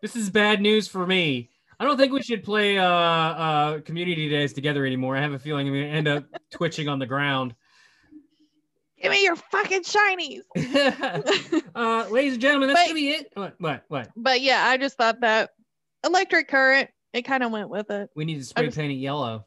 This 0.00 0.14
is 0.14 0.30
bad 0.30 0.60
news 0.60 0.86
for 0.86 1.04
me. 1.04 1.50
I 1.80 1.84
don't 1.84 1.96
think 1.96 2.12
we 2.12 2.22
should 2.22 2.42
play 2.44 2.78
uh, 2.78 2.84
uh, 2.84 3.80
community 3.80 4.28
days 4.28 4.52
together 4.52 4.86
anymore. 4.86 5.16
I 5.16 5.20
have 5.20 5.32
a 5.32 5.38
feeling 5.38 5.66
I'm 5.68 5.74
gonna 5.74 5.86
end 5.86 6.08
up 6.08 6.24
twitching 6.50 6.88
on 6.88 6.98
the 6.98 7.06
ground. 7.06 7.54
Give 9.00 9.12
me 9.12 9.22
your 9.22 9.36
fucking 9.36 9.82
shinies. 9.82 10.42
uh, 11.74 12.06
ladies 12.10 12.32
and 12.34 12.42
gentlemen, 12.42 12.68
that's 12.68 12.80
But- 12.80 12.86
gonna 12.86 12.94
be 12.94 13.10
it. 13.10 13.32
What? 13.34 13.54
What? 13.58 13.84
What? 13.88 14.08
but 14.16 14.40
yeah, 14.40 14.64
I 14.66 14.76
just 14.76 14.96
thought 14.96 15.20
that 15.20 15.50
electric 16.04 16.48
current, 16.48 16.90
it 17.12 17.22
kind 17.22 17.42
of 17.42 17.50
went 17.52 17.68
with 17.68 17.90
it. 17.90 18.10
We 18.16 18.24
need 18.24 18.38
to 18.38 18.44
spray 18.44 18.66
just- 18.66 18.76
paint 18.76 18.92
it 18.92 18.96
yellow. 18.96 19.46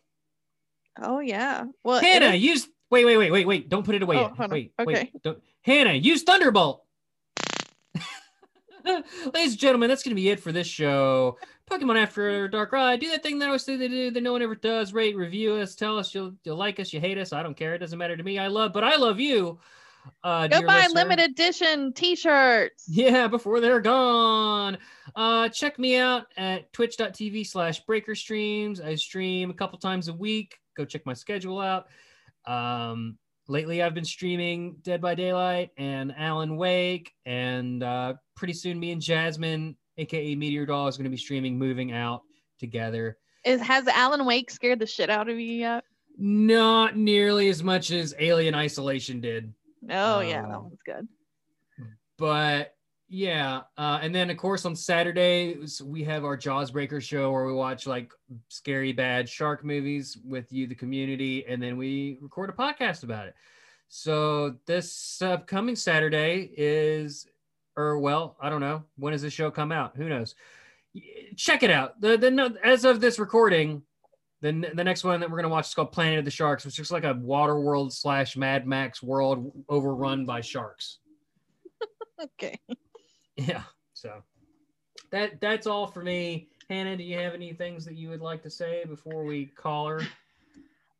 Oh 1.02 1.20
yeah. 1.20 1.64
Well, 1.84 2.02
Hannah, 2.02 2.34
is- 2.36 2.42
use. 2.42 2.70
Wait, 2.92 3.06
wait, 3.06 3.18
wait, 3.18 3.32
wait, 3.32 3.48
wait! 3.48 3.70
Don't 3.70 3.86
put 3.86 3.96
it 3.96 4.04
away 4.04 4.18
Oh. 4.18 4.34
Wait, 4.50 4.74
Okay. 4.80 4.86
wait. 4.86 5.24
Don't. 5.24 5.42
Hannah, 5.62 5.94
use 5.94 6.24
Thunderbolt. 6.24 6.84
Ladies 8.86 9.52
and 9.52 9.58
gentlemen, 9.60 9.90
that's 9.90 10.04
gonna 10.04 10.16
be 10.16 10.30
it 10.30 10.40
for 10.40 10.52
this 10.52 10.68
show. 10.68 11.38
Pokemon 11.70 12.02
After 12.02 12.48
Dark 12.48 12.72
Ride. 12.74 13.00
Do 13.00 13.10
that 13.12 13.24
thing 13.24 13.40
that 13.40 13.46
I 13.46 13.48
always 13.50 13.64
say 13.64 13.78
they 13.78 13.88
do 13.88 14.12
that 14.12 14.22
no 14.22 14.34
one 14.34 14.42
ever 14.42 14.56
does. 14.56 14.92
Rate, 14.94 15.16
review 15.16 15.54
us, 15.54 15.76
tell 15.76 15.98
us 15.98 16.14
you'll, 16.14 16.34
you'll 16.44 16.58
like 16.58 16.80
us, 16.82 16.92
you 16.92 17.00
hate 17.00 17.18
us. 17.18 17.32
I 17.32 17.44
don't 17.44 17.56
care. 17.56 17.76
It 17.76 17.78
doesn't 17.80 17.98
matter 17.98 18.18
to 18.18 18.24
me. 18.24 18.40
I 18.40 18.48
love, 18.48 18.74
but 18.74 18.84
I 18.84 18.98
love 18.98 19.20
you. 19.20 19.60
Uh, 20.24 20.48
Go 20.48 20.64
buy 20.66 20.80
listener. 20.82 21.02
limited 21.02 21.32
edition 21.32 21.94
t-shirts. 21.94 22.86
Yeah, 22.90 23.28
before 23.28 23.60
they're 23.62 23.80
gone. 23.80 24.80
Uh, 25.16 25.48
check 25.50 25.78
me 25.80 25.96
out 25.96 26.26
at 26.36 26.74
twitch.tv 26.74 27.46
slash 27.48 27.80
breaker 27.86 28.16
streams. 28.16 28.82
I 28.82 28.96
stream 28.96 29.50
a 29.52 29.54
couple 29.54 29.78
times 29.78 30.08
a 30.10 30.14
week. 30.14 30.58
Go 30.76 30.84
check 30.86 31.06
my 31.06 31.14
schedule 31.14 31.60
out. 31.62 31.86
Um, 32.46 33.18
lately, 33.48 33.82
I've 33.84 33.94
been 33.94 34.06
streaming 34.06 34.78
Dead 34.82 35.02
by 35.02 35.16
Daylight 35.16 35.72
and 35.78 36.14
Alan 36.18 36.58
Wake. 36.58 37.14
And 37.26 37.84
uh, 37.84 38.14
pretty 38.36 38.54
soon, 38.54 38.80
me 38.80 38.92
and 38.92 39.02
Jasmine, 39.02 39.76
aka 39.98 40.36
Meteor 40.36 40.66
Doll, 40.66 40.88
is 40.88 40.98
going 40.98 41.06
to 41.06 41.10
be 41.12 41.18
streaming 41.18 41.58
Moving 41.58 41.92
Out 41.92 42.22
together. 42.60 43.18
Is 43.46 43.62
has 43.62 43.88
Alan 43.88 44.26
Wake 44.26 44.52
scared 44.52 44.80
the 44.80 44.86
shit 44.86 45.10
out 45.10 45.28
of 45.30 45.40
you 45.40 45.54
yet? 45.54 45.84
Not 46.18 46.96
nearly 46.98 47.50
as 47.50 47.64
much 47.64 47.90
as 47.92 48.14
Alien 48.20 48.54
Isolation 48.54 49.20
did. 49.22 49.54
Oh 49.90 50.20
yeah, 50.20 50.44
that 50.44 50.52
Um, 50.56 50.64
one's 50.66 50.80
good. 50.86 51.08
but 52.18 52.76
yeah 53.14 53.64
uh, 53.78 54.00
and 54.02 54.16
then 54.16 54.30
of 54.30 54.38
course 54.38 54.66
on 54.66 54.74
saturdays 54.74 55.82
we 55.82 56.02
have 56.02 56.24
our 56.24 56.38
jaws 56.38 56.72
breaker 56.72 57.02
show 57.02 57.30
where 57.30 57.46
we 57.46 57.52
watch 57.52 57.86
like 57.86 58.14
scary 58.48 58.94
bad 58.94 59.28
shark 59.28 59.66
movies 59.66 60.18
with 60.24 60.50
you 60.54 60.66
the 60.66 60.74
community 60.74 61.46
and 61.46 61.62
then 61.62 61.76
we 61.76 62.18
record 62.22 62.50
a 62.50 62.54
podcast 62.54 63.04
about 63.04 63.28
it. 63.28 63.36
So 63.90 64.56
this 64.66 65.22
upcoming 65.22 65.76
saturday 65.76 66.52
is 66.56 67.28
or 67.76 68.00
well 68.00 68.38
i 68.40 68.50
don't 68.50 68.62
know 68.62 68.86
when 68.96 69.12
does 69.12 69.22
this 69.22 69.34
show 69.34 69.52
come 69.52 69.74
out? 69.74 69.98
Who 69.98 70.08
knows? 70.08 70.36
Check 71.36 71.64
it 71.64 71.70
out. 71.70 72.00
The, 72.00 72.16
the 72.16 72.58
as 72.64 72.86
of 72.86 73.02
this 73.02 73.20
recording 73.20 73.84
the, 74.40 74.72
the 74.74 74.86
next 74.86 75.04
one 75.04 75.20
that 75.20 75.30
we're 75.30 75.38
going 75.38 75.50
to 75.50 75.54
watch 75.54 75.68
is 75.68 75.74
called 75.74 75.92
planet 75.92 76.20
of 76.20 76.24
the 76.24 76.32
sharks 76.32 76.64
which 76.64 76.80
looks 76.80 76.92
like 76.92 77.04
a 77.04 77.14
water 77.14 77.60
world 77.60 77.92
slash 77.92 78.38
mad 78.38 78.66
max 78.66 79.04
world 79.04 79.52
overrun 79.68 80.26
by 80.26 80.40
sharks. 80.40 81.00
Okay. 82.38 82.60
Yeah. 83.48 83.64
So 83.94 84.24
that 85.12 85.40
that's 85.42 85.68
all 85.68 85.88
for 85.88 86.04
me. 86.04 86.50
Hannah, 86.70 86.96
do 86.96 87.04
you 87.04 87.18
have 87.18 87.34
any 87.34 87.54
things 87.54 87.86
that 87.86 87.96
you 87.96 88.10
would 88.10 88.22
like 88.22 88.42
to 88.44 88.50
say 88.50 88.84
before 88.88 89.24
we 89.24 89.46
call 89.46 89.88
her? 89.88 90.02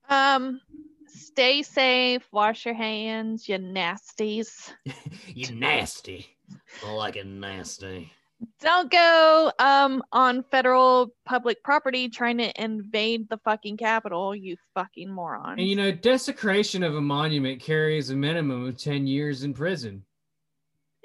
Um, 0.10 0.60
stay 1.08 1.64
safe. 1.64 2.28
Wash 2.32 2.66
your 2.66 2.76
hands. 2.76 3.48
You 3.48 3.58
nasties. 3.58 4.72
You 5.34 5.56
nasty. 5.56 6.28
I 6.86 6.92
like 6.92 7.16
it 7.16 7.26
nasty. 7.26 8.12
Don't 8.60 8.92
go 8.92 9.52
um 9.60 10.04
on 10.12 10.44
federal 10.44 11.14
public 11.26 11.64
property 11.64 12.10
trying 12.10 12.38
to 12.40 12.62
invade 12.62 13.30
the 13.30 13.38
fucking 13.38 13.78
Capitol. 13.78 14.36
You 14.36 14.58
fucking 14.74 15.10
moron. 15.10 15.60
And 15.60 15.68
you 15.68 15.76
know, 15.76 15.92
desecration 15.92 16.84
of 16.84 16.96
a 16.96 17.02
monument 17.02 17.62
carries 17.62 18.10
a 18.10 18.16
minimum 18.16 18.68
of 18.68 18.78
10 18.78 19.08
years 19.08 19.44
in 19.44 19.54
prison. 19.54 20.04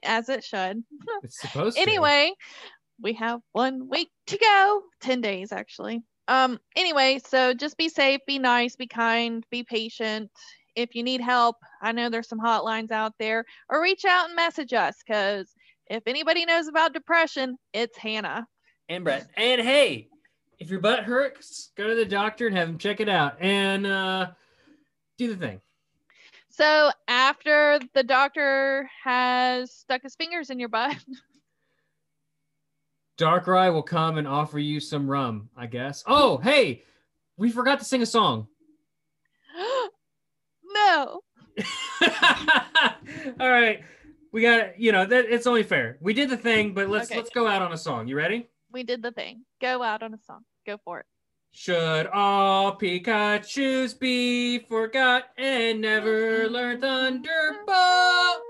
As 0.07 0.29
it 0.29 0.45
should. 0.45 0.83
It's 1.23 1.41
supposed 1.41 1.77
to. 1.77 1.83
anyway, 1.83 2.33
we 3.01 3.15
have 3.15 3.41
one 3.53 3.89
week 3.89 4.11
to 4.29 4.39
go. 4.39 4.83
10 5.01 5.21
days 5.21 5.53
actually. 5.53 6.03
Um 6.29 6.59
anyway, 6.75 7.21
so 7.25 7.55
just 7.55 7.77
be 7.77 7.89
safe, 7.89 8.21
be 8.27 8.39
nice, 8.39 8.77
be 8.77 8.87
kind, 8.87 9.45
be 9.51 9.63
patient. 9.63 10.31
If 10.75 10.95
you 10.95 11.03
need 11.03 11.21
help, 11.21 11.57
I 11.81 11.93
know 11.93 12.11
there's 12.11 12.29
some 12.29 12.41
hotlines 12.41 12.91
out 12.91 13.13
there 13.19 13.45
or 13.71 13.83
reach 13.83 14.05
out 14.05 14.27
and 14.27 14.37
message 14.37 14.73
us 14.73 14.97
cuz 15.07 15.53
if 15.89 16.03
anybody 16.07 16.45
knows 16.45 16.67
about 16.67 16.93
depression, 16.93 17.57
it's 17.73 17.97
Hannah. 17.97 18.47
And 18.89 19.05
Brett. 19.05 19.27
And 19.37 19.61
hey, 19.61 20.09
if 20.59 20.71
your 20.71 20.81
butt 20.81 21.05
hurts, 21.05 21.71
go 21.77 21.89
to 21.89 21.95
the 21.95 22.05
doctor 22.05 22.47
and 22.47 22.57
have 22.57 22.69
him 22.69 22.79
check 22.79 23.01
it 23.01 23.09
out 23.09 23.41
and 23.41 23.87
uh, 23.87 24.31
do 25.19 25.29
the 25.29 25.37
thing. 25.37 25.61
So 26.57 26.91
after 27.07 27.79
the 27.93 28.03
doctor 28.03 28.89
has 29.05 29.71
stuck 29.71 30.03
his 30.03 30.15
fingers 30.15 30.49
in 30.49 30.59
your 30.59 30.71
butt, 30.71 30.97
Darkrai 33.19 33.71
will 33.71 33.83
come 33.83 34.17
and 34.17 34.27
offer 34.27 34.59
you 34.59 34.81
some 34.81 35.07
rum, 35.11 35.51
I 35.55 35.67
guess. 35.67 36.03
Oh, 36.07 36.39
hey, 36.39 36.83
we 37.37 37.51
forgot 37.51 37.79
to 37.81 37.85
sing 37.85 38.01
a 38.01 38.07
song. 38.07 38.49
no. 40.65 41.21
All 43.39 43.51
right. 43.51 43.83
We 44.33 44.41
got 44.41 44.81
you 44.81 44.93
know 44.93 45.05
that 45.05 45.27
it's 45.27 45.47
only 45.47 45.63
fair. 45.63 45.99
We 46.01 46.15
did 46.15 46.31
the 46.31 46.39
thing, 46.39 46.73
but 46.73 46.89
let's 46.89 47.11
Okay. 47.11 47.19
let's 47.19 47.31
go 47.31 47.47
out 47.47 47.61
on 47.61 47.73
a 47.75 47.79
song. 47.79 48.09
You 48.09 48.17
ready? 48.17 48.49
We 48.73 48.83
did 48.83 49.03
the 49.03 49.13
thing. 49.13 49.45
Go 49.61 49.83
out 49.83 50.03
on 50.03 50.15
a 50.15 50.19
song. 50.27 50.41
Go 50.67 50.79
for 50.85 51.01
it. 51.01 51.07
Should 51.59 52.09
all 52.09 52.77
Pikachu's 52.77 53.95
be 53.95 54.59
forgot 54.59 55.31
and 55.39 55.81
never 55.81 56.51
learn 56.51 56.83
Thunderbolt? 56.83 58.43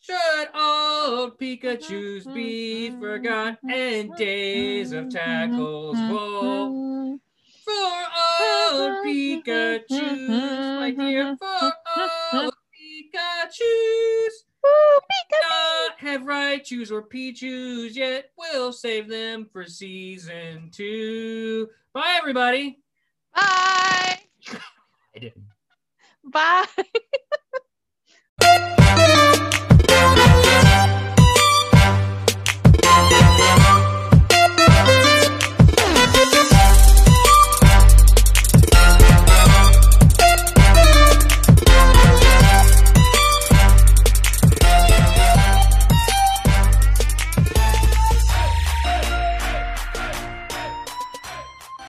Should 0.00 0.48
all 0.54 1.32
Pikachu's 1.32 2.26
be 2.26 2.92
forgot 2.98 3.58
and 3.70 4.10
days 4.16 4.92
of 4.92 5.10
tackles 5.10 5.98
full? 6.08 7.20
For 7.62 7.72
all 7.72 9.04
Pikachu's, 9.04 10.28
my 10.30 10.92
dear, 10.92 11.36
for 11.36 11.72
all 11.92 12.50
Pikachu's. 12.72 14.44
Woo, 16.16 16.24
not 16.24 16.40
have 16.40 16.60
Raichus 16.62 16.90
or 16.90 17.02
Pichus 17.02 17.94
yet. 17.94 18.30
We'll 18.36 18.72
save 18.72 19.08
them 19.08 19.46
for 19.52 19.66
season 19.66 20.70
two. 20.72 21.68
Bye, 21.92 22.16
everybody. 22.18 22.78
Bye. 23.34 23.42
I 25.14 25.18
didn't. 25.18 25.44
Bye. 26.24 26.66